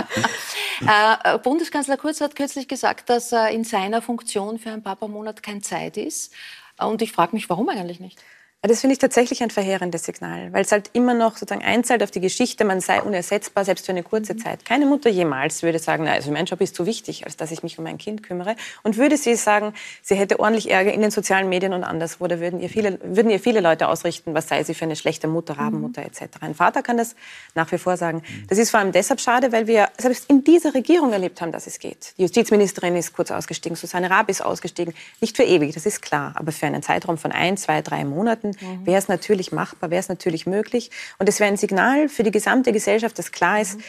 äh, 1.24 1.38
Bundeskanzler 1.40 1.98
Kurz 1.98 2.22
hat 2.22 2.36
kürzlich 2.36 2.70
gesagt, 2.70 3.10
dass 3.10 3.34
er 3.34 3.50
in 3.50 3.66
seiner 3.66 4.02
Funktion 4.02 4.60
für 4.60 4.70
ein 4.70 4.82
Papa-Monat 4.82 5.44
keine 5.44 5.62
Zeit 5.62 5.98
ist. 5.98 6.32
Und 6.80 7.02
ich 7.02 7.12
frage 7.12 7.36
mich, 7.36 7.50
warum 7.50 7.70
eigentlich 7.70 8.00
nicht? 8.00 8.22
Das 8.62 8.82
finde 8.82 8.92
ich 8.92 9.00
tatsächlich 9.00 9.42
ein 9.42 9.52
verheerendes 9.52 10.04
Signal, 10.04 10.52
weil 10.52 10.64
es 10.64 10.74
halt 10.74 10.90
immer 10.92 11.14
noch 11.14 11.38
sozusagen 11.38 11.64
einzahlt 11.64 12.04
auf 12.04 12.12
die 12.12 12.20
Geschichte, 12.20 12.66
man 12.66 12.82
sei 12.82 13.02
unersetzbar, 13.02 13.64
selbst 13.64 13.86
für 13.86 13.94
eine 13.94 14.04
kurze 14.04 14.34
mhm. 14.34 14.40
Zeit. 14.40 14.66
Keine 14.66 14.86
Mutter 14.86 15.10
jemals 15.10 15.64
würde 15.64 15.80
sagen, 15.80 16.04
na, 16.04 16.12
also 16.12 16.30
mein 16.30 16.44
Job 16.44 16.60
ist 16.60 16.76
zu 16.76 16.86
wichtig, 16.86 17.24
als 17.24 17.38
dass 17.38 17.52
ich 17.52 17.64
mich 17.64 17.78
um 17.78 17.86
mein 17.86 17.98
Kind 17.98 18.22
kümmere. 18.22 18.58
Und 18.84 18.98
würde 18.98 19.16
sie 19.16 19.36
sagen, 19.36 19.74
sie 20.02 20.16
hätte 20.16 20.42
ordentlich 20.42 20.70
Ärger 20.70 20.92
in 20.92 21.00
den 21.00 21.10
sozialen 21.10 21.48
Medien 21.48 21.72
und 21.72 21.86
anderswo, 21.86 22.28
da 22.28 22.42
würden 22.42 22.60
ihr 22.60 22.68
viele, 22.70 23.00
würden 23.02 23.32
ihr 23.32 23.40
viele 23.40 23.62
Leute 23.62 23.88
ausrichten, 23.88 24.34
was 24.34 24.50
sei 24.50 24.62
sie 24.66 24.74
für 24.74 24.84
eine 24.84 24.98
schlechte 24.98 25.30
Mutter, 25.30 25.54
mhm. 25.54 25.60
Rabenmutter 25.62 26.02
etc. 26.02 26.24
Ein 26.42 26.54
Vater 26.54 26.82
kann 26.82 26.98
das 26.98 27.16
nach 27.56 27.72
wie 27.72 27.78
vor 27.78 27.96
sagen. 27.96 28.18
Mhm. 28.28 28.48
Das 28.48 28.58
ist 28.58 28.72
vor 28.72 28.82
allem 28.82 28.92
deshalb 28.92 29.22
schade, 29.22 29.54
weil 29.54 29.68
wir 29.68 29.88
selbst 29.98 30.30
in 30.30 30.44
dieser 30.44 30.74
Regierung 30.74 31.14
erlebt 31.14 31.40
haben, 31.40 31.54
dass 31.54 31.66
es 31.66 31.80
geht. 31.80 32.14
Die 32.18 32.24
Justizministerin 32.24 32.98
ist 32.98 33.14
kurz 33.14 33.32
ausgestiegen, 33.32 33.78
Susanne 33.78 34.10
Raab 34.10 34.30
ist 34.30 34.44
ausgestiegen. 34.44 34.94
Nicht 35.22 35.38
für 35.38 35.44
ewig, 35.44 35.74
das 35.74 35.86
ist 35.86 36.02
klar, 36.02 36.34
aber 36.36 36.52
für 36.52 36.66
einen 36.66 36.84
Zeitraum 36.84 37.18
von 37.18 37.32
ein, 37.32 37.56
zwei, 37.56 37.82
drei 37.82 38.04
Monaten 38.04 38.49
mhm. 38.50 38.86
wäre 38.86 38.98
es 38.98 39.08
natürlich 39.08 39.52
machbar, 39.52 39.90
wäre 39.90 40.00
es 40.00 40.10
natürlich 40.10 40.46
möglich. 40.46 40.92
Und 41.18 41.30
es 41.30 41.40
wäre 41.40 41.50
ein 41.50 41.58
Signal 41.58 42.10
für 42.10 42.24
die 42.24 42.32
gesamte 42.32 42.72
Gesellschaft, 42.72 43.18
dass 43.20 43.32
klar 43.32 43.62
ist, 43.62 43.78
mhm. 43.78 43.84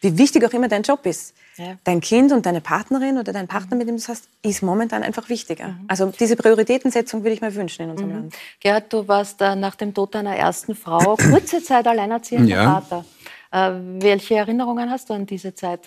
wie 0.00 0.18
wichtig 0.18 0.44
auch 0.44 0.52
immer 0.52 0.68
dein 0.68 0.82
Job 0.82 1.06
ist. 1.06 1.34
Ja. 1.56 1.76
Dein 1.84 2.00
Kind 2.02 2.32
und 2.32 2.44
deine 2.44 2.60
Partnerin 2.60 3.16
oder 3.16 3.32
dein 3.32 3.48
Partner, 3.48 3.76
mit 3.76 3.88
dem 3.88 3.96
du 3.96 4.00
es 4.00 4.08
hast, 4.08 4.28
ist 4.42 4.62
momentan 4.62 5.02
einfach 5.02 5.28
wichtiger. 5.30 5.68
Mhm. 5.68 5.84
Also 5.88 6.12
diese 6.18 6.36
Prioritätensetzung 6.36 7.22
würde 7.22 7.32
ich 7.32 7.40
mir 7.40 7.54
wünschen 7.54 7.82
in 7.84 7.90
unserem 7.90 8.10
mhm. 8.10 8.16
Land. 8.16 8.34
Gerhard, 8.60 8.92
du 8.92 9.08
warst 9.08 9.40
äh, 9.40 9.56
nach 9.56 9.74
dem 9.74 9.94
Tod 9.94 10.14
deiner 10.14 10.36
ersten 10.36 10.74
Frau 10.74 11.16
kurze 11.30 11.62
Zeit 11.62 11.86
alleinerziehender 11.86 12.54
ja. 12.54 12.80
Vater. 12.80 13.04
Äh, 13.52 14.02
welche 14.02 14.36
Erinnerungen 14.36 14.90
hast 14.90 15.08
du 15.08 15.14
an 15.14 15.24
diese 15.24 15.54
Zeit? 15.54 15.80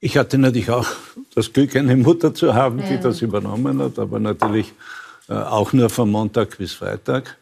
Ich 0.00 0.16
hatte 0.16 0.36
natürlich 0.38 0.70
auch 0.70 0.86
das 1.34 1.52
Glück, 1.52 1.74
eine 1.74 1.96
Mutter 1.96 2.34
zu 2.34 2.54
haben, 2.54 2.82
die 2.88 2.98
das 2.98 3.22
übernommen 3.22 3.80
hat, 3.82 3.98
aber 3.98 4.18
natürlich 4.18 4.72
auch 5.34 5.72
nur 5.72 5.90
von 5.90 6.10
Montag 6.10 6.58
bis 6.58 6.72
Freitag. 6.72 7.36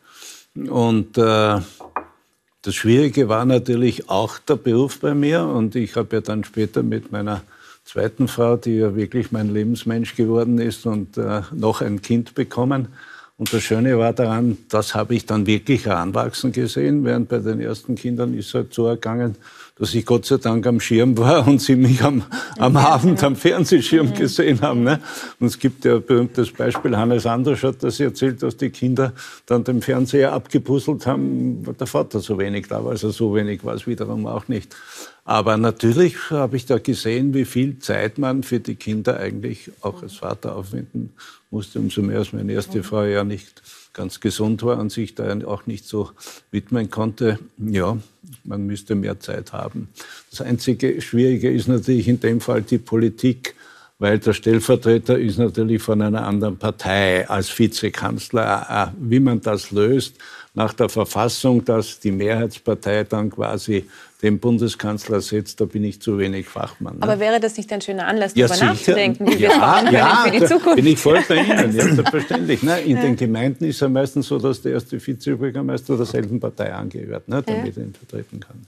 Und 0.55 1.19
äh, 1.19 1.61
das 2.63 2.75
Schwierige 2.75 3.29
war 3.29 3.45
natürlich 3.45 4.09
auch 4.09 4.39
der 4.39 4.57
Beruf 4.57 5.01
bei 5.01 5.15
mir. 5.15 5.45
Und 5.45 5.75
ich 5.75 5.97
habe 5.97 6.17
ja 6.17 6.21
dann 6.23 6.45
später 6.45 6.83
mit 6.83 7.13
meiner 7.13 7.43
zweiten 7.85 8.29
Frau, 8.29 8.57
die 8.57 8.79
ja 8.79 8.97
wirklich 8.97 9.33
mein 9.33 9.53
Lebensmensch 9.53 10.17
geworden 10.17 10.59
ist, 10.59 10.87
und 10.87 11.19
äh, 11.19 11.43
noch 11.53 11.83
ein 11.83 12.01
Kind 12.01 12.35
bekommen. 12.35 12.89
Und 13.37 13.53
das 13.53 13.63
Schöne 13.65 13.99
war 13.99 14.13
daran, 14.13 14.57
das 14.69 14.95
habe 14.95 15.15
ich 15.15 15.27
dann 15.27 15.47
wirklich 15.47 15.87
heranwachsen 15.87 16.53
gesehen, 16.53 17.05
während 17.05 17.29
bei 17.29 17.39
den 17.39 17.61
ersten 17.61 17.97
Kindern 17.97 18.33
ist 18.33 18.49
es 18.49 18.55
halt 18.55 18.73
so 18.73 18.87
ergangen, 18.87 19.35
dass 19.77 19.93
ich 19.95 20.07
Gott 20.07 20.25
sei 20.25 20.37
Dank 20.37 20.67
am 20.67 20.79
Schirm 20.79 21.19
war 21.19 21.47
und 21.49 21.61
sie 21.61 21.75
mich 21.75 22.03
am, 22.03 22.23
am 22.59 22.77
Abend 22.77 23.23
am 23.25 23.35
Fernsehschirm 23.35 24.09
mhm. 24.09 24.15
gesehen 24.15 24.61
haben. 24.61 24.85
Ne? 24.85 25.01
Und 25.41 25.49
es 25.49 25.59
gibt 25.59 25.85
ja 25.85 25.97
ein 25.97 26.05
berühmtes 26.05 26.53
Beispiel, 26.53 26.97
Hannes 26.97 27.27
Anders 27.27 27.63
hat 27.65 27.83
das 27.83 27.99
erzählt, 27.99 28.43
dass 28.43 28.57
die 28.57 28.71
Kinder 28.71 29.13
dann 29.47 29.65
den 29.65 29.83
Fernseher 29.83 30.33
abgepuzzelt 30.33 31.07
haben, 31.07 31.67
weil 31.67 31.75
der 31.75 31.89
Vater 31.89 32.21
so 32.21 32.39
wenig 32.39 32.69
da 32.69 32.85
war. 32.85 32.93
Also 32.93 33.11
so 33.11 33.35
wenig 33.35 33.65
war 33.65 33.75
es 33.75 33.87
wiederum 33.87 34.27
auch 34.27 34.47
nicht. 34.47 34.77
Aber 35.25 35.57
natürlich 35.57 36.31
habe 36.31 36.57
ich 36.57 36.67
da 36.67 36.79
gesehen, 36.79 37.33
wie 37.33 37.47
viel 37.47 37.79
Zeit 37.79 38.19
man 38.19 38.43
für 38.43 38.61
die 38.61 38.75
Kinder 38.75 39.19
eigentlich 39.19 39.71
auch 39.81 40.03
als 40.03 40.15
Vater 40.17 40.55
aufwenden 40.55 41.15
musste. 41.51 41.79
Umso 41.79 42.03
mehr 42.03 42.19
als 42.19 42.35
meine 42.35 42.53
erste 42.53 42.83
Frau 42.83 43.05
ja 43.05 43.25
nicht 43.25 43.63
ganz 43.95 44.21
gesund 44.21 44.63
war 44.63 44.79
und 44.79 44.93
sich 44.93 45.15
da 45.15 45.35
auch 45.47 45.67
nicht 45.67 45.87
so 45.87 46.11
widmen 46.51 46.91
konnte. 46.91 47.39
Ja, 47.57 47.97
man 48.43 48.67
müsste 48.67 48.95
mehr 48.97 49.19
Zeit 49.19 49.55
haben. 49.55 49.89
Das 50.31 50.43
einzige 50.43 51.01
Schwierige 51.01 51.51
ist 51.51 51.69
natürlich 51.69 52.09
in 52.09 52.21
dem 52.21 52.43
Fall 52.43 52.61
die 52.61 52.79
Politik, 52.79 53.55
weil 53.99 54.19
der 54.19 54.35
Stellvertreter 54.35 55.19
ist 55.19 55.39
natürlich 55.39 55.81
von 55.81 56.03
einer 56.03 56.27
anderen 56.27 56.59
Partei 56.59 57.27
als 57.31 57.57
Vizekanzler. 57.57 58.67
Äh, 58.69 58.83
äh, 58.91 59.11
wie 59.11 59.21
man 59.21 59.41
das 59.41 59.71
löst 59.71 60.17
nach 60.53 60.75
der 60.75 60.89
Verfassung, 60.89 61.65
dass 61.65 62.01
die 62.01 62.13
Mehrheitspartei 62.13 63.05
dann 63.05 63.31
quasi 63.31 63.87
den 64.25 64.41
Bundeskanzler 64.41 65.21
setzt, 65.21 65.61
da 65.61 65.67
bin 65.67 65.85
ich 65.85 66.01
zu 66.01 66.19
wenig 66.19 66.49
Fachmann. 66.49 66.97
Ne? 66.97 67.03
Aber 67.03 67.21
wäre 67.21 67.41
das 67.41 67.59
nicht 67.59 67.71
ein 67.75 67.83
schöner 67.83 68.07
Anlass, 68.07 68.33
ja, 68.35 68.49
darüber 68.49 68.65
nachzudenken, 68.65 69.27
wie 69.27 69.35
ja, 69.35 69.51
wir 69.51 69.83
können 69.83 69.95
ja, 69.95 70.25
für 70.25 70.31
die 70.31 70.47
Zukunft? 70.47 70.77
bin 70.77 70.87
ich 70.87 70.99
voll 70.99 71.23
bei 71.29 71.37
Ihnen, 71.37 71.77
ja, 71.77 71.85
selbstverständlich. 71.85 72.63
Ne? 72.63 72.81
In 72.81 72.97
ja. 72.97 73.03
den 73.03 73.17
Gemeinden 73.17 73.67
ist 73.67 73.77
es 73.77 73.81
ja 73.81 73.89
meistens 73.91 74.27
so, 74.27 74.39
dass 74.39 74.63
der 74.63 74.73
erste 74.73 74.99
Vizebürgermeister 74.99 75.99
derselben 75.99 76.41
Partei 76.41 76.73
angehört, 76.73 77.29
ne? 77.29 77.43
damit 77.43 77.77
er 77.77 77.83
ihn 77.83 77.93
vertreten 77.93 78.41
kann. 78.41 78.67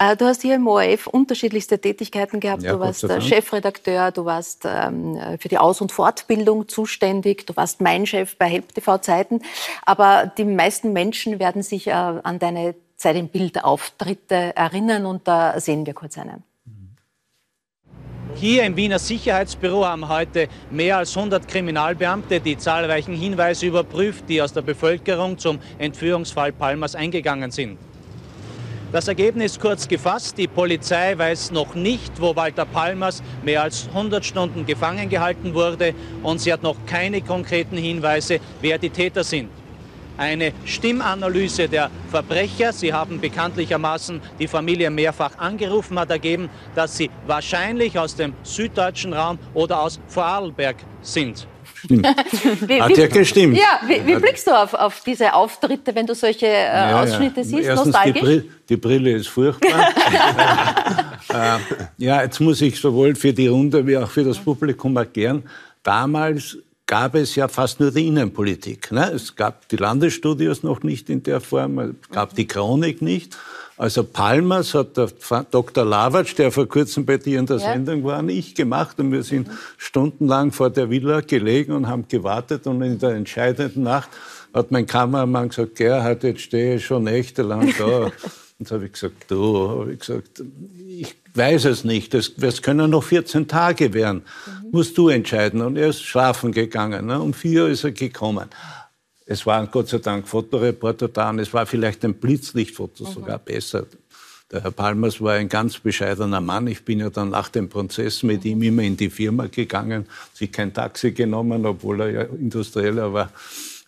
Äh, 0.00 0.16
du 0.16 0.24
hast 0.24 0.42
hier 0.42 0.56
im 0.56 0.66
ORF 0.66 1.06
unterschiedlichste 1.06 1.78
Tätigkeiten 1.78 2.40
gehabt. 2.40 2.64
Ja, 2.64 2.72
du 2.72 2.80
warst 2.80 3.06
Chefredakteur, 3.22 4.10
du 4.10 4.24
warst 4.24 4.64
ähm, 4.64 5.16
für 5.38 5.48
die 5.48 5.58
Aus- 5.58 5.80
und 5.80 5.92
Fortbildung 5.92 6.66
zuständig, 6.66 7.46
du 7.46 7.54
warst 7.54 7.80
mein 7.80 8.04
Chef 8.04 8.36
bei 8.36 8.46
Help 8.46 8.74
TV 8.74 8.98
Zeiten. 8.98 9.42
Aber 9.82 10.32
die 10.36 10.44
meisten 10.44 10.92
Menschen 10.92 11.38
werden 11.38 11.62
sich 11.62 11.86
äh, 11.86 11.92
an 11.92 12.40
deine 12.40 12.74
Zeit 12.98 13.16
im 13.16 13.28
Bild 13.28 13.64
Auftritte 13.64 14.56
erinnern 14.56 15.06
und 15.06 15.26
da 15.26 15.58
sehen 15.60 15.86
wir 15.86 15.94
kurz 15.94 16.18
einen. 16.18 16.42
Hier 18.34 18.64
im 18.64 18.76
Wiener 18.76 18.98
Sicherheitsbüro 18.98 19.86
haben 19.86 20.08
heute 20.08 20.48
mehr 20.70 20.98
als 20.98 21.16
100 21.16 21.48
Kriminalbeamte 21.48 22.40
die 22.40 22.58
zahlreichen 22.58 23.14
Hinweise 23.14 23.66
überprüft, 23.66 24.28
die 24.28 24.42
aus 24.42 24.52
der 24.52 24.62
Bevölkerung 24.62 25.38
zum 25.38 25.60
Entführungsfall 25.78 26.52
Palmers 26.52 26.94
eingegangen 26.94 27.50
sind. 27.50 27.78
Das 28.92 29.06
Ergebnis 29.06 29.60
kurz 29.60 29.86
gefasst, 29.86 30.38
die 30.38 30.48
Polizei 30.48 31.16
weiß 31.16 31.52
noch 31.52 31.74
nicht, 31.74 32.20
wo 32.20 32.34
Walter 32.34 32.64
Palmers 32.64 33.22
mehr 33.44 33.62
als 33.62 33.86
100 33.88 34.24
Stunden 34.24 34.66
gefangen 34.66 35.08
gehalten 35.08 35.54
wurde 35.54 35.94
und 36.22 36.40
sie 36.40 36.52
hat 36.52 36.62
noch 36.62 36.76
keine 36.86 37.20
konkreten 37.20 37.76
Hinweise, 37.76 38.40
wer 38.60 38.78
die 38.78 38.90
Täter 38.90 39.24
sind 39.24 39.50
eine 40.18 40.52
Stimmanalyse 40.64 41.68
der 41.68 41.90
Verbrecher. 42.10 42.72
Sie 42.72 42.92
haben 42.92 43.20
bekanntlichermaßen 43.20 44.20
die 44.38 44.48
Familie 44.48 44.90
mehrfach 44.90 45.38
angerufen, 45.38 45.98
hat 45.98 46.10
ergeben, 46.10 46.50
dass 46.74 46.96
sie 46.96 47.10
wahrscheinlich 47.26 47.98
aus 47.98 48.16
dem 48.16 48.34
süddeutschen 48.42 49.12
Raum 49.12 49.38
oder 49.54 49.80
aus 49.80 49.98
Vorarlberg 50.08 50.76
sind. 51.00 51.46
Stimmt. 51.74 52.06
wie, 52.66 52.82
Hat 52.82 52.96
ja 52.96 53.06
gestimmt. 53.06 53.56
Ja, 53.56 53.80
wie, 53.86 54.04
wie, 54.04 54.16
blickst 54.16 54.46
du 54.46 54.50
auf, 54.50 54.74
auf 54.74 55.02
diese 55.06 55.32
Auftritte, 55.32 55.94
wenn 55.94 56.06
du 56.06 56.14
solche 56.14 56.46
äh, 56.46 56.72
ja, 56.72 57.02
Ausschnitte 57.02 57.40
ja. 57.40 57.44
siehst? 57.44 57.68
Erstens, 57.68 57.86
nostalgisch? 57.86 58.20
Die, 58.20 58.26
Brille, 58.26 58.44
die 58.68 58.76
Brille 58.76 59.12
ist 59.12 59.28
furchtbar. 59.28 59.88
äh, 61.28 61.58
ja, 61.98 62.22
jetzt 62.22 62.40
muss 62.40 62.60
ich 62.62 62.80
sowohl 62.80 63.14
für 63.14 63.32
die 63.32 63.46
Runde 63.46 63.86
wie 63.86 63.96
auch 63.96 64.10
für 64.10 64.24
das 64.24 64.38
Publikum 64.38 64.96
erklären. 64.96 65.44
Damals 65.84 66.58
gab 66.88 67.14
es 67.14 67.36
ja 67.36 67.46
fast 67.46 67.78
nur 67.78 67.92
die 67.92 68.08
Innenpolitik. 68.08 68.90
Ne? 68.90 69.12
Es 69.12 69.36
gab 69.36 69.68
die 69.68 69.76
Landesstudios 69.76 70.64
noch 70.64 70.82
nicht 70.82 71.08
in 71.10 71.22
der 71.22 71.40
Form, 71.40 71.78
es 71.78 72.08
gab 72.10 72.34
die 72.34 72.48
Chronik 72.48 73.02
nicht. 73.02 73.36
Also 73.76 74.02
Palmers 74.02 74.74
hat 74.74 74.96
der 74.96 75.08
Dr. 75.52 75.84
Lavatsch, 75.84 76.34
der 76.36 76.50
vor 76.50 76.66
kurzem 76.66 77.06
bei 77.06 77.18
dir 77.18 77.38
in 77.38 77.46
der 77.46 77.58
ja. 77.58 77.72
Sendung 77.72 78.02
war, 78.02 78.22
nicht 78.22 78.56
gemacht. 78.56 78.98
Und 78.98 79.12
wir 79.12 79.22
sind 79.22 79.48
stundenlang 79.76 80.50
vor 80.50 80.70
der 80.70 80.90
Villa 80.90 81.20
gelegen 81.20 81.72
und 81.72 81.86
haben 81.86 82.08
gewartet. 82.08 82.66
Und 82.66 82.82
in 82.82 82.98
der 82.98 83.10
entscheidenden 83.10 83.84
Nacht 83.84 84.08
hat 84.52 84.72
mein 84.72 84.86
Kameramann 84.86 85.50
gesagt, 85.50 85.76
Gerhard, 85.76 86.24
jetzt 86.24 86.40
stehe 86.40 86.76
ich 86.76 86.86
schon 86.86 87.04
nächtelang 87.04 87.72
da. 87.78 88.10
und 88.58 88.66
so 88.66 88.74
habe 88.74 88.86
ich 88.86 88.92
gesagt, 88.92 89.30
du, 89.30 89.68
habe 89.68 89.92
ich 89.92 90.00
gesagt, 90.00 90.42
ich 90.88 91.16
weiß 91.38 91.64
es 91.66 91.84
nicht. 91.84 92.12
Es, 92.14 92.32
es 92.40 92.60
können 92.60 92.90
noch 92.90 93.04
14 93.04 93.48
Tage 93.48 93.94
werden. 93.94 94.22
Mhm. 94.46 94.70
Musst 94.72 94.98
du 94.98 95.08
entscheiden. 95.08 95.62
Und 95.62 95.76
er 95.76 95.88
ist 95.88 96.02
schlafen 96.02 96.52
gegangen. 96.52 97.06
Ne? 97.06 97.20
Um 97.20 97.32
vier 97.32 97.68
ist 97.68 97.84
er 97.84 97.92
gekommen. 97.92 98.48
Es 99.24 99.46
waren 99.46 99.68
Gott 99.70 99.88
sei 99.88 99.98
Dank 99.98 100.26
Fotoreporter 100.26 101.08
da 101.08 101.30
und 101.30 101.38
es 101.38 101.52
war 101.52 101.66
vielleicht 101.66 102.04
ein 102.04 102.14
Blitzlichtfoto 102.14 103.04
mhm. 103.04 103.12
sogar 103.12 103.38
besser. 103.38 103.86
Der 104.50 104.62
Herr 104.62 104.70
Palmers 104.70 105.20
war 105.20 105.34
ein 105.34 105.50
ganz 105.50 105.78
bescheidener 105.78 106.40
Mann. 106.40 106.66
Ich 106.66 106.82
bin 106.82 107.00
ja 107.00 107.10
dann 107.10 107.28
nach 107.30 107.50
dem 107.50 107.68
Prozess 107.68 108.22
mit 108.22 108.44
mhm. 108.44 108.50
ihm 108.50 108.62
immer 108.62 108.82
in 108.82 108.96
die 108.96 109.10
Firma 109.10 109.46
gegangen, 109.46 110.06
sich 110.32 110.50
kein 110.50 110.72
Taxi 110.72 111.12
genommen, 111.12 111.66
obwohl 111.66 112.00
er 112.00 112.10
ja 112.10 112.22
Industrieller 112.22 113.12
war. 113.12 113.30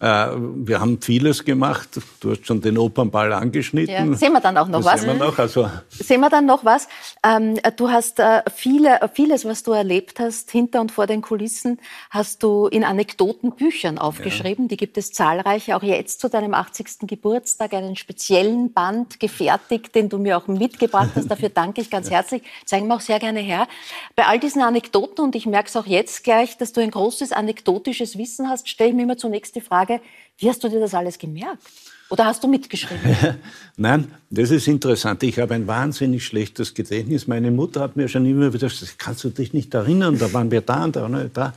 Äh, 0.01 0.29
wir 0.37 0.81
haben 0.81 1.01
vieles 1.03 1.45
gemacht. 1.45 1.91
Du 2.21 2.31
hast 2.31 2.47
schon 2.47 2.63
den 2.63 2.79
Opernball 2.79 3.35
angeschnitten. 3.35 4.13
Ja, 4.13 4.17
sehen 4.17 4.33
wir 4.33 4.41
dann 4.41 4.57
auch 4.57 4.67
noch 4.67 4.79
das 4.79 4.87
was? 4.95 5.01
Sehen 5.03 5.19
wir, 5.19 5.27
noch, 5.27 5.39
also 5.39 5.69
sehen 5.91 6.21
wir 6.21 6.31
dann 6.31 6.47
noch 6.47 6.65
was? 6.65 6.89
Ähm, 7.23 7.59
du 7.77 7.91
hast 7.91 8.19
äh, 8.19 8.43
viele, 8.55 8.99
vieles, 9.13 9.45
was 9.45 9.63
du 9.63 9.73
erlebt 9.73 10.19
hast, 10.19 10.51
hinter 10.51 10.81
und 10.81 10.91
vor 10.91 11.07
den 11.07 11.21
Kulissen, 11.21 11.79
hast 12.09 12.43
du 12.43 12.67
in 12.69 12.83
Anekdotenbüchern 12.83 13.99
aufgeschrieben. 13.99 14.65
Ja. 14.65 14.69
Die 14.69 14.77
gibt 14.79 14.97
es 14.97 15.13
zahlreiche. 15.13 15.77
Auch 15.77 15.83
jetzt 15.83 16.21
zu 16.21 16.31
deinem 16.31 16.55
80. 16.55 17.01
Geburtstag 17.03 17.75
einen 17.75 17.95
speziellen 17.97 18.73
Band 18.73 19.21
gefertigt, 19.21 19.95
den 19.95 20.09
du 20.09 20.17
mir 20.17 20.39
auch 20.39 20.47
mitgebracht 20.47 21.11
hast. 21.15 21.31
Dafür 21.31 21.51
danke 21.51 21.83
ich 21.83 21.91
ganz 21.91 22.07
ja. 22.11 22.17
herzlich. 22.17 22.43
Zeigen 22.65 22.87
wir 22.89 22.95
auch 22.95 23.01
sehr 23.01 23.19
gerne 23.19 23.41
her. 23.41 23.69
Bei 24.17 24.25
all 24.25 24.39
diesen 24.39 24.63
Anekdoten, 24.63 25.25
und 25.27 25.37
ich 25.37 25.45
merke 25.45 25.69
es 25.69 25.77
auch 25.77 25.87
jetzt 25.87 26.25
gleich, 26.25 26.57
dass 26.57 26.73
du 26.73 26.81
ein 26.81 26.91
großes 26.91 27.33
anekdotisches 27.33 28.17
Wissen 28.17 28.49
hast, 28.49 28.67
stelle 28.67 28.91
ich 28.91 28.97
mir 28.97 29.03
immer 29.03 29.19
zunächst 29.19 29.55
die 29.57 29.61
Frage, 29.61 29.90
Frage, 29.91 30.03
wie 30.39 30.49
hast 30.49 30.63
du 30.63 30.69
dir 30.69 30.81
das 30.81 30.95
alles 30.95 31.19
gemerkt? 31.19 31.63
Oder 32.09 32.25
hast 32.25 32.43
du 32.43 32.49
mitgeschrieben? 32.49 33.37
Nein, 33.77 34.11
das 34.31 34.51
ist 34.51 34.67
interessant. 34.69 35.23
Ich 35.23 35.39
habe 35.39 35.55
ein 35.55 35.67
wahnsinnig 35.67 36.25
schlechtes 36.25 36.75
Gedächtnis. 36.75 37.27
Meine 37.27 37.51
Mutter 37.51 37.81
hat 37.81 37.97
mir 37.97 38.09
schon 38.09 38.27
immer 38.27 38.53
wieder 38.53 38.69
gesagt, 38.69 38.99
kannst 38.99 39.25
du 39.25 39.31
dich 39.31 39.53
nicht 39.53 39.75
erinnern, 39.75 40.19
da 40.19 40.33
waren 40.33 40.51
wir 40.51 40.61
da 40.61 40.85
und 40.85 40.97
da 40.97 41.07
und 41.07 41.31
da. 41.35 41.55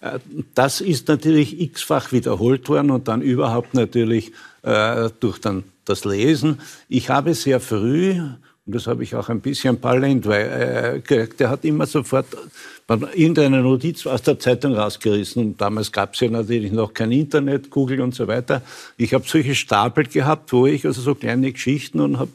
Äh, 0.00 0.18
das 0.54 0.80
ist 0.80 1.08
natürlich 1.08 1.60
x-fach 1.60 2.12
wiederholt 2.12 2.68
worden 2.68 2.90
und 2.90 3.08
dann 3.08 3.22
überhaupt 3.22 3.74
natürlich 3.74 4.32
äh, 4.62 5.10
durch 5.20 5.40
dann 5.40 5.64
das 5.84 6.04
Lesen. 6.04 6.60
Ich 6.88 7.10
habe 7.10 7.34
sehr 7.34 7.60
früh, 7.60 8.12
und 8.20 8.74
das 8.74 8.86
habe 8.86 9.02
ich 9.02 9.14
auch 9.14 9.30
ein 9.30 9.40
bisschen 9.40 9.80
Palent, 9.80 10.26
weil 10.26 11.02
äh, 11.08 11.26
der 11.26 11.50
hat 11.50 11.64
immer 11.64 11.86
sofort 11.86 12.26
man 12.88 13.02
irgendeine 13.14 13.60
Notiz 13.60 14.06
aus 14.06 14.22
der 14.22 14.38
Zeitung 14.38 14.74
rausgerissen. 14.74 15.44
Und 15.44 15.60
damals 15.60 15.92
gab 15.92 16.14
es 16.14 16.20
ja 16.20 16.30
natürlich 16.30 16.72
noch 16.72 16.94
kein 16.94 17.12
Internet, 17.12 17.68
Google 17.70 18.00
und 18.00 18.14
so 18.14 18.26
weiter. 18.26 18.62
Ich 18.96 19.12
habe 19.12 19.24
solche 19.26 19.54
Stapel 19.54 20.04
gehabt, 20.04 20.52
wo 20.52 20.66
ich 20.66 20.86
also 20.86 21.02
so 21.02 21.14
kleine 21.14 21.52
Geschichten 21.52 22.00
und 22.00 22.18
habe 22.18 22.30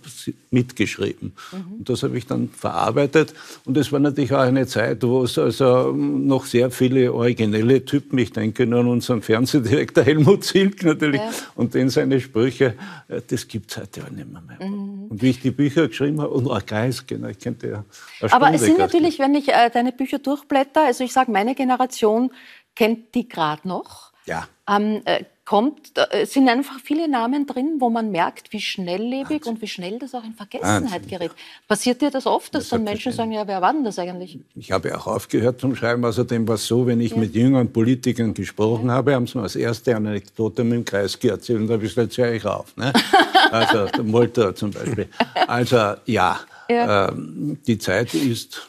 mitgeschrieben. 0.51 1.34
Mhm. 1.51 1.74
Und 1.80 1.89
das 1.89 2.04
habe 2.04 2.18
ich 2.18 2.28
dann 2.28 2.49
verarbeitet. 2.49 3.34
Und 3.66 3.76
es 3.78 3.91
war 3.91 3.99
natürlich 3.99 4.32
auch 4.34 4.39
eine 4.39 4.68
Zeit, 4.68 5.01
wo 5.01 5.24
es 5.24 5.38
also 5.39 5.91
noch 5.91 6.45
sehr 6.45 6.70
viele 6.70 7.12
originelle 7.12 7.84
Typen, 7.84 8.20
ich 8.20 8.32
denke 8.32 8.68
nur 8.68 8.82
an 8.82 8.88
unseren 8.88 9.24
Fernsehdirektor 9.24 10.04
Helmut 10.04 10.43
Zilk 10.43 10.84
natürlich, 10.84 11.22
ja. 11.22 11.32
und 11.56 11.74
den 11.74 11.89
seine 11.89 12.22
Sprüche, 12.22 12.76
äh, 13.08 13.22
das 13.28 13.47
gibt 13.47 13.72
es 13.72 13.78
heute 13.78 14.04
auch 14.04 14.12
nicht 14.12 14.32
mehr. 14.32 14.41
mehr. 14.41 14.70
Mhm. 14.70 15.08
Und 15.10 15.22
wie 15.22 15.32
ich 15.32 15.41
die 15.41 15.51
Bücher 15.51 15.88
geschrieben 15.88 16.22
habe, 16.22 16.32
und 16.34 16.47
auch 16.47 16.64
Geist, 16.66 17.08
genau, 17.08 17.28
ich 17.28 17.39
könnte 17.39 17.68
ja 17.68 17.86
Aber 18.32 18.54
es 18.54 18.62
sind 18.62 18.78
natürlich, 18.78 19.18
wenn 19.20 19.34
ich 19.34 19.49
äh, 19.49 19.70
deine 19.72 19.91
Bücher 19.91 20.20
durch 20.20 20.43
Durchblätter, 20.44 20.86
also 20.86 21.04
ich 21.04 21.14
sage, 21.14 21.32
meine 21.32 21.56
Generation 21.56 22.32
kennt 22.76 23.16
die 23.16 23.28
gerade 23.28 23.68
noch. 23.68 24.12
Ja. 24.26 24.48
Ähm, 24.70 25.02
äh, 25.06 25.26
kommt, 25.46 25.91
äh, 25.98 26.26
sind 26.26 26.48
einfach 26.48 26.80
viele 26.80 27.10
Namen 27.10 27.46
drin, 27.46 27.76
wo 27.80 27.89
man 27.89 28.12
merkt, 28.12 28.54
wie 28.54 28.62
schnelllebig 28.62 29.41
Wahnsinn. 29.41 29.54
und 29.54 29.62
wie 29.62 29.68
schnell 29.68 30.00
das 30.00 30.16
auch 30.16 30.24
in 30.24 30.34
Vergessenheit 30.34 31.04
Wahnsinn. 31.04 31.10
gerät. 31.10 31.32
Passiert 31.68 32.02
dir 32.02 32.10
das 32.10 32.26
oft, 32.26 32.56
dass 32.56 32.64
das 32.64 32.70
dann 32.70 32.86
Menschen 32.86 33.12
sagen, 33.12 33.34
ja, 33.34 33.46
wer 33.46 33.62
war 33.62 33.74
denn 33.74 33.84
das 33.84 34.00
eigentlich? 34.00 34.39
Ich 34.56 34.72
habe 34.72 34.98
auch 34.98 35.06
aufgehört 35.06 35.60
zum 35.60 35.76
Schreiben. 35.76 36.06
Außerdem 36.06 36.48
war 36.48 36.56
es 36.56 36.66
so, 36.66 36.88
wenn 36.88 37.02
ich 37.02 37.12
ja. 37.12 37.18
mit 37.18 37.36
jüngeren 37.36 37.72
Politikern 37.74 38.34
gesprochen 38.34 38.88
ja. 38.88 38.94
habe, 38.94 39.16
haben 39.16 39.28
sie 39.28 39.38
mir 39.38 39.44
als 39.44 39.58
erste 39.58 39.94
eine 39.94 40.10
Anekdote 40.10 40.64
mit 40.64 40.74
dem 40.74 40.86
Kreis 40.86 41.16
erzählt 41.16 41.60
und 41.60 41.68
da 41.68 41.74
habe 41.74 41.86
ich 41.86 41.94
gesagt, 41.94 42.18
höre 42.18 42.32
ich 42.32 42.46
auf. 42.46 42.76
Ne? 42.78 42.94
Also 43.52 44.02
Molter 44.02 44.56
zum 44.56 44.72
Beispiel. 44.72 45.08
Also 45.48 45.76
ja, 46.06 46.39
ja. 46.70 47.10
Ähm, 47.10 47.60
die 47.68 47.78
Zeit 47.78 48.16
ist 48.16 48.68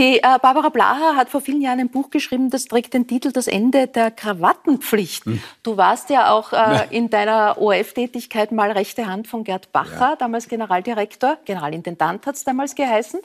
die 0.00 0.16
äh, 0.16 0.38
Barbara 0.40 0.70
Blaha 0.70 1.14
hat 1.14 1.28
vor 1.28 1.42
vielen 1.42 1.60
Jahren 1.60 1.78
ein 1.78 1.90
Buch 1.90 2.08
geschrieben, 2.08 2.48
das 2.48 2.64
trägt 2.64 2.94
den 2.94 3.06
Titel 3.06 3.32
Das 3.32 3.46
Ende 3.46 3.86
der 3.86 4.10
Krawattenpflicht. 4.10 5.26
Hm. 5.26 5.42
Du 5.62 5.76
warst 5.76 6.08
ja 6.08 6.32
auch 6.32 6.54
äh, 6.54 6.86
in 6.90 7.10
deiner 7.10 7.58
ORF-Tätigkeit 7.58 8.50
mal 8.50 8.70
rechte 8.70 9.06
Hand 9.06 9.28
von 9.28 9.44
Gerd 9.44 9.72
Bacher, 9.72 10.10
ja. 10.10 10.16
damals 10.16 10.48
Generaldirektor, 10.48 11.36
Generalintendant 11.44 12.26
hat 12.26 12.34
es 12.34 12.44
damals 12.44 12.74
geheißen. 12.74 13.20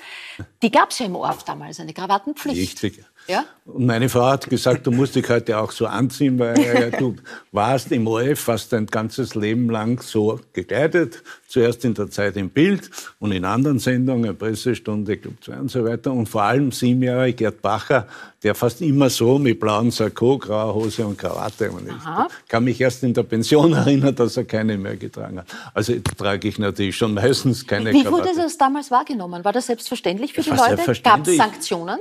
Die 0.62 0.70
gab 0.70 0.90
es 0.92 1.00
ja 1.00 1.06
im 1.06 1.16
ORF 1.16 1.44
damals, 1.44 1.80
eine 1.80 1.94
Krawattenpflicht. 1.94 2.84
Richtig. 2.84 3.06
Ja? 3.28 3.46
Und 3.66 3.88
meine 3.88 4.10
Frau 4.10 4.28
hat 4.28 4.48
gesagt, 4.48 4.86
du 4.86 4.92
musst 4.92 5.16
dich 5.16 5.28
heute 5.28 5.58
auch 5.58 5.72
so 5.72 5.88
anziehen, 5.88 6.38
weil 6.38 6.60
äh, 6.60 6.92
du 6.92 7.16
warst 7.52 7.92
im 7.92 8.06
ORF 8.06 8.40
fast 8.40 8.72
dein 8.72 8.86
ganzes 8.86 9.34
Leben 9.34 9.72
lang 9.72 10.00
so 10.04 10.40
gekleidet. 10.54 11.24
Zuerst 11.48 11.84
in 11.84 11.96
der 11.96 12.12
Zeit 12.12 12.38
im 12.38 12.50
Bild 12.50 12.92
und 13.18 13.32
in 13.32 13.44
anderen 13.44 13.80
Sendungen, 13.80 14.38
Pressestunde, 14.38 15.18
Club 15.18 15.44
2 15.44 15.58
und 15.58 15.72
so 15.72 15.84
weiter. 15.84 16.12
Und 16.12 16.30
vor 16.30 16.44
allem 16.44 16.72
sieben 16.72 17.02
Jahre 17.02 17.34
Gerd 17.34 17.64
Bacher, 17.64 18.08
der 18.44 18.54
fast 18.54 18.82
immer 18.82 19.10
so 19.10 19.40
mit 19.40 19.60
blauen 19.60 19.90
Sakko, 19.90 20.38
grauer 20.38 20.76
Hose 20.76 21.08
und 21.08 21.18
Krawatte. 21.18 21.72
Und 21.72 21.88
ich 21.88 22.48
kann 22.48 22.64
mich 22.64 22.80
erst 22.80 23.02
in 23.02 23.16
der 23.16 23.24
Pension 23.24 23.74
erinnern, 23.74 24.14
dass 24.14 24.38
er 24.38 24.46
keine 24.46 24.78
mehr 24.78 24.96
getragen 24.96 25.40
hat. 25.40 25.48
Also 25.74 25.94
jetzt 25.94 26.16
trage 26.16 26.48
ich 26.48 26.60
natürlich 26.60 26.96
schon 26.96 27.16
meistens 27.16 27.66
keine 27.66 27.92
Wie 27.92 28.04
Krawatte. 28.04 28.26
Wie 28.26 28.30
wurde 28.30 28.44
das 28.44 28.60
damals 28.60 28.92
wahrgenommen? 28.92 29.44
War 29.44 29.54
das 29.54 29.66
selbstverständlich 29.66 30.34
für 30.34 30.42
die 30.42 30.52
Leute? 30.52 31.02
Gab 31.02 31.26
es 31.28 31.38
Sanktionen? 31.38 32.00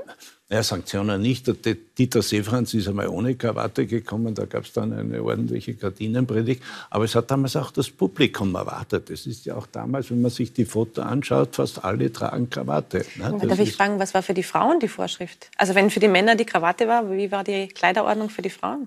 Ja, 0.51 0.63
Sanktionen 0.63 1.23
nicht. 1.23 1.47
Der 1.65 1.75
Dieter 1.75 2.21
Seefranz 2.21 2.75
ist 2.75 2.87
einmal 2.87 3.09
ohne 3.09 3.35
Krawatte 3.35 3.87
gekommen, 3.87 4.35
da 4.35 4.45
gab 4.45 4.65
es 4.65 4.73
dann 4.73 4.93
eine 4.93 5.23
ordentliche 5.23 5.73
Gardinenpredigt. 5.75 6.63
Aber 6.91 7.05
es 7.05 7.15
hat 7.15 7.31
damals 7.31 7.57
auch 7.57 7.71
das 7.71 7.89
Publikum 7.89 8.55
erwartet. 8.55 9.09
Es 9.09 9.27
ist 9.27 9.47
ja 9.47 9.57
auch 9.57 9.67
damals, 9.67 10.11
wenn 10.11 10.21
man 10.21 10.31
sich 10.31 10.53
die 10.53 10.67
Fotos 10.67 11.03
anschaut, 11.03 11.57
fast 11.57 11.83
alle 11.83 12.13
tragen 12.13 12.51
Krawatte. 12.51 13.07
Ne? 13.17 13.39
Darf 13.41 13.59
ich 13.59 13.73
fragen, 13.73 13.99
was 13.99 14.13
war 14.13 14.23
für 14.23 14.35
die 14.35 14.43
Frauen 14.43 14.81
die 14.81 14.89
Vorschrift? 14.89 15.51
Also 15.57 15.75
wenn 15.75 15.89
für 15.89 16.01
die 16.01 16.09
Männer 16.09 16.37
die 16.37 16.45
Krawatte 16.45 16.89
war, 16.89 17.11
wie 17.11 17.33
war 17.33 17.43
die 17.43 17.69
Kleiderordnung 17.69 18.29
für 18.29 18.43
die 18.43 18.51
Frauen? 18.51 18.87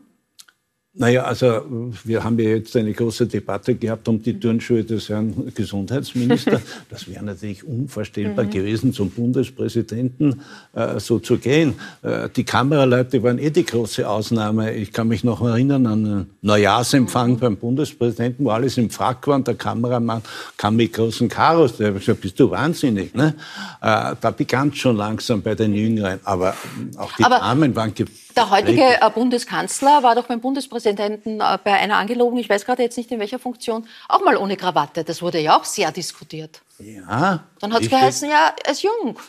Naja, 0.99 1.25
also 1.25 1.61
wir 2.03 2.23
haben 2.23 2.39
ja 2.39 2.49
jetzt 2.49 2.75
eine 2.75 2.91
große 2.91 3.27
Debatte 3.27 3.75
gehabt 3.75 4.07
um 4.07 4.21
die 4.21 4.39
Turnschuhe 4.39 4.83
des 4.83 5.09
Herrn 5.09 5.51
Gesundheitsministers. 5.53 6.61
Das 6.89 7.07
wäre 7.07 7.23
natürlich 7.23 7.63
unvorstellbar 7.63 8.45
mhm. 8.45 8.49
gewesen, 8.49 8.93
zum 8.93 9.09
Bundespräsidenten 9.11 10.41
äh, 10.73 10.99
so 10.99 11.19
zu 11.19 11.37
gehen. 11.37 11.75
Äh, 12.01 12.29
die 12.35 12.43
Kameraleute 12.43 13.21
waren 13.21 13.37
eh 13.37 13.49
die 13.49 13.65
große 13.65 14.07
Ausnahme. 14.07 14.73
Ich 14.73 14.91
kann 14.91 15.07
mich 15.07 15.23
noch 15.23 15.41
erinnern 15.41 15.85
an 15.85 16.05
einen 16.05 16.29
Neujahrsempfang 16.41 17.31
mhm. 17.33 17.39
beim 17.39 17.57
Bundespräsidenten, 17.57 18.45
wo 18.45 18.49
alles 18.49 18.77
im 18.77 18.89
Frack 18.89 19.27
war 19.27 19.35
und 19.35 19.47
der 19.47 19.55
Kameramann 19.55 20.23
kam 20.55 20.77
mit 20.77 20.93
großen 20.93 21.29
Karos. 21.29 21.77
Der 21.77 21.89
hat 21.89 21.99
gesagt, 21.99 22.21
bist 22.21 22.39
du 22.39 22.49
wahnsinnig. 22.49 23.13
Ne? 23.13 23.35
Äh, 23.81 24.15
da 24.19 24.31
begann 24.35 24.69
es 24.69 24.77
schon 24.77 24.97
langsam 24.97 25.41
bei 25.41 25.53
den 25.53 25.73
Jüngeren. 25.73 26.19
Aber 26.23 26.55
auch 26.97 27.11
die 27.13 27.23
Aber 27.23 27.39
Damen 27.39 27.75
waren 27.75 27.93
der 28.37 28.49
heutige 28.49 29.01
äh, 29.01 29.09
Bundeskanzler 29.09 30.03
war 30.03 30.15
doch 30.15 30.27
beim 30.27 30.39
Bundespräsidenten 30.39 31.41
äh, 31.41 31.57
bei 31.63 31.73
einer 31.73 31.97
angelogen, 31.97 32.37
ich 32.37 32.49
weiß 32.49 32.65
gerade 32.65 32.83
jetzt 32.83 32.97
nicht 32.97 33.11
in 33.11 33.19
welcher 33.19 33.39
Funktion, 33.39 33.85
auch 34.07 34.23
mal 34.23 34.37
ohne 34.37 34.55
Krawatte. 34.55 35.03
Das 35.03 35.21
wurde 35.21 35.39
ja 35.39 35.57
auch 35.57 35.65
sehr 35.65 35.91
diskutiert. 35.91 36.61
Ja. 36.79 37.43
Dann 37.59 37.73
hat 37.73 37.81
es 37.81 37.89
geheißen, 37.89 38.29
ja, 38.29 38.53
er 38.63 38.71
ist 38.71 38.83
jung. 38.83 39.19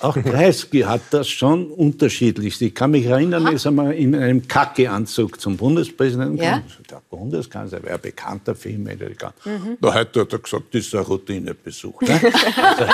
Auch 0.00 0.16
Kreisky 0.16 0.80
hat 0.80 1.02
das 1.12 1.28
schon 1.28 1.70
unterschiedlich. 1.70 2.60
Ich 2.60 2.74
kann 2.74 2.90
mich 2.90 3.06
erinnern, 3.06 3.46
er 3.46 3.52
ist 3.52 3.66
einmal 3.66 3.92
in 3.94 4.14
einem 4.14 4.46
Kackeanzug 4.46 5.40
zum 5.40 5.56
Bundespräsidenten 5.56 6.36
ja. 6.36 6.60
Der 6.90 7.00
Bundeskanzler 7.08 7.80
wäre 7.82 7.94
ein 7.94 8.00
bekannter 8.00 8.56
Filmediker. 8.56 9.32
Mhm. 9.44 9.78
Da 9.80 9.94
hat 9.94 10.16
er 10.16 10.26
gesagt, 10.26 10.74
das 10.74 10.86
ist 10.86 10.94
ein 10.96 11.02
Routinebesuch. 11.02 12.00
Ne? 12.02 12.20
also, 12.56 12.84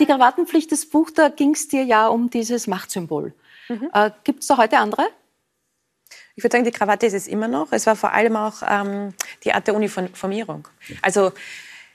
die 0.00 0.06
Krawattenpflicht, 0.06 0.70
das 0.72 0.86
Buch, 0.86 1.10
da 1.10 1.28
ging 1.28 1.52
es 1.52 1.68
dir 1.68 1.84
ja 1.84 2.08
um 2.08 2.30
dieses 2.30 2.66
Machtsymbol. 2.66 3.34
Mhm. 3.68 3.90
Äh, 3.92 4.10
Gibt 4.24 4.40
es 4.40 4.46
da 4.46 4.56
heute 4.56 4.78
andere? 4.78 5.06
Ich 6.36 6.42
würde 6.42 6.52
sagen, 6.52 6.64
die 6.64 6.72
Krawatte 6.72 7.06
ist 7.06 7.14
es 7.14 7.28
immer 7.28 7.48
noch. 7.48 7.72
Es 7.72 7.86
war 7.86 7.96
vor 7.96 8.12
allem 8.12 8.36
auch 8.36 8.62
ähm, 8.68 9.14
die 9.44 9.52
Art 9.52 9.66
der 9.66 9.74
Uniformierung. 9.74 10.66
Also 11.00 11.32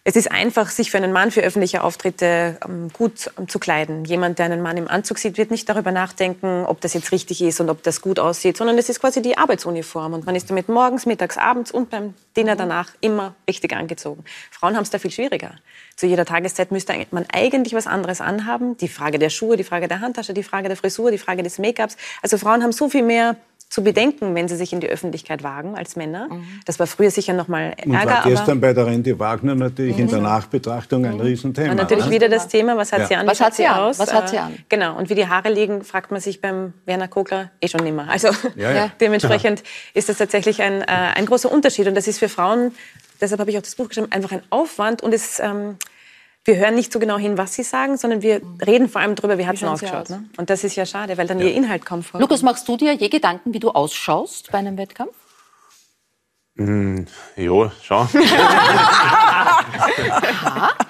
es 0.09 0.15
ist 0.15 0.31
einfach, 0.31 0.71
sich 0.71 0.89
für 0.89 0.97
einen 0.97 1.13
Mann 1.13 1.29
für 1.29 1.41
öffentliche 1.41 1.83
Auftritte 1.83 2.57
ähm, 2.67 2.89
gut 2.91 3.29
ähm, 3.37 3.47
zu 3.47 3.59
kleiden. 3.59 4.05
Jemand, 4.05 4.39
der 4.39 4.45
einen 4.45 4.63
Mann 4.63 4.75
im 4.75 4.87
Anzug 4.87 5.19
sieht, 5.19 5.37
wird 5.37 5.51
nicht 5.51 5.69
darüber 5.69 5.91
nachdenken, 5.91 6.65
ob 6.65 6.81
das 6.81 6.95
jetzt 6.95 7.11
richtig 7.11 7.43
ist 7.43 7.59
und 7.59 7.69
ob 7.69 7.83
das 7.83 8.01
gut 8.01 8.17
aussieht, 8.17 8.57
sondern 8.57 8.79
es 8.79 8.89
ist 8.89 9.01
quasi 9.01 9.21
die 9.21 9.37
Arbeitsuniform. 9.37 10.13
Und 10.13 10.25
man 10.25 10.35
ist 10.35 10.49
damit 10.49 10.67
morgens, 10.67 11.05
mittags, 11.05 11.37
abends 11.37 11.69
und 11.69 11.91
beim 11.91 12.15
Dinner 12.35 12.55
danach 12.55 12.89
immer 13.01 13.35
richtig 13.47 13.73
angezogen. 13.73 14.23
Frauen 14.49 14.75
haben 14.75 14.81
es 14.81 14.89
da 14.89 14.97
viel 14.97 15.11
schwieriger. 15.11 15.51
Zu 15.95 16.07
jeder 16.07 16.25
Tageszeit 16.25 16.71
müsste 16.71 16.95
man 17.11 17.27
eigentlich 17.31 17.75
was 17.75 17.85
anderes 17.85 18.19
anhaben. 18.19 18.77
Die 18.77 18.87
Frage 18.87 19.19
der 19.19 19.29
Schuhe, 19.29 19.57
die 19.57 19.63
Frage 19.63 19.87
der 19.87 20.01
Handtasche, 20.01 20.33
die 20.33 20.41
Frage 20.41 20.69
der 20.69 20.77
Frisur, 20.77 21.11
die 21.11 21.19
Frage 21.19 21.43
des 21.43 21.59
Make-ups. 21.59 21.97
Also 22.23 22.39
Frauen 22.39 22.63
haben 22.63 22.71
so 22.71 22.89
viel 22.89 23.03
mehr 23.03 23.35
zu 23.69 23.83
bedenken, 23.83 24.33
wenn 24.33 24.47
sie 24.47 24.55
sich 24.55 24.73
in 24.73 24.79
die 24.79 24.89
Öffentlichkeit 24.89 25.43
wagen 25.43 25.75
als 25.75 25.95
Männer. 25.95 26.27
Mhm. 26.29 26.43
Das 26.65 26.79
war 26.79 26.87
früher 26.87 27.11
sicher 27.11 27.33
noch 27.33 27.47
mal 27.47 27.75
Ärger. 27.77 27.85
Und 27.85 27.93
war 27.93 28.23
gestern 28.23 28.59
bei 28.61 28.73
der 28.73 28.87
Randy 28.87 29.17
Wagner 29.19 29.53
natürlich 29.53 29.95
mhm. 29.95 30.03
in 30.03 30.07
der 30.09 30.21
Nachbetrachtung 30.21 31.05
ein 31.05 31.15
mhm. 31.15 31.21
Riesenthema. 31.21 31.71
Und 31.71 31.77
natürlich 31.77 32.05
ne? 32.05 32.11
wieder 32.11 32.29
das 32.29 32.47
Thema, 32.47 32.75
was 32.77 32.91
hat 32.91 33.01
ja. 33.01 33.07
sie 33.07 33.15
an? 33.15 33.27
Was 33.27 33.39
hat 33.39 33.53
sie 33.53 33.67
an? 33.67 33.79
Aus? 33.79 33.99
Was 33.99 34.11
hat 34.11 34.29
sie 34.29 34.39
an? 34.39 34.57
Genau. 34.69 34.97
Und 34.97 35.11
wie 35.11 35.15
die 35.15 35.27
Haare 35.27 35.53
liegen, 35.53 35.83
fragt 35.83 36.09
man 36.09 36.19
sich 36.19 36.41
beim 36.41 36.73
Werner 36.85 37.07
Kogler 37.07 37.51
eh 37.61 37.67
schon 37.67 37.83
nimmer. 37.83 38.09
Also 38.09 38.29
ja, 38.55 38.71
ja. 38.71 38.91
dementsprechend 38.99 39.63
ist 39.93 40.09
das 40.09 40.17
tatsächlich 40.17 40.63
ein, 40.63 40.81
äh, 40.81 40.85
ein 40.87 41.27
großer 41.27 41.51
Unterschied. 41.51 41.87
Und 41.87 41.95
das 41.95 42.07
ist 42.07 42.17
für 42.17 42.29
Frauen, 42.29 42.71
deshalb 43.21 43.39
habe 43.39 43.51
ich 43.51 43.57
auch 43.59 43.61
das 43.61 43.75
Buch 43.75 43.89
geschrieben, 43.89 44.11
einfach 44.11 44.31
ein 44.31 44.41
Aufwand 44.49 45.03
und 45.03 45.13
es 45.13 45.39
ähm, 45.39 45.75
wir 46.49 46.57
hören 46.57 46.73
nicht 46.73 46.91
so 46.91 46.97
genau 46.97 47.17
hin, 47.19 47.37
was 47.37 47.53
sie 47.53 47.61
sagen, 47.61 47.95
sondern 47.95 48.23
wir 48.23 48.41
reden 48.65 48.89
vor 48.89 49.01
allem 49.01 49.13
darüber, 49.13 49.37
wie 49.37 49.45
hat 49.45 49.55
es 49.55 49.63
ausgeschaut. 49.63 50.09
Ne? 50.09 50.25
Und 50.37 50.49
das 50.49 50.63
ist 50.63 50.75
ja 50.75 50.83
schade, 50.85 51.15
weil 51.17 51.27
dann 51.27 51.39
ja. 51.39 51.45
ihr 51.45 51.53
Inhalt 51.53 51.85
kaum 51.85 52.01
vorkommt. 52.01 52.23
Lukas, 52.23 52.41
machst 52.41 52.67
du 52.67 52.75
dir 52.75 52.93
je 52.93 53.07
Gedanken, 53.07 53.53
wie 53.53 53.59
du 53.59 53.69
ausschaust 53.69 54.51
bei 54.51 54.57
einem 54.57 54.75
Wettkampf? 54.75 55.13
Mm, 56.55 57.01
ja, 57.35 57.71
schon. 57.83 58.07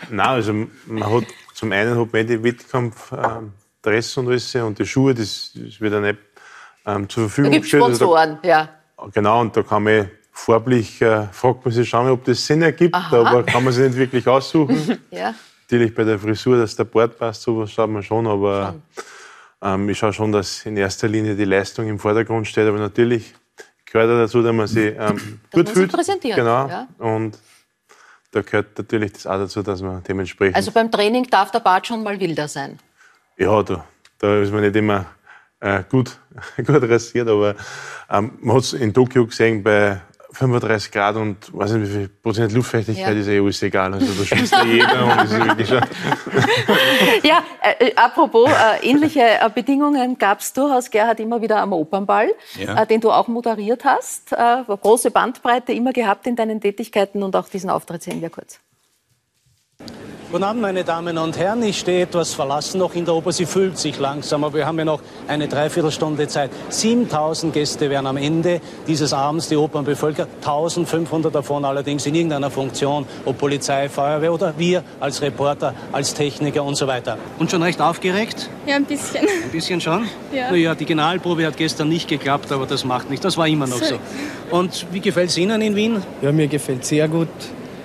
Nein, 0.10 0.28
also 0.28 0.54
man 0.54 1.14
hat, 1.14 1.26
zum 1.54 1.74
einen 1.74 2.00
hat 2.00 2.14
man 2.14 2.26
die 2.26 2.42
Wettkampf 2.42 3.12
ähm, 3.12 3.52
Dress 3.82 4.16
und 4.18 4.28
alles 4.30 4.56
und 4.56 4.80
die 4.80 4.86
Schuhe, 4.86 5.14
das, 5.14 5.52
das 5.54 5.82
wird 5.82 5.94
ja 5.94 6.00
nicht 6.00 6.20
ähm, 6.86 7.10
zur 7.10 7.24
Verfügung 7.24 7.52
gestellt. 7.52 7.84
Da 7.84 7.88
gibt 7.88 7.98
Sponsoren, 7.98 8.30
also 8.30 8.42
da, 8.42 8.48
ja. 8.48 8.70
Genau, 9.14 9.42
und 9.42 9.58
da 9.58 9.64
kann 9.64 9.84
man 9.84 10.10
farblich 10.32 11.02
äh, 11.02 11.28
fragt 11.32 11.66
man 11.66 11.74
sich 11.74 11.90
schon, 11.90 12.10
ob 12.10 12.24
das 12.24 12.46
Sinn 12.46 12.62
ergibt, 12.62 12.96
Aha. 12.96 13.20
aber 13.20 13.44
kann 13.44 13.64
man 13.64 13.74
sich 13.74 13.88
nicht 13.88 13.98
wirklich 13.98 14.26
aussuchen. 14.28 15.00
ja. 15.12 15.34
Natürlich 15.70 15.94
bei 15.94 16.04
der 16.04 16.18
Frisur, 16.18 16.58
dass 16.58 16.76
der 16.76 16.86
Bart 16.86 17.20
passt, 17.20 17.44
sowas 17.44 17.72
schaut 17.72 17.92
man 17.92 18.02
schon, 18.02 18.26
aber 18.26 18.74
ähm, 19.62 19.88
ich 19.88 20.00
schaue 20.00 20.12
schon, 20.12 20.32
dass 20.32 20.66
in 20.66 20.76
erster 20.76 21.08
Linie 21.08 21.36
die 21.36 21.46
Leistung 21.46 21.88
im 21.88 22.00
Vordergrund 22.00 22.48
steht, 22.48 22.68
aber 22.68 22.80
natürlich 22.80 23.36
gehört 23.86 24.10
dazu, 24.10 24.42
dass 24.42 24.52
man 24.52 24.66
sich 24.66 24.96
ähm, 24.98 25.40
gut 25.52 25.68
man 25.68 25.76
fühlt. 25.76 25.92
Präsentiert, 25.92 26.38
genau. 26.38 26.68
Ja. 26.68 26.88
Und 26.98 27.38
da 28.32 28.42
gehört 28.42 28.80
natürlich 28.80 29.14
das 29.14 29.28
auch 29.28 29.38
dazu, 29.38 29.62
dass 29.62 29.84
man 29.84 30.02
dementsprechend. 30.02 30.56
Also 30.56 30.72
beim 30.72 30.90
Training 30.90 31.28
darf 31.30 31.52
der 31.52 31.60
Bart 31.60 31.86
schon 31.86 32.02
mal 32.02 32.20
wilder 32.20 32.48
sein. 32.48 32.80
Ja, 33.38 33.62
da, 33.62 33.86
da 34.18 34.42
ist 34.42 34.52
man 34.52 34.62
nicht 34.62 34.76
immer 34.76 35.06
äh, 35.60 35.84
gut, 35.88 36.18
gut 36.58 36.82
rasiert, 36.82 37.28
aber 37.28 37.54
ähm, 38.10 38.32
man 38.42 38.56
hat 38.56 38.64
es 38.64 38.74
in 38.74 38.92
Tokio 38.92 39.28
gesehen 39.28 39.62
bei 39.62 40.02
35 40.32 40.92
Grad 40.92 41.16
und 41.16 41.38
weiß 41.54 41.74
nicht, 41.74 41.90
wie 41.90 41.94
viel 41.94 42.10
Prozent 42.10 42.54
Luftfeuchtigkeit 42.54 43.14
ja. 43.14 43.20
ist 43.20 43.28
eh 43.28 43.40
alles 43.40 43.62
egal. 43.64 43.94
Also 43.94 44.14
da 44.14 44.26
schwitzt 44.26 44.52
ja 44.52 44.64
jeder 44.64 45.04
und 45.04 45.18
das 45.18 45.32
ist 45.32 45.46
wirklich 45.46 45.68
schon. 45.68 45.82
ja, 47.24 47.44
äh, 47.62 47.88
äh, 47.88 47.96
apropos, 47.96 48.50
äh, 48.50 48.88
ähnliche 48.88 49.22
äh, 49.22 49.50
Bedingungen 49.54 50.18
gab 50.18 50.40
es 50.40 50.54
durchaus, 50.54 50.90
Gerhard, 50.92 51.20
immer 51.20 51.42
wieder 51.42 51.58
am 51.58 51.74
Opernball, 51.74 52.30
ja. 52.58 52.84
äh, 52.84 52.88
den 52.88 53.02
du 53.02 53.12
auch 53.12 53.28
moderiert 53.28 53.86
hast. 53.86 54.32
Äh, 54.34 54.64
große 54.66 55.12
Bandbreite 55.12 55.74
immer 55.74 55.94
gehabt 55.94 56.28
in 56.28 56.36
deinen 56.36 56.62
Tätigkeiten 56.62 57.24
und 57.24 57.36
auch 57.36 57.50
diesen 57.50 57.70
Auftritt 57.70 58.04
sehen 58.04 58.22
wir 58.22 58.30
kurz. 58.30 58.60
Guten 60.32 60.44
Abend, 60.44 60.62
meine 60.62 60.84
Damen 60.84 61.18
und 61.18 61.40
Herren. 61.40 61.64
Ich 61.64 61.80
stehe 61.80 62.04
etwas 62.04 62.36
verlassen 62.36 62.78
noch 62.78 62.94
in 62.94 63.04
der 63.04 63.16
Oper. 63.16 63.32
Sie 63.32 63.48
füllt 63.48 63.80
sich 63.80 63.98
langsam, 63.98 64.44
aber 64.44 64.60
wir 64.60 64.68
haben 64.68 64.78
ja 64.78 64.86
noch 64.86 65.02
eine 65.28 65.48
Dreiviertelstunde 65.48 66.28
Zeit. 66.28 66.52
7000 66.70 67.52
Gäste 67.52 67.90
werden 67.90 68.06
am 68.06 68.16
Ende 68.16 68.62
dieses 68.86 69.12
Abends 69.12 69.50
die 69.50 69.58
Opern 69.58 69.86
bevölkert. 69.86 70.30
1500 70.36 71.34
davon 71.34 71.66
allerdings 71.66 72.06
in 72.06 72.14
irgendeiner 72.14 72.52
Funktion, 72.52 73.08
ob 73.26 73.40
Polizei, 73.40 73.90
Feuerwehr 73.90 74.32
oder 74.32 74.54
wir 74.56 74.84
als 75.00 75.24
Reporter, 75.24 75.74
als 75.92 76.14
Techniker 76.14 76.64
und 76.64 76.76
so 76.76 76.86
weiter. 76.86 77.18
Und 77.40 77.50
schon 77.50 77.64
recht 77.64 77.82
aufgeregt? 77.82 78.52
Ja, 78.68 78.76
ein 78.76 78.86
bisschen. 78.86 79.22
Ein 79.22 79.50
bisschen 79.52 79.82
schon? 79.82 80.08
Ja. 80.32 80.52
Naja, 80.52 80.76
die 80.76 80.86
Generalprobe 80.86 81.48
hat 81.48 81.58
gestern 81.58 81.90
nicht 81.90 82.08
geklappt, 82.08 82.52
aber 82.52 82.68
das 82.68 82.86
macht 82.86 83.10
nichts. 83.10 83.24
Das 83.24 83.36
war 83.36 83.48
immer 83.48 83.66
noch 83.66 83.82
so. 83.82 83.98
Und 84.52 84.86
wie 84.92 85.00
gefällt 85.00 85.32
es 85.32 85.38
Ihnen 85.40 85.60
in 85.64 85.76
Wien? 85.76 86.04
Ja, 86.22 86.32
mir 86.32 86.48
gefällt 86.48 86.86
sehr 86.86 87.08
gut. 87.08 87.30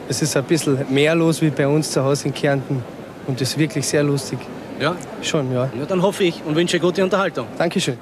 Es 0.09 0.21
ist 0.21 0.37
ein 0.37 0.45
bisschen 0.45 0.85
mehr 0.91 1.15
los 1.15 1.41
wie 1.41 1.51
bei 1.51 1.67
uns 1.67 1.91
zu 1.91 2.05
Hause 2.05 2.29
in 2.29 2.35
Kärnten. 2.35 2.83
Und 3.27 3.41
das 3.41 3.51
ist 3.51 3.59
wirklich 3.59 3.87
sehr 3.87 4.03
lustig. 4.03 4.39
Ja? 4.79 4.97
Schon, 5.23 5.53
ja. 5.53 5.71
ja 5.79 5.87
dann 5.87 6.03
hoffe 6.03 6.25
ich 6.25 6.43
und 6.45 6.55
wünsche 6.55 6.79
gute 6.79 7.03
Unterhaltung. 7.03 7.47
Dankeschön. 7.57 7.97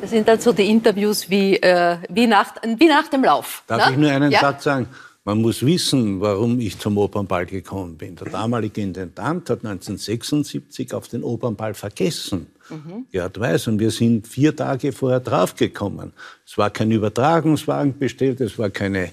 Das 0.00 0.10
sind 0.10 0.26
dann 0.26 0.40
so 0.40 0.52
die 0.52 0.70
Interviews 0.70 1.28
wie, 1.28 1.56
äh, 1.56 1.98
wie, 2.08 2.26
nach, 2.26 2.54
wie 2.78 2.88
nach 2.88 3.08
dem 3.08 3.22
Lauf. 3.22 3.62
Darf 3.66 3.86
ne? 3.86 3.92
ich 3.92 3.98
nur 3.98 4.10
einen 4.10 4.30
ja? 4.30 4.40
Satz 4.40 4.64
sagen? 4.64 4.88
Man 5.24 5.42
muss 5.42 5.64
wissen, 5.64 6.18
warum 6.22 6.58
ich 6.60 6.78
zum 6.78 6.96
Opernball 6.96 7.44
gekommen 7.44 7.98
bin. 7.98 8.16
Der 8.16 8.30
damalige 8.30 8.80
Intendant 8.80 9.50
hat 9.50 9.58
1976 9.58 10.94
auf 10.94 11.08
den 11.08 11.22
Opernball 11.22 11.74
vergessen. 11.74 12.46
Mhm. 12.70 13.06
Gerhard 13.12 13.38
Weiß. 13.38 13.68
Und 13.68 13.78
wir 13.78 13.90
sind 13.90 14.26
vier 14.26 14.56
Tage 14.56 14.92
vorher 14.92 15.20
draufgekommen. 15.20 16.14
Es 16.46 16.56
war 16.56 16.70
kein 16.70 16.90
Übertragungswagen 16.90 17.98
bestellt, 17.98 18.40
es 18.40 18.58
war 18.58 18.70
keine 18.70 19.10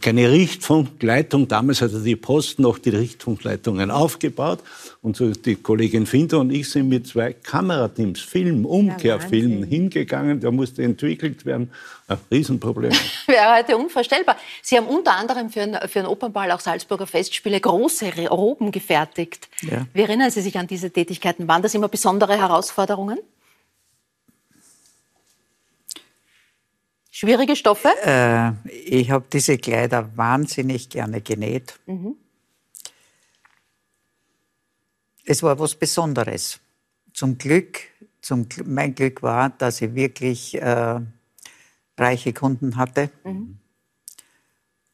keine 0.00 0.30
Richtfunkleitung. 0.30 1.48
Damals 1.48 1.82
hatte 1.82 2.00
die 2.00 2.14
Post 2.14 2.60
noch 2.60 2.78
die 2.78 2.90
Richtfunkleitungen 2.90 3.90
aufgebaut. 3.90 4.60
Und 5.00 5.16
so 5.16 5.30
die 5.32 5.56
Kollegin 5.56 6.06
Finder 6.06 6.38
und 6.38 6.52
ich 6.52 6.70
sind 6.70 6.88
mit 6.88 7.08
zwei 7.08 7.32
Kamerateams, 7.32 8.20
Film, 8.20 8.64
Umkehrfilmen 8.64 9.60
ja, 9.62 9.66
hingegangen. 9.66 10.38
Der 10.38 10.52
musste 10.52 10.84
entwickelt 10.84 11.44
werden. 11.44 11.72
Ein 12.06 12.18
Riesenproblem. 12.30 12.92
Wäre 13.26 13.56
heute 13.56 13.76
unvorstellbar. 13.76 14.36
Sie 14.62 14.76
haben 14.76 14.86
unter 14.86 15.16
anderem 15.16 15.50
für 15.50 15.62
einen, 15.62 15.88
für 15.88 15.98
einen 15.98 16.08
Opernball 16.08 16.52
auch 16.52 16.60
Salzburger 16.60 17.08
Festspiele 17.08 17.58
große 17.58 18.12
Roben 18.28 18.70
gefertigt. 18.70 19.48
Ja. 19.62 19.88
Wie 19.92 20.02
erinnern 20.02 20.30
Sie 20.30 20.42
sich 20.42 20.56
an 20.58 20.68
diese 20.68 20.92
Tätigkeiten? 20.92 21.48
Waren 21.48 21.62
das 21.62 21.74
immer 21.74 21.88
besondere 21.88 22.38
Herausforderungen? 22.38 23.18
Schwierige 27.14 27.56
Stoffe? 27.56 27.90
Äh, 28.06 28.52
ich 28.70 29.10
habe 29.10 29.26
diese 29.30 29.58
Kleider 29.58 30.16
wahnsinnig 30.16 30.88
gerne 30.88 31.20
genäht. 31.20 31.78
Mhm. 31.84 32.16
Es 35.26 35.42
war 35.42 35.58
was 35.58 35.74
Besonderes. 35.74 36.58
Zum 37.12 37.36
Glück, 37.36 37.80
zum, 38.22 38.48
mein 38.64 38.94
Glück 38.94 39.22
war, 39.22 39.50
dass 39.50 39.82
ich 39.82 39.94
wirklich 39.94 40.54
äh, 40.54 41.00
reiche 41.98 42.32
Kunden 42.32 42.76
hatte. 42.76 43.10
Mhm. 43.24 43.58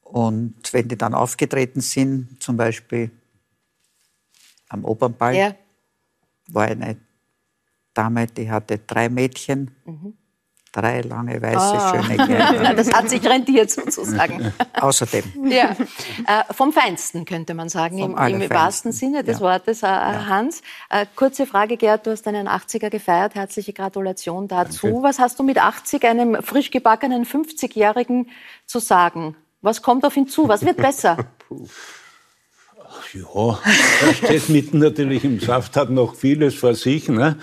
Und 0.01 0.73
wenn 0.73 0.89
die 0.89 0.99
dann 0.99 1.15
aufgetreten 1.15 1.81
sind, 1.81 2.43
zum 2.43 2.57
Beispiel 2.57 3.13
am 4.69 4.85
Opernball, 4.85 5.37
ja. 5.37 5.55
war 6.49 6.65
eine 6.65 6.97
Dame, 7.95 8.27
die 8.27 8.51
hatte 8.51 8.79
drei 8.79 9.09
Mädchen. 9.09 9.71
Mhm 9.85 10.19
drei 10.81 11.01
lange 11.01 11.41
weiße 11.41 11.59
oh. 11.59 12.03
schöne 12.03 12.17
Kleider. 12.27 12.75
Das 12.75 12.93
hat 12.93 13.09
sich 13.09 13.25
rentiert 13.25 13.71
sozusagen. 13.71 14.53
Außerdem. 14.75 15.25
Ja. 15.51 15.71
Äh, 15.71 16.53
vom 16.53 16.73
Feinsten 16.73 17.25
könnte 17.25 17.55
man 17.55 17.69
sagen, 17.69 17.99
vom 17.99 18.17
im, 18.17 18.41
im 18.43 18.51
wahrsten 18.51 18.93
Sinne 18.93 19.25
des 19.25 19.39
ja. 19.39 19.45
Wortes, 19.45 19.83
äh, 19.83 19.87
ja. 19.87 20.27
Hans. 20.27 20.63
Äh, 20.91 21.07
kurze 21.17 21.47
Frage, 21.47 21.77
Gerd, 21.77 22.07
du 22.07 22.11
hast 22.11 22.23
deinen 22.23 22.49
80er 22.49 22.91
gefeiert. 22.91 23.35
Herzliche 23.35 23.73
Gratulation 23.73 24.49
dazu. 24.49 24.87
Danke. 24.87 25.03
Was 25.03 25.19
hast 25.19 25.39
du 25.39 25.43
mit 25.43 25.59
80 25.59 26.05
einem 26.05 26.43
frisch 26.43 26.71
gebackenen 26.71 27.25
50-Jährigen 27.25 28.29
zu 28.67 28.79
sagen? 28.79 29.37
Was 29.61 29.83
kommt 29.83 30.05
auf 30.05 30.17
ihn 30.17 30.29
zu? 30.29 30.49
Was 30.49 30.65
wird 30.65 30.77
besser? 30.79 31.17
Ach 32.91 33.15
ja, 33.15 33.59
er 34.07 34.15
steht 34.15 34.49
mitten 34.49 34.79
natürlich 34.79 35.25
im 35.25 35.41
Saft, 35.41 35.77
hat 35.77 35.91
noch 35.91 36.15
vieles 36.15 36.55
vor 36.55 36.75
sich. 36.75 37.09
Ne? 37.09 37.37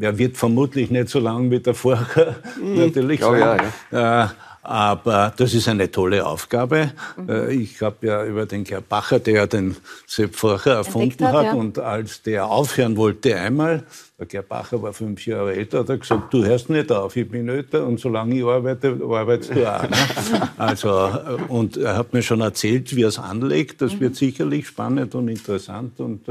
Er 0.00 0.18
wird 0.18 0.36
vermutlich 0.36 0.90
nicht 0.90 1.08
so 1.08 1.18
lang 1.18 1.50
wie 1.50 1.60
der 1.60 1.74
Vorher 1.74 2.36
mhm. 2.60 2.78
natürlich 2.78 3.20
sein. 3.20 3.40
Ja, 3.40 3.56
ja. 3.92 4.24
Äh, 4.24 4.28
aber 4.66 5.32
das 5.36 5.54
ist 5.54 5.68
eine 5.68 5.92
tolle 5.92 6.26
Aufgabe. 6.26 6.90
Mhm. 7.16 7.28
Äh, 7.28 7.52
ich 7.52 7.80
habe 7.82 8.04
ja 8.04 8.24
über 8.24 8.46
den 8.46 8.64
Gerhard 8.64 8.88
Bacher, 8.88 9.20
der 9.20 9.34
ja 9.34 9.46
den 9.46 9.76
Sepp 10.08 10.34
Forcher 10.34 10.72
erfunden 10.72 11.24
hat, 11.24 11.34
hat 11.34 11.44
ja. 11.44 11.52
und 11.52 11.78
als 11.78 12.22
der 12.22 12.46
aufhören 12.46 12.96
wollte 12.96 13.36
einmal, 13.36 13.84
der 14.18 14.26
Gerhard 14.26 14.48
Bacher 14.48 14.82
war 14.82 14.92
fünf 14.92 15.24
Jahre 15.24 15.54
älter, 15.54 15.80
hat 15.80 15.88
er 15.88 15.98
gesagt, 15.98 16.34
du 16.34 16.44
hörst 16.44 16.68
nicht 16.68 16.90
auf, 16.90 17.14
ich 17.14 17.28
bin 17.30 17.48
älter 17.48 17.86
und 17.86 18.00
solange 18.00 18.34
ich 18.34 18.44
arbeite, 18.44 18.98
arbeitest 19.08 19.54
du 19.54 19.72
auch. 19.72 19.82
Ne? 19.82 19.96
Also, 20.58 20.88
äh, 20.88 21.42
und 21.46 21.76
er 21.76 21.96
hat 21.96 22.12
mir 22.12 22.22
schon 22.22 22.40
erzählt, 22.40 22.96
wie 22.96 23.02
er 23.02 23.08
es 23.08 23.20
anlegt. 23.20 23.82
Das 23.82 23.94
mhm. 23.94 24.00
wird 24.00 24.16
sicherlich 24.16 24.66
spannend 24.66 25.14
und 25.14 25.28
interessant 25.28 26.00
und 26.00 26.28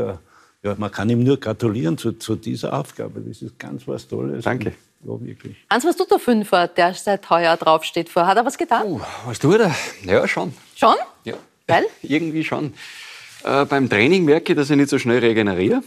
ja, 0.65 0.73
man 0.79 0.91
kann 0.91 1.07
ihm 1.09 1.23
nur 1.23 1.39
gratulieren 1.39 1.95
zu, 1.95 2.13
zu, 2.13 2.35
dieser 2.35 2.73
Aufgabe. 2.73 3.21
Das 3.21 3.43
ist 3.43 3.59
ganz 3.59 3.87
was 3.87 4.07
Tolles. 4.07 4.43
Danke. 4.43 4.73
Ja, 5.03 5.21
wirklich. 5.21 5.55
Hans, 5.69 5.85
was 5.85 5.95
tut 5.95 6.09
der 6.09 6.17
Fünfer, 6.17 6.67
der 6.67 6.95
seit 6.95 7.29
heuer 7.29 7.55
draufsteht 7.55 8.09
vor? 8.09 8.25
Hat 8.25 8.35
er 8.35 8.45
was 8.45 8.57
getan? 8.57 8.87
Uh, 8.87 8.99
was 9.27 9.37
tut 9.37 9.59
er? 9.59 9.75
Ja, 10.03 10.27
schon. 10.27 10.53
Schon? 10.75 10.95
Ja. 11.23 11.35
Weil? 11.67 11.85
Irgendwie 12.01 12.43
schon. 12.43 12.73
Äh, 13.43 13.65
beim 13.65 13.87
Training 13.87 14.25
merke 14.25 14.53
ich, 14.53 14.57
dass 14.57 14.71
ich 14.71 14.75
nicht 14.75 14.89
so 14.89 14.97
schnell 14.97 15.19
regeneriere. 15.19 15.83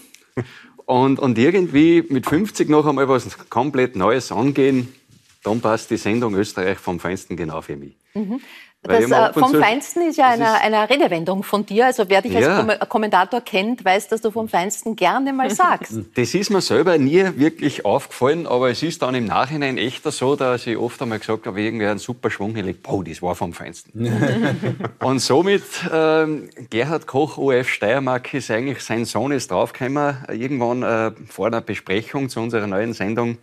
und, 0.86 1.18
und 1.18 1.36
irgendwie 1.36 2.04
mit 2.08 2.26
50 2.26 2.68
noch 2.68 2.86
einmal 2.86 3.08
was 3.08 3.36
komplett 3.50 3.96
Neues 3.96 4.30
angehen, 4.30 4.94
dann 5.42 5.60
passt 5.60 5.90
die 5.90 5.96
Sendung 5.96 6.36
Österreich 6.36 6.78
vom 6.78 7.00
Feinsten 7.00 7.36
genau 7.36 7.62
für 7.62 7.74
mich. 7.74 7.96
Mhm. 8.14 8.40
Das 8.82 9.10
äh, 9.10 9.32
vom 9.32 9.54
Feinsten 9.54 10.02
ist 10.08 10.16
ja 10.16 10.30
eine, 10.30 10.60
eine 10.60 10.88
Redewendung 10.88 11.42
von 11.42 11.66
dir. 11.66 11.86
Also 11.86 12.04
wer 12.08 12.22
dich 12.22 12.32
ja. 12.32 12.60
als 12.60 12.88
Kommentator 12.88 13.40
kennt, 13.40 13.84
weiß, 13.84 14.06
dass 14.08 14.20
du 14.20 14.30
vom 14.30 14.48
Feinsten 14.48 14.94
gerne 14.94 15.32
mal 15.32 15.50
sagst. 15.50 15.94
Das 16.14 16.34
ist 16.34 16.50
mir 16.50 16.60
selber 16.60 16.96
nie 16.98 17.24
wirklich 17.36 17.84
aufgefallen, 17.84 18.46
aber 18.46 18.70
es 18.70 18.82
ist 18.82 19.02
dann 19.02 19.14
im 19.14 19.26
Nachhinein 19.26 19.78
echter 19.78 20.10
so, 20.10 20.36
dass 20.36 20.66
ich 20.66 20.76
oft 20.76 21.00
einmal 21.02 21.18
gesagt 21.18 21.46
habe, 21.46 21.60
irgendwer 21.60 21.90
einen 21.90 21.98
super 21.98 22.30
Schwung 22.30 22.54
hinlegt, 22.54 22.82
boah, 22.82 23.04
das 23.04 23.20
war 23.22 23.34
vom 23.34 23.52
Feinsten. 23.52 24.10
und 25.00 25.18
somit, 25.20 25.62
ähm, 25.92 26.48
Gerhard 26.70 27.06
Koch, 27.06 27.36
OF 27.38 27.68
Steiermark, 27.68 28.32
ist 28.34 28.50
eigentlich, 28.50 28.80
sein 28.80 29.04
Sohn 29.04 29.32
ist 29.32 29.50
draufgekommen, 29.50 30.16
irgendwann 30.28 30.82
äh, 30.82 31.12
vor 31.28 31.46
einer 31.46 31.60
Besprechung 31.60 32.28
zu 32.28 32.40
unserer 32.40 32.66
neuen 32.66 32.94
Sendung, 32.94 33.38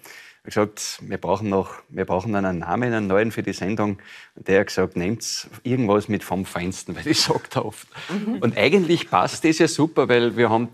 gesagt, 0.46 1.00
wir 1.02 1.18
brauchen 1.18 1.50
noch, 1.50 1.76
wir 1.90 2.06
brauchen 2.06 2.36
einen 2.36 2.60
Namen, 2.60 2.94
einen 2.94 3.08
neuen 3.08 3.32
für 3.32 3.44
die 3.44 3.54
Sendung. 3.54 3.98
Und 4.36 4.48
der 4.48 4.62
hat 4.62 4.68
gesagt, 4.68 4.96
nehmt 4.96 5.48
irgendwas 5.64 6.08
mit 6.08 6.24
vom 6.24 6.46
Feinsten, 6.46 6.96
weil 6.96 7.08
ich 7.08 7.20
sagt 7.22 7.58
oft. 7.58 7.88
Mhm. 8.10 8.38
Und 8.38 8.58
eigentlich 8.58 9.10
passt 9.10 9.44
das 9.44 9.60
ja 9.60 9.68
super, 9.68 10.08
weil 10.10 10.38
wir 10.38 10.50
haben 10.50 10.70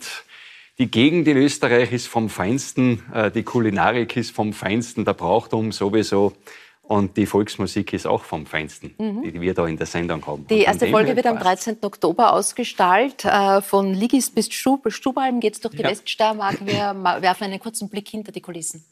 die 0.77 0.89
Gegend 0.89 1.27
in 1.27 1.37
Österreich 1.37 1.91
ist 1.91 2.07
vom 2.07 2.29
Feinsten, 2.29 3.03
äh, 3.13 3.29
die 3.29 3.43
Kulinarik 3.43 4.17
ist 4.17 4.31
vom 4.31 4.53
Feinsten, 4.53 5.05
der 5.05 5.13
Brauchtum 5.13 5.71
sowieso. 5.71 6.33
Und 6.81 7.15
die 7.15 7.25
Volksmusik 7.25 7.93
ist 7.93 8.05
auch 8.05 8.23
vom 8.23 8.45
Feinsten, 8.45 8.93
mhm. 8.97 9.23
die 9.23 9.39
wir 9.39 9.53
da 9.53 9.65
in 9.65 9.77
der 9.77 9.85
Sendung 9.85 10.25
haben. 10.27 10.45
Die 10.47 10.61
erste 10.61 10.87
Folge 10.87 11.15
wird 11.15 11.25
am 11.25 11.37
13. 11.37 11.77
Oktober 11.83 12.33
ausgestrahlt. 12.33 13.23
Äh, 13.23 13.61
von 13.61 13.93
Ligis 13.93 14.29
bis 14.29 14.51
Stub 14.51 14.91
Stubalm 14.91 15.39
geht 15.39 15.53
es 15.53 15.61
durch 15.61 15.75
die 15.75 15.83
ja. 15.83 15.89
Weststeiermark. 15.89 16.65
Wir 16.65 16.93
werfen 17.21 17.45
einen 17.45 17.59
kurzen 17.59 17.87
Blick 17.87 18.09
hinter 18.09 18.33
die 18.33 18.41
Kulissen. 18.41 18.83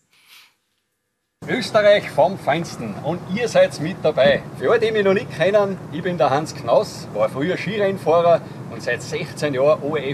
Österreich 1.49 2.07
vom 2.11 2.37
Feinsten 2.37 2.93
und 3.03 3.19
ihr 3.35 3.47
seid 3.47 3.79
mit 3.81 3.97
dabei. 4.03 4.43
Für 4.59 4.69
alle, 4.69 4.79
die 4.79 4.91
mich 4.91 5.03
noch 5.03 5.15
nicht 5.15 5.35
kennen, 5.35 5.77
ich 5.91 6.03
bin 6.03 6.15
der 6.17 6.29
Hans 6.29 6.53
Knaus, 6.53 7.07
war 7.13 7.27
früher 7.27 7.57
Skirennfahrer 7.57 8.41
und 8.69 8.83
seit 8.83 9.01
16 9.01 9.55
Jahren 9.55 9.81
Prost, 9.81 10.13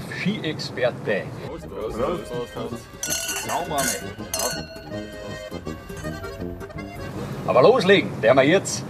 Prost. 2.54 2.86
Aber 7.46 7.62
loslegen, 7.62 8.10
der 8.22 8.34
wir 8.34 8.44
jetzt 8.44 8.86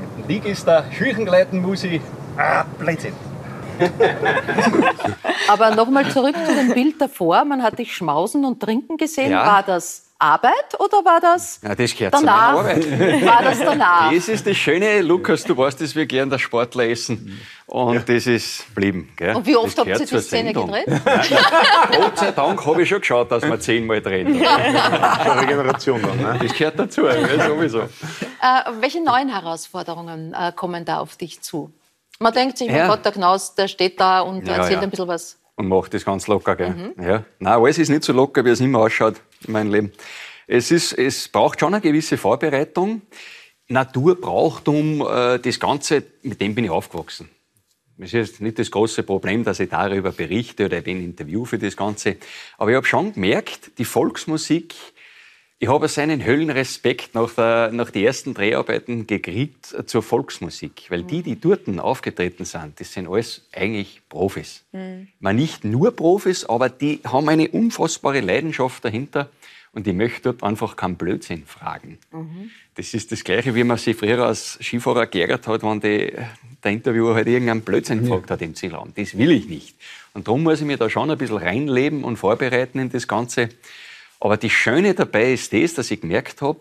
mit 0.00 0.24
dem 0.24 0.28
Ligister 0.28 0.84
Schüchen 0.92 1.24
gleiten 1.24 1.60
muss 1.60 1.82
ich. 1.82 2.00
Ah, 2.36 2.64
Blödsinn. 2.78 3.14
Aber 5.48 5.74
nochmal 5.74 6.08
zurück 6.10 6.36
zu 6.46 6.54
dem 6.54 6.72
Bild 6.74 7.00
davor. 7.00 7.44
Man 7.44 7.62
hat 7.62 7.78
dich 7.78 7.94
schmausen 7.94 8.44
und 8.44 8.60
trinken 8.60 8.96
gesehen. 8.96 9.32
Ja. 9.32 9.46
War 9.46 9.62
das 9.64 10.07
Arbeit 10.20 10.74
oder 10.80 11.04
war 11.04 11.20
das, 11.20 11.60
ja, 11.62 11.76
das 11.76 11.94
danach? 12.10 12.58
Arbeit. 12.58 12.90
War 13.24 13.42
das 13.44 13.60
danach? 13.60 14.12
Das 14.12 14.28
ist 14.28 14.44
das 14.48 14.56
Schöne, 14.56 15.00
Lukas, 15.00 15.44
du 15.44 15.56
weißt, 15.56 15.80
dass 15.80 15.94
wir 15.94 16.06
gern 16.06 16.28
der 16.28 16.38
Sportler 16.38 16.88
essen. 16.88 17.40
Und 17.66 17.94
ja. 17.94 18.00
das 18.00 18.26
ist 18.26 18.74
blieben. 18.74 19.12
Gell? 19.14 19.36
Und 19.36 19.46
wie 19.46 19.54
oft 19.54 19.78
habt 19.78 19.86
ihr 19.86 19.96
die 19.96 20.20
Szene 20.20 20.52
gedreht? 20.52 20.86
Gott 20.88 22.18
sei 22.18 22.32
Dank 22.32 22.66
habe 22.66 22.82
ich 22.82 22.88
schon 22.88 22.98
geschaut, 22.98 23.30
dass 23.30 23.44
wir 23.44 23.60
zehnmal 23.60 24.00
drehen. 24.00 24.34
Ja. 24.38 24.56
Eine 24.56 25.46
Generation 25.46 26.00
dann. 26.02 26.16
Ne? 26.16 26.38
Das 26.42 26.52
gehört 26.52 26.78
dazu, 26.78 27.06
ja, 27.06 27.48
sowieso. 27.48 27.80
Äh, 27.80 27.86
welche 28.80 29.02
neuen 29.02 29.28
Herausforderungen 29.28 30.32
äh, 30.32 30.52
kommen 30.54 30.84
da 30.84 30.98
auf 30.98 31.16
dich 31.16 31.40
zu? 31.40 31.72
Man 32.18 32.32
denkt 32.32 32.58
sich, 32.58 32.70
mein 32.70 32.88
Gott, 32.88 33.04
der 33.04 33.12
Knaus, 33.12 33.54
der 33.54 33.68
steht 33.68 34.00
da 34.00 34.20
und 34.20 34.48
erzählt 34.48 34.82
ein 34.82 34.90
bisschen 34.90 35.08
was 35.08 35.38
und 35.58 35.66
macht 35.66 35.92
das 35.92 36.04
ganz 36.04 36.28
locker. 36.28 36.54
Gell? 36.54 36.70
Mhm. 36.70 37.02
Ja. 37.02 37.24
Nein, 37.40 37.52
alles 37.52 37.78
ist 37.78 37.88
nicht 37.88 38.04
so 38.04 38.12
locker, 38.12 38.44
wie 38.44 38.50
es 38.50 38.60
immer 38.60 38.78
ausschaut 38.78 39.16
in 39.46 39.52
meinem 39.52 39.72
Leben. 39.72 39.92
Es, 40.46 40.70
ist, 40.70 40.92
es 40.92 41.28
braucht 41.28 41.60
schon 41.60 41.74
eine 41.74 41.82
gewisse 41.82 42.16
Vorbereitung. 42.16 43.02
Natur 43.68 44.20
braucht 44.20 44.68
um 44.68 45.02
äh, 45.02 45.38
das 45.38 45.60
Ganze, 45.60 46.02
mit 46.22 46.40
dem 46.40 46.54
bin 46.54 46.64
ich 46.64 46.70
aufgewachsen. 46.70 47.28
Es 47.98 48.14
ist 48.14 48.40
nicht 48.40 48.58
das 48.58 48.70
große 48.70 49.02
Problem, 49.02 49.42
dass 49.42 49.58
ich 49.58 49.68
darüber 49.68 50.12
berichte 50.12 50.66
oder 50.66 50.76
ein 50.78 51.02
Interview 51.02 51.44
für 51.44 51.58
das 51.58 51.76
Ganze. 51.76 52.16
Aber 52.56 52.70
ich 52.70 52.76
habe 52.76 52.86
schon 52.86 53.12
gemerkt, 53.12 53.72
die 53.78 53.84
Volksmusik 53.84 54.74
ich 55.60 55.68
habe 55.68 55.88
seinen 55.88 56.24
Höllenrespekt 56.24 57.14
nach, 57.14 57.32
der, 57.34 57.72
nach 57.72 57.90
den 57.90 58.04
ersten 58.04 58.32
Dreharbeiten 58.32 59.08
gekriegt 59.08 59.74
zur 59.86 60.02
Volksmusik, 60.02 60.86
weil 60.88 61.02
die, 61.02 61.22
die 61.22 61.40
dort 61.40 61.68
aufgetreten 61.80 62.44
sind, 62.44 62.78
das 62.78 62.92
sind 62.92 63.08
alles 63.08 63.46
eigentlich 63.52 64.02
Profis. 64.08 64.64
Mhm. 64.72 65.08
Man 65.18 65.36
nicht 65.36 65.64
nur 65.64 65.90
Profis, 65.90 66.44
aber 66.44 66.68
die 66.68 67.00
haben 67.04 67.28
eine 67.28 67.48
unfassbare 67.48 68.20
Leidenschaft 68.20 68.84
dahinter 68.84 69.30
und 69.72 69.86
ich 69.88 69.94
möchte 69.94 70.22
dort 70.22 70.44
einfach 70.44 70.76
keinen 70.76 70.94
Blödsinn 70.94 71.44
fragen. 71.44 71.98
Mhm. 72.12 72.50
Das 72.76 72.94
ist 72.94 73.10
das 73.10 73.24
Gleiche, 73.24 73.56
wie 73.56 73.64
man 73.64 73.78
sich 73.78 73.96
früher 73.96 74.24
als 74.24 74.58
Skifahrer 74.62 75.06
geärgert 75.06 75.48
hat, 75.48 75.64
wenn 75.64 75.80
die, 75.80 76.12
der 76.62 76.70
Interviewer 76.70 77.16
halt 77.16 77.26
irgendeinen 77.26 77.62
Blödsinn 77.62 77.98
ja. 77.98 78.04
gefragt 78.04 78.30
hat 78.30 78.42
im 78.42 78.54
Zielraum. 78.54 78.92
Das 78.94 79.18
will 79.18 79.32
ich 79.32 79.48
nicht. 79.48 79.74
Und 80.14 80.28
darum 80.28 80.44
muss 80.44 80.60
ich 80.60 80.66
mir 80.66 80.76
da 80.76 80.88
schon 80.88 81.10
ein 81.10 81.18
bisschen 81.18 81.38
reinleben 81.38 82.04
und 82.04 82.16
vorbereiten 82.16 82.78
in 82.78 82.90
das 82.90 83.08
Ganze. 83.08 83.48
Aber 84.20 84.36
das 84.36 84.52
Schöne 84.52 84.94
dabei 84.94 85.32
ist 85.32 85.52
das, 85.52 85.74
dass 85.74 85.90
ich 85.90 86.00
gemerkt 86.00 86.42
habe, 86.42 86.60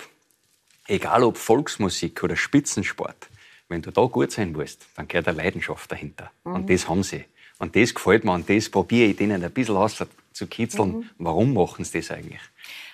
egal 0.88 1.24
ob 1.24 1.38
Volksmusik 1.38 2.24
oder 2.24 2.36
Spitzensport, 2.36 3.30
wenn 3.68 3.82
du 3.82 3.92
da 3.92 4.04
gut 4.06 4.32
sein 4.32 4.56
willst, 4.56 4.86
dann 4.96 5.08
gehört 5.08 5.28
eine 5.28 5.38
Leidenschaft 5.38 5.92
dahinter. 5.92 6.32
Mhm. 6.44 6.54
Und 6.54 6.70
das 6.70 6.88
haben 6.88 7.04
sie. 7.04 7.26
Und 7.60 7.76
das 7.76 7.94
gefällt 7.94 8.24
mir 8.24 8.34
und 8.34 8.50
das 8.50 8.70
probiere 8.70 9.10
ich 9.10 9.18
denen 9.18 9.44
ein 9.44 9.52
bisschen 9.52 9.76
auszukitzeln. 9.76 10.98
Mhm. 10.98 11.10
Warum 11.18 11.54
machen 11.54 11.84
sie 11.84 12.00
das 12.00 12.12
eigentlich? 12.12 12.42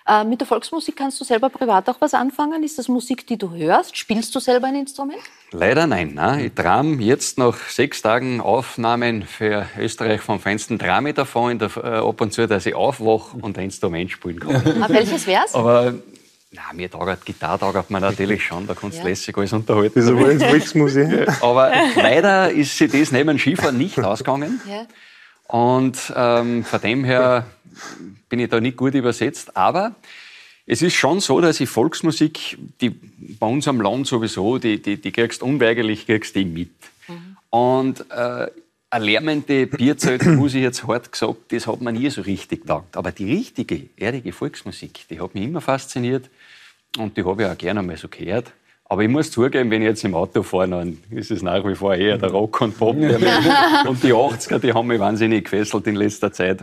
Äh, 0.06 0.26
mit 0.26 0.42
der 0.42 0.48
Volksmusik 0.48 0.98
kannst 0.98 1.20
du 1.22 1.24
selber 1.24 1.50
privat 1.50 1.88
auch 1.90 1.96
was 2.00 2.14
anfangen? 2.14 2.62
Ist 2.64 2.78
das 2.78 2.90
Musik, 2.90 3.26
die 3.26 3.38
du 3.38 3.52
hörst? 3.54 3.96
Spielst 3.96 4.36
du 4.36 4.40
selber 4.40 4.68
ein 4.68 4.76
Instrument? 4.76 5.22
Leider 5.52 5.88
nein. 5.88 6.12
nein. 6.14 6.46
Ich 6.46 6.54
tram 6.54 7.00
jetzt 7.00 7.38
nach 7.38 7.58
sechs 7.70 8.02
Tagen 8.02 8.42
Aufnahmen 8.42 9.24
für 9.24 9.66
Österreich 9.78 10.20
vom 10.20 10.40
Feinsten 10.40 10.78
Drame 10.78 11.14
davon, 11.14 11.58
der, 11.58 11.70
äh, 11.78 12.08
ab 12.08 12.20
und 12.20 12.34
zu, 12.34 12.48
dass 12.48 12.66
ich 12.66 12.76
aufwache 12.76 13.38
und 13.38 13.58
ein 13.58 13.66
Instrument 13.66 14.12
spielen 14.12 14.40
kann. 14.40 14.82
Aber 14.82 14.94
welches 14.94 15.26
wär's? 15.26 15.56
Aber 15.56 15.94
na, 16.52 16.62
mir 16.74 16.92
taugt 16.92 17.26
Gitarre 17.26 17.60
taugt 17.60 17.90
man 17.90 18.02
natürlich 18.02 18.44
schon, 18.44 18.68
da 18.68 18.76
kannst 18.76 18.98
du 18.98 19.02
ja. 19.04 19.10
lässig 19.10 19.36
alles 19.38 19.54
unterhalten. 19.54 19.94
Das 19.96 20.06
ist 20.06 20.12
aber 20.12 20.50
Volksmusik. 20.50 21.28
aber 21.42 21.72
leider 21.96 22.52
ist 22.52 22.78
sich 22.78 22.92
das 22.92 23.12
neben 23.12 23.40
Skifahren 23.40 23.78
nicht 23.78 23.98
ausgegangen. 24.00 24.62
Ja. 24.70 24.86
Und 25.48 26.14
ähm, 26.16 26.64
von 26.64 26.82
dem 26.82 27.04
her 27.04 27.46
bin 28.30 28.40
ich 28.40 28.50
da 28.50 28.60
nicht 28.60 28.78
gut 28.78 28.94
übersetzt. 28.94 29.56
Aber 29.58 29.96
es 30.66 30.82
ist 30.82 30.94
schon 30.94 31.20
so, 31.20 31.42
dass 31.42 31.60
ich 31.60 31.70
Volksmusik, 31.70 32.58
die 32.82 32.90
bei 32.90 33.48
uns 33.48 33.68
am 33.68 33.82
Land 33.82 34.08
sowieso, 34.08 34.58
die, 34.58 34.82
die, 34.82 34.98
die 34.98 35.12
kriegst 35.12 35.44
unweigerlich 35.44 36.06
kriegst 36.06 36.36
die 36.36 36.46
mit. 36.46 36.70
Mhm. 37.08 37.38
Und 37.50 38.06
äh, 38.12 38.48
eine 38.90 39.06
lärmende 39.06 39.68
Bierzelt, 39.68 40.26
muss 40.26 40.54
ich 40.54 40.62
jetzt 40.62 40.88
hart 40.88 41.12
gesagt, 41.12 41.52
das 41.52 41.68
hat 41.68 41.82
man 41.82 41.96
nie 41.96 42.10
so 42.10 42.22
richtig 42.22 42.62
gedacht. 42.62 42.96
Aber 42.96 43.12
die 43.12 43.32
richtige, 43.32 43.90
ehrliche 43.98 44.32
Volksmusik, 44.32 45.06
die 45.10 45.20
hat 45.20 45.34
mich 45.34 45.44
immer 45.44 45.62
fasziniert 45.62 46.30
und 46.98 47.18
die 47.18 47.26
habe 47.26 47.44
ich 47.44 47.50
auch 47.50 47.58
gerne 47.58 47.82
mal 47.82 47.98
so 47.98 48.08
gehört. 48.08 48.54
Aber 48.86 49.02
ich 49.02 49.10
muss 49.10 49.32
zugeben, 49.32 49.72
wenn 49.72 49.82
ich 49.82 49.88
jetzt 49.88 50.04
im 50.04 50.14
Auto 50.14 50.44
fahre, 50.44 50.70
dann 50.70 51.00
ist 51.10 51.32
es 51.32 51.42
nach 51.42 51.66
wie 51.66 51.74
vor 51.74 51.96
eher 51.96 52.18
der 52.20 52.30
Rock 52.30 52.62
und 52.62 52.78
Pop. 52.78 52.96
und 53.88 54.04
die 54.04 54.14
80er, 54.14 54.60
die 54.60 54.72
haben 54.72 54.88
mich 54.88 55.00
wahnsinnig 55.00 55.46
gefesselt 55.46 55.88
in 55.88 55.96
letzter 55.96 56.32
Zeit. 56.32 56.60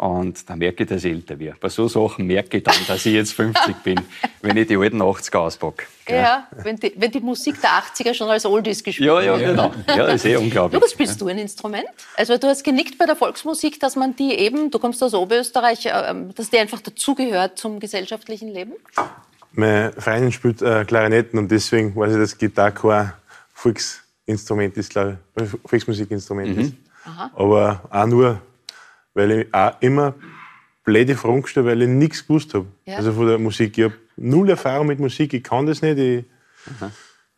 Und 0.00 0.48
da 0.48 0.56
merke 0.56 0.84
ich, 0.84 0.88
dass 0.88 1.04
ich 1.04 1.12
älter 1.12 1.38
werde. 1.38 1.58
Bei 1.60 1.68
so 1.68 1.86
Sachen 1.86 2.26
merke 2.26 2.56
ich 2.56 2.64
dann, 2.64 2.74
dass 2.88 3.04
ich 3.04 3.12
jetzt 3.12 3.34
50 3.34 3.76
bin, 3.82 4.00
wenn 4.40 4.56
ich 4.56 4.66
die 4.66 4.78
alten 4.78 5.02
80er 5.02 5.36
auspacke. 5.36 5.84
Ja, 6.08 6.14
ja 6.14 6.48
wenn, 6.56 6.76
die, 6.76 6.94
wenn, 6.96 7.10
die, 7.10 7.20
Musik 7.20 7.60
der 7.60 7.68
80er 7.68 8.14
schon 8.14 8.30
als 8.30 8.46
Oldies 8.46 8.82
gespielt 8.82 9.10
wird. 9.10 9.24
Ja, 9.26 9.36
ja, 9.36 9.50
genau. 9.50 9.74
Ja, 9.88 10.06
das 10.06 10.14
ist 10.14 10.24
eh 10.24 10.36
unglaublich. 10.36 10.80
Lukas, 10.80 10.92
spielst 10.92 11.20
du 11.20 11.28
ein 11.28 11.36
Instrument? 11.36 11.84
Also 12.16 12.38
du 12.38 12.46
hast 12.46 12.64
genickt 12.64 12.96
bei 12.96 13.04
der 13.04 13.14
Volksmusik, 13.14 13.78
dass 13.78 13.94
man 13.94 14.16
die 14.16 14.32
eben, 14.32 14.70
du 14.70 14.78
kommst 14.78 15.02
aus 15.02 15.12
Oberösterreich, 15.12 15.84
äh, 15.84 16.14
dass 16.34 16.48
die 16.48 16.56
einfach 16.56 16.80
dazugehört 16.80 17.58
zum 17.58 17.78
gesellschaftlichen 17.78 18.48
Leben? 18.48 18.72
Mein 19.52 19.92
Verein 19.92 20.32
spielt 20.32 20.62
äh, 20.62 20.86
Klarinetten 20.86 21.38
und 21.38 21.50
deswegen 21.50 21.94
weiß 21.94 22.12
ich, 22.12 22.18
dass 22.18 22.38
Gitarre 22.38 22.72
kein 22.72 23.12
Volksinstrument 23.52 24.78
ist, 24.78 24.98
Volksmusikinstrument 25.66 26.56
mhm. 26.56 26.62
ist. 26.62 26.72
Aha. 27.04 27.30
Aber 27.34 27.82
auch 27.90 28.06
nur 28.06 28.40
weil 29.14 29.30
ich 29.30 29.54
auch 29.54 29.80
immer 29.80 30.14
blöde 30.84 31.16
Fragen 31.16 31.42
gestellt 31.42 31.66
weil 31.66 31.82
ich 31.82 31.88
nichts 31.88 32.26
gewusst 32.26 32.54
habe. 32.54 32.66
Ja. 32.86 32.96
Also 32.96 33.12
von 33.12 33.26
der 33.26 33.38
Musik. 33.38 33.76
Ich 33.78 33.84
habe 33.84 33.94
null 34.16 34.50
Erfahrung 34.50 34.86
mit 34.86 34.98
Musik, 34.98 35.34
ich 35.34 35.42
kann 35.42 35.66
das 35.66 35.82
nicht. 35.82 35.98
Ich, 35.98 36.24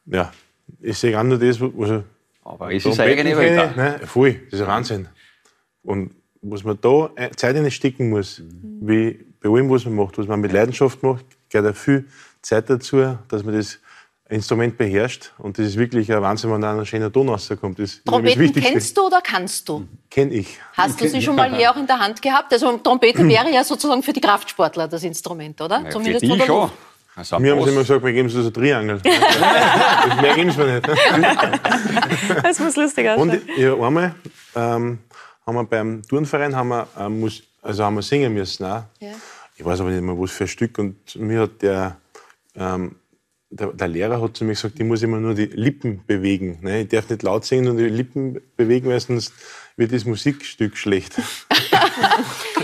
ja, 0.07 0.33
ich 0.81 0.99
sehe 0.99 1.19
auch 1.19 1.23
nur 1.23 1.39
das, 1.39 1.61
was 1.61 2.03
Aber 2.45 2.73
ist 2.73 2.87
es 2.87 2.99
eigene 2.99 3.37
Welt? 3.37 3.77
Nein, 3.77 4.01
voll, 4.07 4.35
das 4.51 4.55
ist 4.55 4.61
ein 4.63 4.67
Wahnsinn. 4.67 5.09
Und 5.83 6.15
was 6.41 6.65
man 6.65 6.79
da 6.81 7.11
Zeit 7.37 7.73
stecken 7.73 8.11
muss, 8.11 8.41
mhm. 8.41 8.79
wie 8.83 9.25
bei 9.41 9.49
allem, 9.49 9.71
was 9.71 9.85
man 9.85 9.95
macht, 9.95 10.19
was 10.19 10.27
man 10.27 10.41
mit 10.41 10.53
Leidenschaft 10.53 11.03
macht, 11.03 11.25
gehört 11.51 11.75
auch 11.75 11.79
viel 11.79 12.07
Zeit 12.41 12.69
dazu, 12.69 13.17
dass 13.29 13.45
man 13.45 13.55
das 13.55 13.79
Instrument 14.33 14.77
beherrscht. 14.77 15.33
Und 15.39 15.59
das 15.59 15.67
ist 15.67 15.77
wirklich 15.77 16.13
ein 16.13 16.23
Wahnsinn, 16.23 16.51
wenn 16.53 16.61
da 16.61 16.77
ein 16.77 16.87
schöner 16.87 17.13
Ton 17.13 17.29
rauskommt. 17.29 17.79
Das 17.79 18.01
Trompeten 18.05 18.53
kennst 18.55 18.97
du 18.97 19.07
oder 19.07 19.21
kannst 19.21 19.69
du? 19.69 19.87
Kenn 20.11 20.33
ich. 20.33 20.59
Hast 20.75 21.01
du 21.01 21.09
sie 21.09 21.23
schon 21.23 21.37
mal 21.37 21.55
hier 21.55 21.71
auch 21.71 21.77
in 21.77 21.87
der 21.87 21.99
Hand 21.99 22.21
gehabt? 22.21 22.53
Also 22.53 22.77
Trompete 22.79 23.27
wäre 23.29 23.51
ja 23.53 23.63
sozusagen 23.63 24.03
für 24.03 24.13
die 24.13 24.21
Kraftsportler 24.21 24.89
das 24.89 25.05
Instrument, 25.05 25.61
oder? 25.61 25.83
Ja, 25.83 25.91
Zumindest 25.91 26.27
für 26.27 26.37
die 26.37 26.43
schon. 26.43 26.71
Also 27.15 27.39
wir 27.43 27.53
haben 27.53 27.69
immer 27.69 27.81
gesagt, 27.81 28.03
wir 28.03 28.13
geben 28.13 28.29
es 28.29 28.35
so 28.35 28.41
ein 28.41 28.53
Triangel. 28.53 28.99
Mehr 30.23 30.35
geben 30.35 30.57
wir 30.57 30.67
nicht. 30.67 30.89
das 32.43 32.59
muss 32.59 32.75
lustig 32.77 33.07
aussehen. 33.07 33.43
Und 33.43 33.59
ja, 33.59 33.75
einmal 33.75 34.15
ähm, 34.57 34.99
haben 35.47 35.55
wir 35.55 35.65
beim 35.65 36.03
Turnverein 36.09 36.57
haben 36.57 36.69
wir, 36.69 36.87
ähm, 36.99 37.31
also 37.61 37.85
haben 37.85 37.97
wir 37.97 38.03
singen 38.03 38.33
müssen. 38.33 38.65
Auch. 38.65 38.85
Ja. 39.01 39.13
Ich 39.57 39.65
weiß 39.65 39.81
aber 39.81 39.91
nicht 39.91 40.03
mehr, 40.03 40.19
was 40.19 40.31
für 40.31 40.45
ein 40.45 40.49
Stück. 40.49 40.79
Und 40.79 41.15
mir 41.17 41.43
hat 41.43 41.61
der, 41.61 41.97
ähm, 42.57 42.97
der, 43.53 43.69
der, 43.69 43.89
Lehrer 43.89 44.21
hat 44.21 44.37
zu 44.37 44.45
mir 44.45 44.53
gesagt, 44.53 44.79
ich 44.79 44.85
muss 44.85 45.03
immer 45.03 45.19
nur 45.19 45.35
die 45.35 45.47
Lippen 45.47 46.03
bewegen. 46.07 46.59
Ne? 46.63 46.83
Ich 46.83 46.89
darf 46.89 47.09
nicht 47.09 47.23
laut 47.23 47.45
singen 47.45 47.69
und 47.69 47.77
die 47.77 47.85
Lippen 47.85 48.41
bewegen, 48.57 48.89
weil 48.89 48.99
sonst 49.01 49.33
wird 49.77 49.93
das 49.93 50.05
Musikstück 50.05 50.77
schlecht. 50.77 51.15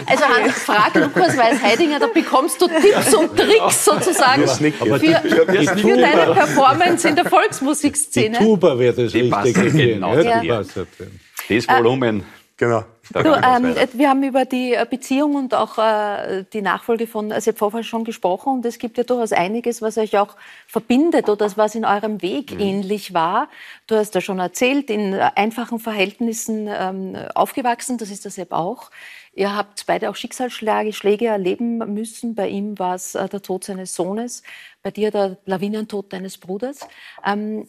Also 0.07 0.24
Hans, 0.24 0.55
frag 0.62 0.95
Lukas 0.95 1.36
Weiß-Heidinger, 1.36 1.99
da 1.99 2.07
bekommst 2.07 2.62
du 2.62 2.66
Tipps 2.66 3.14
und 3.14 3.36
Tricks 3.36 3.84
sozusagen 3.84 4.47
für, 4.47 4.99
für 4.99 5.97
deine 5.97 6.32
Performance 6.32 7.09
in 7.09 7.16
der 7.16 7.26
Volksmusikszene. 7.26 8.39
Die 8.39 8.45
Tuba 8.45 8.78
wäre 8.78 8.95
das 8.95 9.12
die 9.12 9.20
Richtige. 9.20 9.70
Genau, 9.70 10.16
ja, 10.16 10.43
ja. 10.43 10.62
Das 10.62 11.68
Volumen. 11.68 12.24
Genau. 12.57 12.84
Du, 13.13 13.19
ähm, 13.21 13.75
wir 13.95 14.11
haben 14.11 14.23
über 14.23 14.45
die 14.45 14.77
Beziehung 14.91 15.35
und 15.35 15.55
auch 15.55 15.79
äh, 15.79 16.45
die 16.53 16.61
Nachfolge 16.61 17.07
von 17.07 17.33
Sepp 17.41 17.59
Pfeffer 17.59 17.83
schon 17.83 18.05
gesprochen 18.05 18.55
und 18.55 18.67
es 18.67 18.79
gibt 18.79 18.99
ja 18.99 19.05
durchaus 19.05 19.33
einiges, 19.33 19.81
was 19.81 19.97
euch 19.97 20.19
auch 20.19 20.37
verbindet 20.67 21.29
oder 21.29 21.51
was 21.57 21.75
in 21.75 21.85
eurem 21.85 22.21
Weg 22.21 22.53
mhm. 22.53 22.61
ähnlich 22.61 23.15
war. 23.15 23.49
Du 23.87 23.97
hast 23.97 24.15
ja 24.15 24.21
schon 24.21 24.39
erzählt, 24.39 24.91
in 24.91 25.15
einfachen 25.15 25.79
Verhältnissen 25.79 26.69
ähm, 26.69 27.17
aufgewachsen, 27.35 27.97
das 27.97 28.11
ist 28.11 28.25
der 28.25 28.31
Sepp 28.31 28.53
auch. 28.53 28.91
Ihr 29.33 29.55
habt 29.57 29.87
beide 29.87 30.11
auch 30.11 30.17
Schicksalsschläge 30.17 30.93
Schläge 30.93 31.27
erleben 31.27 31.79
müssen. 31.95 32.35
Bei 32.35 32.49
ihm 32.49 32.79
war 32.79 32.97
es 32.97 33.15
äh, 33.15 33.29
der 33.29 33.41
Tod 33.41 33.65
seines 33.65 33.95
Sohnes, 33.95 34.43
bei 34.83 34.91
dir 34.91 35.11
der 35.11 35.39
Lawinentod 35.47 36.13
deines 36.13 36.39
Bruders. 36.39 36.81
Ähm, 37.25 37.67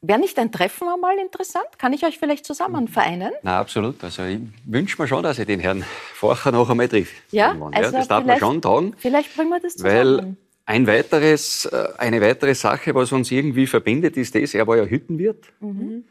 Wäre 0.00 0.20
nicht 0.20 0.38
ein 0.38 0.52
Treffen 0.52 0.88
einmal 0.88 1.18
interessant? 1.18 1.66
Kann 1.76 1.92
ich 1.92 2.04
euch 2.04 2.18
vielleicht 2.18 2.44
zusammen 2.44 2.86
vereinen? 2.86 3.32
Na, 3.42 3.58
absolut. 3.58 4.02
Also 4.04 4.22
ich 4.24 4.38
wünsche 4.64 5.00
mir 5.02 5.08
schon, 5.08 5.24
dass 5.24 5.40
ich 5.40 5.46
den 5.46 5.58
Herrn 5.58 5.84
Forcher 6.14 6.52
noch 6.52 6.70
einmal 6.70 6.88
treffe. 6.88 7.14
Ja, 7.32 7.56
also 7.72 7.92
ja, 7.92 7.98
das 7.98 8.06
darf 8.06 8.24
man 8.24 8.38
schon 8.38 8.62
taugen. 8.62 8.94
Vielleicht 8.96 9.34
bringen 9.34 9.50
wir 9.50 9.58
das 9.58 9.74
zusammen. 9.74 9.94
Weil 9.94 10.36
ein 10.66 10.86
weiteres, 10.86 11.64
äh, 11.64 11.88
eine 11.98 12.20
weitere 12.20 12.54
Sache, 12.54 12.94
was 12.94 13.10
uns 13.10 13.32
irgendwie 13.32 13.66
verbindet, 13.66 14.16
ist 14.16 14.36
das, 14.36 14.54
er 14.54 14.68
war 14.68 14.76
ja 14.76 14.84
Hüttenwirt. 14.84 15.46
Mhm. 15.58 16.04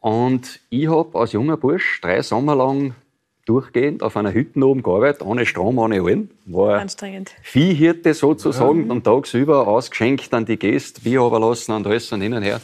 Und 0.00 0.60
ich 0.68 0.88
habe 0.88 1.18
als 1.18 1.32
junger 1.32 1.56
Bursch 1.56 2.00
drei 2.02 2.20
Sommer 2.20 2.54
lang 2.54 2.94
durchgehend 3.46 4.02
auf 4.02 4.16
einer 4.18 4.34
Hütte 4.34 4.62
oben 4.66 4.82
gearbeitet, 4.82 5.22
ohne 5.22 5.46
Strom, 5.46 5.78
ohne 5.78 6.02
allen. 6.02 6.30
War 6.44 6.78
Anstrengend. 6.78 7.32
Viehhirte 7.42 8.12
sozusagen, 8.12 8.86
ja. 8.86 8.92
und 8.92 9.04
tagsüber 9.04 9.66
ausgeschenkt 9.66 10.32
an 10.34 10.44
die 10.44 10.58
Gäste, 10.58 11.00
Bier 11.00 11.22
überlassen 11.22 11.72
und 11.72 11.86
alles 11.86 12.12
und 12.12 12.20
hin 12.20 12.34
und 12.34 12.42
her. 12.42 12.60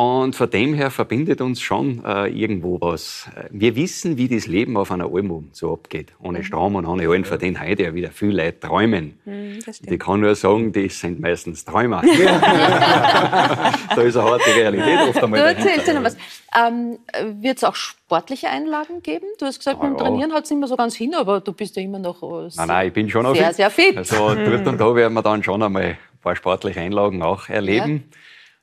Und 0.00 0.34
von 0.34 0.48
dem 0.48 0.72
her 0.72 0.90
verbindet 0.90 1.42
uns 1.42 1.60
schon 1.60 2.02
äh, 2.06 2.26
irgendwo 2.28 2.80
was. 2.80 3.28
Wir 3.50 3.76
wissen, 3.76 4.16
wie 4.16 4.28
das 4.28 4.46
Leben 4.46 4.78
auf 4.78 4.90
einer 4.90 5.12
Alm 5.12 5.50
so 5.52 5.74
abgeht. 5.74 6.14
Ohne 6.22 6.38
mhm. 6.38 6.44
Strom 6.44 6.74
und 6.76 6.86
ohne 6.86 7.06
allen, 7.06 7.26
von 7.26 7.38
denen 7.38 7.60
heute 7.60 7.82
ja 7.82 7.94
wieder 7.94 8.10
viele 8.10 8.44
Leute 8.44 8.60
träumen. 8.60 9.20
Mhm, 9.26 9.58
ich 9.66 9.98
kann 9.98 10.20
nur 10.20 10.34
sagen, 10.36 10.72
die 10.72 10.88
sind 10.88 11.20
meistens 11.20 11.66
Träumer. 11.66 12.00
da 13.94 14.00
ist 14.02 14.16
eine 14.16 14.30
harte 14.30 14.54
Realität 14.56 15.00
oft 15.06 15.22
einmal 15.22 15.40
Du 15.40 15.46
erzählst 15.46 15.86
dir 15.86 15.92
noch 15.92 16.04
was. 16.04 16.16
Ähm, 16.58 16.98
Wird 17.42 17.58
es 17.58 17.64
auch 17.64 17.74
sportliche 17.74 18.48
Einlagen 18.48 19.02
geben? 19.02 19.26
Du 19.38 19.44
hast 19.44 19.58
gesagt, 19.58 19.80
ah, 19.80 19.82
beim 19.82 19.98
ja. 19.98 19.98
Trainieren 19.98 20.32
hat 20.32 20.44
es 20.44 20.50
nicht 20.50 20.60
mehr 20.60 20.68
so 20.68 20.76
ganz 20.76 20.96
hin, 20.96 21.14
aber 21.14 21.40
du 21.40 21.52
bist 21.52 21.76
ja 21.76 21.82
immer 21.82 21.98
noch 21.98 22.22
äh, 22.22 22.48
nein, 22.56 22.68
nein, 22.68 22.86
ich 22.86 22.94
bin 22.94 23.10
schon 23.10 23.34
sehr, 23.34 23.48
fit. 23.48 23.56
sehr 23.56 23.70
fit. 23.70 23.96
Also 23.98 24.34
dort 24.34 24.66
und 24.66 24.80
da 24.80 24.94
werden 24.94 25.12
wir 25.12 25.22
dann 25.22 25.42
schon 25.42 25.62
einmal 25.62 25.82
ein 25.82 25.98
paar 26.22 26.36
sportliche 26.36 26.80
Einlagen 26.80 27.22
auch 27.22 27.50
erleben. 27.50 28.04
Ja 28.10 28.16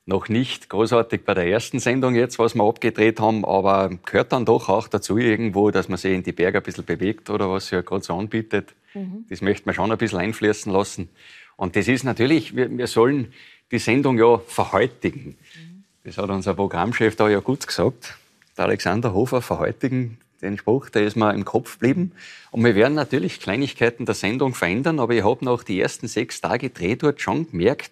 noch 0.08 0.30
nicht 0.30 0.70
großartig 0.70 1.26
bei 1.26 1.34
der 1.34 1.46
ersten 1.46 1.80
Sendung 1.80 2.14
jetzt, 2.14 2.38
was 2.38 2.54
wir 2.54 2.64
abgedreht 2.64 3.20
haben, 3.20 3.44
aber 3.44 3.90
gehört 4.06 4.32
dann 4.32 4.46
doch 4.46 4.70
auch 4.70 4.88
dazu 4.88 5.18
irgendwo, 5.18 5.70
dass 5.70 5.90
man 5.90 5.98
sich 5.98 6.14
in 6.14 6.22
die 6.22 6.32
Berge 6.32 6.58
ein 6.58 6.64
bisschen 6.64 6.86
bewegt 6.86 7.28
oder 7.28 7.50
was 7.50 7.64
sich 7.64 7.72
ja 7.72 7.82
gerade 7.82 8.02
so 8.02 8.14
anbietet. 8.14 8.74
Mhm. 8.94 9.26
Das 9.28 9.42
möchte 9.42 9.66
man 9.66 9.74
schon 9.74 9.92
ein 9.92 9.98
bisschen 9.98 10.18
einfließen 10.18 10.72
lassen. 10.72 11.10
Und 11.56 11.76
das 11.76 11.88
ist 11.88 12.04
natürlich, 12.04 12.56
wir, 12.56 12.70
wir 12.70 12.86
sollen 12.86 13.34
die 13.70 13.78
Sendung 13.78 14.18
ja 14.18 14.38
verhäutigen. 14.38 15.36
Mhm. 15.54 15.84
Das 16.04 16.16
hat 16.16 16.30
unser 16.30 16.54
Programmchef 16.54 17.14
da 17.14 17.28
ja 17.28 17.40
gut 17.40 17.66
gesagt. 17.66 18.16
Der 18.56 18.64
Alexander 18.64 19.12
Hofer 19.12 19.42
verhäutigen 19.42 20.16
den 20.40 20.56
Spruch, 20.56 20.88
der 20.88 21.02
ist 21.02 21.16
mir 21.16 21.34
im 21.34 21.44
Kopf 21.44 21.78
geblieben. 21.78 22.12
Und 22.50 22.64
wir 22.64 22.74
werden 22.74 22.94
natürlich 22.94 23.40
Kleinigkeiten 23.40 24.06
der 24.06 24.14
Sendung 24.14 24.54
verändern, 24.54 25.00
aber 25.00 25.12
ich 25.12 25.24
habe 25.24 25.44
nach 25.44 25.64
die 25.64 25.78
ersten 25.78 26.08
sechs 26.08 26.40
Tage 26.40 26.70
Dreh 26.70 26.96
dort 26.96 27.20
schon 27.20 27.50
gemerkt, 27.50 27.90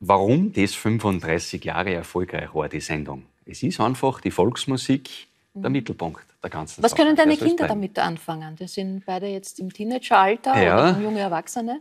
warum 0.00 0.52
das 0.52 0.74
35 0.74 1.64
Jahre 1.64 1.94
erfolgreich 1.94 2.54
war, 2.54 2.68
die 2.68 2.80
Sendung. 2.80 3.24
Es 3.46 3.62
ist 3.62 3.80
einfach 3.80 4.20
die 4.20 4.30
Volksmusik 4.30 5.08
der 5.54 5.70
mhm. 5.70 5.72
Mittelpunkt 5.72 6.24
der 6.42 6.50
ganzen 6.50 6.82
Was 6.82 6.94
können 6.94 7.16
deine 7.16 7.36
Kinder 7.36 7.66
damit 7.66 7.98
anfangen? 7.98 8.56
Die 8.56 8.68
sind 8.68 9.04
beide 9.04 9.26
jetzt 9.26 9.58
im 9.58 9.72
Teenageralter 9.72 10.62
ja. 10.62 10.90
oder 10.90 11.00
junge 11.00 11.20
Erwachsene? 11.20 11.80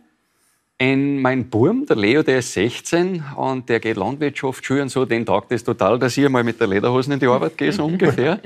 Ein, 0.80 1.20
mein 1.22 1.50
Burm, 1.50 1.86
der 1.88 1.96
Leo, 1.96 2.22
der 2.22 2.40
ist 2.40 2.54
16 2.54 3.24
und 3.36 3.68
der 3.68 3.80
geht 3.80 3.98
Landwirtschaft, 3.98 4.64
Schule 4.64 4.84
und 4.84 4.90
so, 4.90 5.06
den 5.06 5.26
tagt 5.26 5.52
es 5.52 5.64
total, 5.64 5.98
dass 5.98 6.16
ich 6.18 6.30
mal 6.30 6.44
mit 6.44 6.60
der 6.60 6.68
Lederhosen 6.68 7.14
in 7.14 7.20
die 7.20 7.26
Arbeit 7.26 7.58
gehe, 7.58 7.72
so 7.72 7.86
ungefähr. 7.86 8.40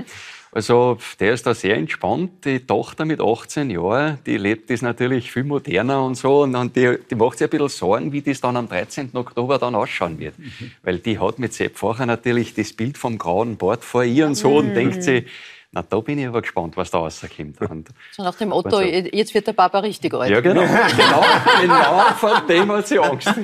Also 0.54 0.98
der 1.20 1.34
ist 1.34 1.48
da 1.48 1.54
sehr 1.54 1.78
entspannt. 1.78 2.44
Die 2.44 2.60
Tochter 2.66 3.06
mit 3.06 3.22
18 3.22 3.70
Jahren, 3.70 4.20
die 4.26 4.38
lebt 4.38 4.70
das 4.70 4.82
natürlich 4.82 5.32
viel 5.32 5.46
moderner 5.46 6.04
und 6.04 6.16
so. 6.16 6.42
Und 6.42 6.76
die, 6.76 6.98
die 7.10 7.16
macht 7.16 7.38
sich 7.38 7.48
ein 7.48 7.50
bisschen 7.50 7.70
Sorgen, 7.70 8.12
wie 8.12 8.22
das 8.22 8.42
dann 8.42 8.58
am 8.58 8.68
13. 8.68 9.12
Oktober 9.14 9.58
dann 9.60 9.76
ausschauen 9.76 10.20
wird. 10.20 10.38
Mhm. 10.38 10.72
Weil 10.84 11.00
die 11.00 11.20
hat 11.20 11.40
mit 11.40 11.54
Sepp 11.54 11.78
Facher 11.78 12.06
natürlich 12.06 12.54
das 12.54 12.74
Bild 12.74 12.98
vom 12.98 13.18
grauen 13.18 13.56
Bord 13.56 13.86
vor 13.86 14.04
ihr 14.04 14.28
und 14.28 14.36
so 14.36 14.50
mhm. 14.50 14.58
und 14.58 14.74
denkt 14.76 15.04
sie, 15.04 15.26
na, 15.74 15.82
da 15.84 16.02
bin 16.02 16.20
ich 16.20 16.28
aber 16.28 16.42
gespannt, 16.42 16.76
was 16.76 16.92
da 16.92 16.98
rauskommt. 16.98 17.62
Und 17.62 17.88
so 18.12 18.24
nach 18.24 18.36
dem 18.36 18.50
Motto, 18.50 18.76
also, 18.76 19.10
jetzt 19.14 19.34
wird 19.34 19.48
der 19.48 19.54
Papa 19.54 19.80
richtig 19.80 20.14
alt. 20.14 20.30
Ja, 20.30 20.42
genau. 20.42 20.62
genau, 20.98 21.24
genau 21.62 22.04
von 22.18 22.46
dem 22.48 22.72
hat 22.74 22.88
sie 22.88 23.00
Angst. 23.00 23.30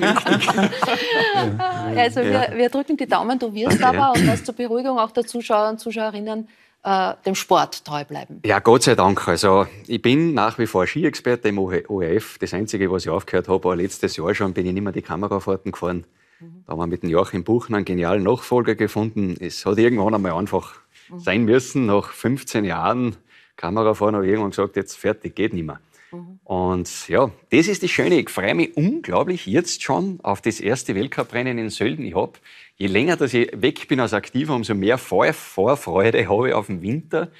Also 1.96 2.20
wir, 2.20 2.52
wir, 2.54 2.68
drücken 2.68 2.96
die 2.96 3.06
Daumen, 3.06 3.38
du 3.38 3.52
wirst 3.54 3.82
aber, 3.82 4.12
und 4.12 4.26
das 4.26 4.44
zur 4.44 4.54
Beruhigung 4.54 4.98
auch 4.98 5.10
der 5.10 5.26
Zuschauer 5.26 5.70
und 5.70 5.80
Zuschauerinnen, 5.80 6.46
äh, 6.88 7.14
dem 7.26 7.34
Sport 7.34 7.84
treu 7.84 8.04
bleiben? 8.04 8.40
Ja, 8.46 8.60
Gott 8.60 8.84
sei 8.84 8.94
Dank. 8.94 9.28
Also 9.28 9.66
ich 9.86 10.00
bin 10.00 10.32
nach 10.32 10.58
wie 10.58 10.66
vor 10.66 10.86
Skiexperte 10.86 11.48
im 11.48 11.58
ORF. 11.58 12.38
Das 12.38 12.54
Einzige, 12.54 12.90
was 12.90 13.04
ich 13.04 13.10
aufgehört 13.10 13.48
habe, 13.48 13.62
war 13.64 13.76
letztes 13.76 14.16
Jahr 14.16 14.34
schon, 14.34 14.54
bin 14.54 14.66
ich 14.66 14.72
nicht 14.72 14.82
mehr 14.82 14.92
die 14.92 15.02
Kamerafahrten 15.02 15.72
gefahren. 15.72 16.04
Mhm. 16.40 16.64
Da 16.66 16.72
haben 16.72 16.78
wir 16.78 16.86
mit 16.86 17.02
dem 17.02 17.10
Joachim 17.10 17.44
Buchner 17.44 17.76
einen 17.76 17.84
genialen 17.84 18.22
Nachfolger 18.22 18.74
gefunden. 18.74 19.36
Es 19.38 19.66
hat 19.66 19.76
irgendwann 19.76 20.14
einmal 20.14 20.32
einfach 20.32 20.76
mhm. 21.10 21.18
sein 21.18 21.44
müssen. 21.44 21.86
Nach 21.86 22.10
15 22.10 22.64
Jahren 22.64 23.16
Kamerafahren 23.56 24.14
habe 24.14 24.24
ich 24.24 24.30
irgendwann 24.30 24.50
gesagt, 24.50 24.76
jetzt 24.76 24.96
fertig, 24.96 25.34
geht 25.34 25.52
nicht 25.52 25.66
mehr. 25.66 25.80
Mhm. 26.10 26.40
Und 26.44 27.08
ja, 27.08 27.30
das 27.50 27.68
ist 27.68 27.82
das 27.82 27.90
Schöne. 27.90 28.20
Ich 28.20 28.30
freue 28.30 28.54
mich 28.54 28.76
unglaublich 28.76 29.46
jetzt 29.46 29.82
schon 29.82 30.20
auf 30.22 30.40
das 30.40 30.60
erste 30.60 30.94
Weltcuprennen 30.94 31.58
in 31.58 31.70
Sölden. 31.70 32.04
Ich 32.04 32.14
habe 32.14 32.38
je 32.76 32.86
länger 32.86 33.16
dass 33.16 33.34
ich 33.34 33.50
weg 33.54 33.88
bin 33.88 34.00
als 34.00 34.14
Aktiver, 34.14 34.54
umso 34.54 34.74
mehr 34.74 34.98
Vorfreude 34.98 36.28
habe 36.28 36.48
ich 36.48 36.54
auf 36.54 36.66
den 36.66 36.82
Winter 36.82 37.30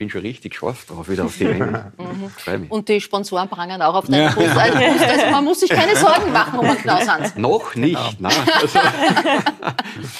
bin 0.00 0.08
schon 0.08 0.22
richtig 0.22 0.54
scharf 0.54 0.86
drauf, 0.86 1.10
wieder 1.10 1.26
auf 1.26 1.36
die 1.36 1.44
Rennen. 1.44 1.92
mhm. 1.98 2.66
Und 2.70 2.88
die 2.88 3.02
Sponsoren 3.02 3.50
prangern 3.50 3.82
auch 3.82 3.94
auf 3.94 4.06
deinen 4.06 4.22
ja. 4.22 4.34
Also, 4.34 4.58
also, 5.04 5.30
man 5.30 5.44
muss 5.44 5.60
sich 5.60 5.68
keine 5.68 5.94
Sorgen 5.94 6.32
machen 6.32 6.58
um 6.58 6.74
Klaus 6.78 7.06
Hans. 7.06 7.36
Noch 7.36 7.74
nicht, 7.74 8.16
genau. 8.16 8.30
nein. 8.30 8.32
Also, 8.62 8.78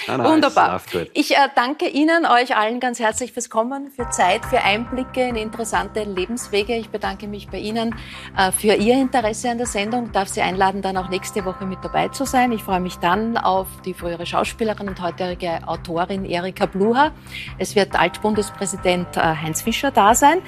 nein, 0.06 0.20
nein, 0.20 0.32
Wunderbar. 0.32 0.82
Ich 1.14 1.34
äh, 1.34 1.48
danke 1.54 1.88
Ihnen, 1.88 2.26
euch 2.26 2.54
allen 2.54 2.78
ganz 2.78 2.98
herzlich 2.98 3.32
fürs 3.32 3.48
Kommen, 3.48 3.90
für 3.90 4.10
Zeit, 4.10 4.44
für 4.44 4.60
Einblicke 4.60 5.26
in 5.26 5.36
interessante 5.36 6.04
Lebenswege. 6.04 6.76
Ich 6.76 6.90
bedanke 6.90 7.26
mich 7.26 7.48
bei 7.48 7.58
Ihnen 7.58 7.94
äh, 8.36 8.52
für 8.52 8.74
Ihr 8.74 9.00
Interesse 9.00 9.48
an 9.48 9.56
der 9.56 9.66
Sendung. 9.66 10.06
Ich 10.06 10.12
darf 10.12 10.28
Sie 10.28 10.42
einladen, 10.42 10.82
dann 10.82 10.98
auch 10.98 11.08
nächste 11.08 11.46
Woche 11.46 11.64
mit 11.64 11.78
dabei 11.82 12.08
zu 12.08 12.26
sein. 12.26 12.52
Ich 12.52 12.62
freue 12.62 12.80
mich 12.80 12.96
dann 12.96 13.38
auf 13.38 13.66
die 13.86 13.94
frühere 13.94 14.26
Schauspielerin 14.26 14.88
und 14.88 15.00
heutige 15.00 15.66
Autorin 15.66 16.26
Erika 16.26 16.66
Bluha. 16.66 17.12
Es 17.56 17.74
wird 17.74 17.98
Altbundespräsident 17.98 19.16
äh, 19.16 19.20
Heinz 19.20 19.62
Fischer 19.62 19.69
da 19.90 20.14
sein. 20.14 20.38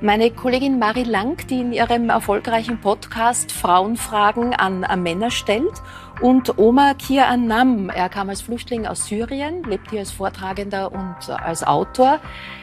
Meine 0.00 0.30
Kollegin 0.30 0.78
Marie 0.78 1.04
Lang, 1.04 1.46
die 1.48 1.60
in 1.60 1.72
ihrem 1.72 2.10
erfolgreichen 2.10 2.80
Podcast 2.80 3.52
Frauenfragen 3.52 4.54
an, 4.54 4.84
Männer 5.02 5.30
stellt. 5.30 5.82
Und 6.20 6.58
Omar 6.58 6.94
Kia 6.94 7.26
Annam, 7.26 7.88
er 7.88 8.08
kam 8.08 8.28
als 8.28 8.42
Flüchtling 8.42 8.86
aus 8.86 9.06
Syrien, 9.06 9.62
lebt 9.64 9.90
hier 9.90 10.00
als 10.00 10.10
Vortragender 10.10 10.92
und 10.92 11.30
als 11.30 11.64
Autor, 11.64 12.20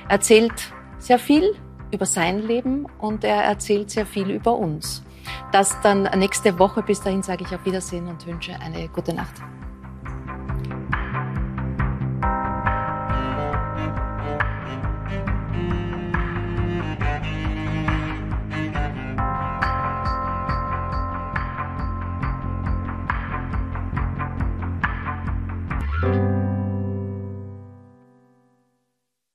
erzählt 0.07 0.73
sehr 0.97 1.19
viel 1.19 1.55
über 1.91 2.05
sein 2.05 2.39
Leben 2.39 2.85
und 2.99 3.23
er 3.23 3.43
erzählt 3.43 3.89
sehr 3.89 4.05
viel 4.05 4.29
über 4.29 4.55
uns. 4.55 5.03
Das 5.51 5.79
dann 5.81 6.03
nächste 6.17 6.59
Woche. 6.59 6.83
Bis 6.83 7.01
dahin 7.01 7.23
sage 7.23 7.43
ich 7.47 7.55
auf 7.55 7.65
Wiedersehen 7.65 8.07
und 8.07 8.25
wünsche 8.25 8.53
eine 8.59 8.87
gute 8.89 9.13
Nacht. 9.13 9.35